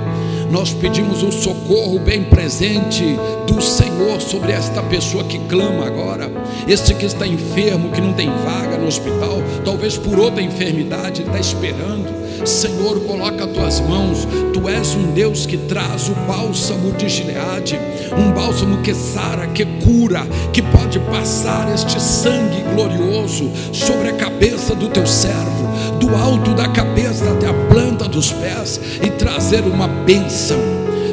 nós 0.50 0.72
pedimos 0.72 1.22
um 1.22 1.30
socorro 1.30 1.98
bem 1.98 2.24
presente 2.24 3.04
do 3.46 3.60
Senhor 3.62 4.20
sobre 4.20 4.52
esta 4.52 4.82
pessoa 4.82 5.24
que 5.24 5.38
clama 5.38 5.86
agora, 5.86 6.30
este 6.66 6.92
que 6.94 7.06
está 7.06 7.26
enfermo, 7.26 7.90
que 7.90 8.00
não 8.00 8.12
tem 8.12 8.28
vaga 8.28 8.76
no 8.76 8.86
hospital, 8.86 9.38
talvez 9.64 9.96
por 9.96 10.18
outra 10.18 10.42
enfermidade, 10.42 11.22
está 11.22 11.38
esperando. 11.38 12.20
Senhor, 12.44 13.00
coloca 13.00 13.44
as 13.44 13.50
tuas 13.52 13.80
mãos, 13.80 14.26
tu 14.52 14.68
és 14.68 14.94
um 14.94 15.12
Deus 15.12 15.46
que 15.46 15.56
traz 15.56 16.08
o 16.08 16.14
bálsamo 16.26 16.92
de 16.92 17.08
Gileade, 17.08 17.78
um 18.16 18.32
bálsamo 18.32 18.78
que 18.78 18.94
sara, 18.94 19.46
que 19.46 19.64
cura, 19.64 20.26
que 20.52 20.62
pode 20.62 20.98
passar 21.00 21.72
este 21.72 22.00
sangue 22.00 22.62
glorioso 22.74 23.50
sobre 23.72 24.08
a 24.08 24.12
cabeça 24.12 24.74
do 24.74 24.88
teu 24.88 25.06
servo, 25.06 25.68
do 25.98 26.14
alto 26.14 26.54
da 26.54 26.68
cabeça 26.68 27.30
até 27.30 27.46
a 27.46 27.54
planta 27.68 28.08
dos 28.08 28.32
pés 28.32 28.80
e 29.02 29.10
trazer 29.10 29.62
uma 29.62 29.86
bênção. 29.86 30.58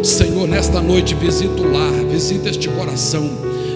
Senhor, 0.04 0.48
nesta 0.48 0.82
noite 0.82 1.16
visita 1.16 1.62
o 1.62 1.72
lar, 1.72 1.93
visita 2.10 2.50
este 2.50 2.70
coração, 2.70 3.30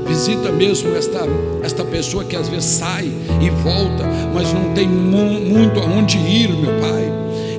visita 0.08 0.52
mesmo 0.52 0.96
esta, 0.96 1.22
esta 1.64 1.84
pessoa 1.84 2.24
que 2.24 2.36
às 2.36 2.48
vezes 2.48 2.66
sai 2.66 3.12
e 3.42 3.50
volta, 3.50 4.06
mas 4.34 4.54
não 4.54 4.74
tem 4.74 4.88
mu 4.88 5.42
muito 5.42 5.80
aonde 5.80 6.18
ir, 6.18 6.50
meu 6.50 6.80
Pai 6.80 7.11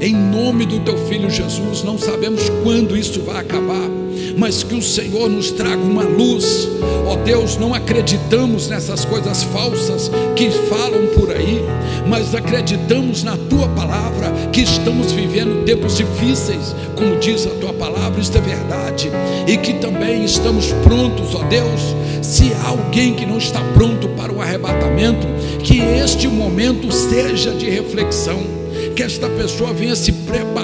em 0.02 0.16
nome 0.16 0.66
do 0.66 0.80
teu 0.80 0.98
filho 1.06 1.30
Jesus. 1.30 1.84
Não 1.84 1.96
sabemos 1.96 2.50
quando 2.64 2.96
isso 2.96 3.22
vai 3.22 3.36
acabar, 3.36 3.88
mas 4.36 4.64
que 4.64 4.74
o 4.74 4.82
Senhor 4.82 5.30
nos 5.30 5.52
traga 5.52 5.80
uma 5.80 6.02
luz. 6.02 6.68
Ó 7.06 7.14
Deus, 7.16 7.56
não 7.56 7.72
acreditamos 7.72 8.68
nessas 8.68 9.04
coisas 9.04 9.44
falsas 9.44 10.10
que 10.34 10.50
falam 10.50 11.06
por 11.14 11.30
aí, 11.30 11.62
mas 12.08 12.34
acreditamos 12.34 13.22
na 13.22 13.36
tua 13.36 13.68
palavra 13.68 14.32
que 14.52 14.62
estamos 14.62 15.12
vivendo 15.12 15.64
tempos 15.64 15.96
difíceis, 15.96 16.74
como 16.96 17.16
diz 17.20 17.46
a 17.46 17.50
tua 17.50 17.72
palavra, 17.72 18.20
isto 18.20 18.36
é 18.36 18.40
verdade, 18.40 19.08
e 19.46 19.56
que 19.56 19.74
também 19.74 20.24
estamos 20.24 20.72
prontos, 20.82 21.32
ó 21.36 21.44
Deus. 21.44 21.80
Se 22.20 22.52
há 22.54 22.70
alguém 22.70 23.14
que 23.14 23.24
não 23.24 23.38
está 23.38 23.60
pronto 23.72 24.08
para 24.10 24.32
o 24.32 24.40
arrebatamento, 24.40 25.26
que 25.62 25.78
este 25.78 26.26
momento 26.26 26.90
seja 26.90 27.52
de 27.52 27.70
reflexão 27.70 28.61
que 28.92 29.02
esta 29.02 29.28
pessoa 29.28 29.72
venha 29.72 29.96
se 29.96 30.12
preparar, 30.12 30.61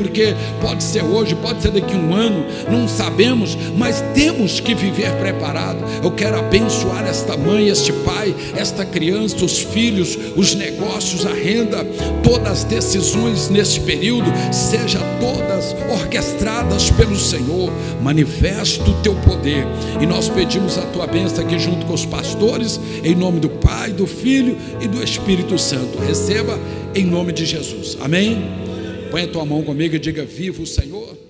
porque 0.00 0.34
pode 0.62 0.82
ser 0.82 1.04
hoje, 1.04 1.34
pode 1.34 1.60
ser 1.60 1.72
daqui 1.72 1.94
a 1.94 1.98
um 1.98 2.14
ano, 2.14 2.46
não 2.70 2.88
sabemos, 2.88 3.56
mas 3.76 4.02
temos 4.14 4.58
que 4.58 4.74
viver 4.74 5.12
preparado. 5.16 5.84
Eu 6.02 6.10
quero 6.10 6.38
abençoar 6.38 7.06
esta 7.06 7.36
mãe, 7.36 7.68
este 7.68 7.92
pai, 7.92 8.34
esta 8.56 8.82
criança, 8.82 9.44
os 9.44 9.58
filhos, 9.58 10.18
os 10.34 10.54
negócios, 10.54 11.26
a 11.26 11.34
renda, 11.34 11.84
todas 12.22 12.50
as 12.50 12.64
decisões 12.64 13.50
nesse 13.50 13.78
período, 13.80 14.32
sejam 14.50 15.02
todas 15.20 15.76
orquestradas 15.92 16.90
pelo 16.90 17.16
Senhor. 17.16 17.70
Manifesta 18.00 18.82
o 18.88 18.94
teu 19.02 19.14
poder 19.16 19.66
e 20.00 20.06
nós 20.06 20.30
pedimos 20.30 20.78
a 20.78 20.82
tua 20.82 21.06
bênção 21.06 21.44
aqui 21.44 21.58
junto 21.58 21.84
com 21.84 21.92
os 21.92 22.06
pastores, 22.06 22.80
em 23.04 23.14
nome 23.14 23.38
do 23.38 23.50
Pai, 23.50 23.92
do 23.92 24.06
Filho 24.06 24.56
e 24.80 24.88
do 24.88 25.02
Espírito 25.02 25.58
Santo. 25.58 25.98
Receba 25.98 26.58
em 26.94 27.04
nome 27.04 27.32
de 27.32 27.44
Jesus. 27.44 27.98
Amém? 28.00 28.69
Põe 29.10 29.24
a 29.24 29.28
tua 29.28 29.44
mão 29.44 29.62
comigo 29.62 29.96
e 29.96 29.98
diga: 29.98 30.24
Viva 30.24 30.62
o 30.62 30.66
Senhor. 30.66 31.29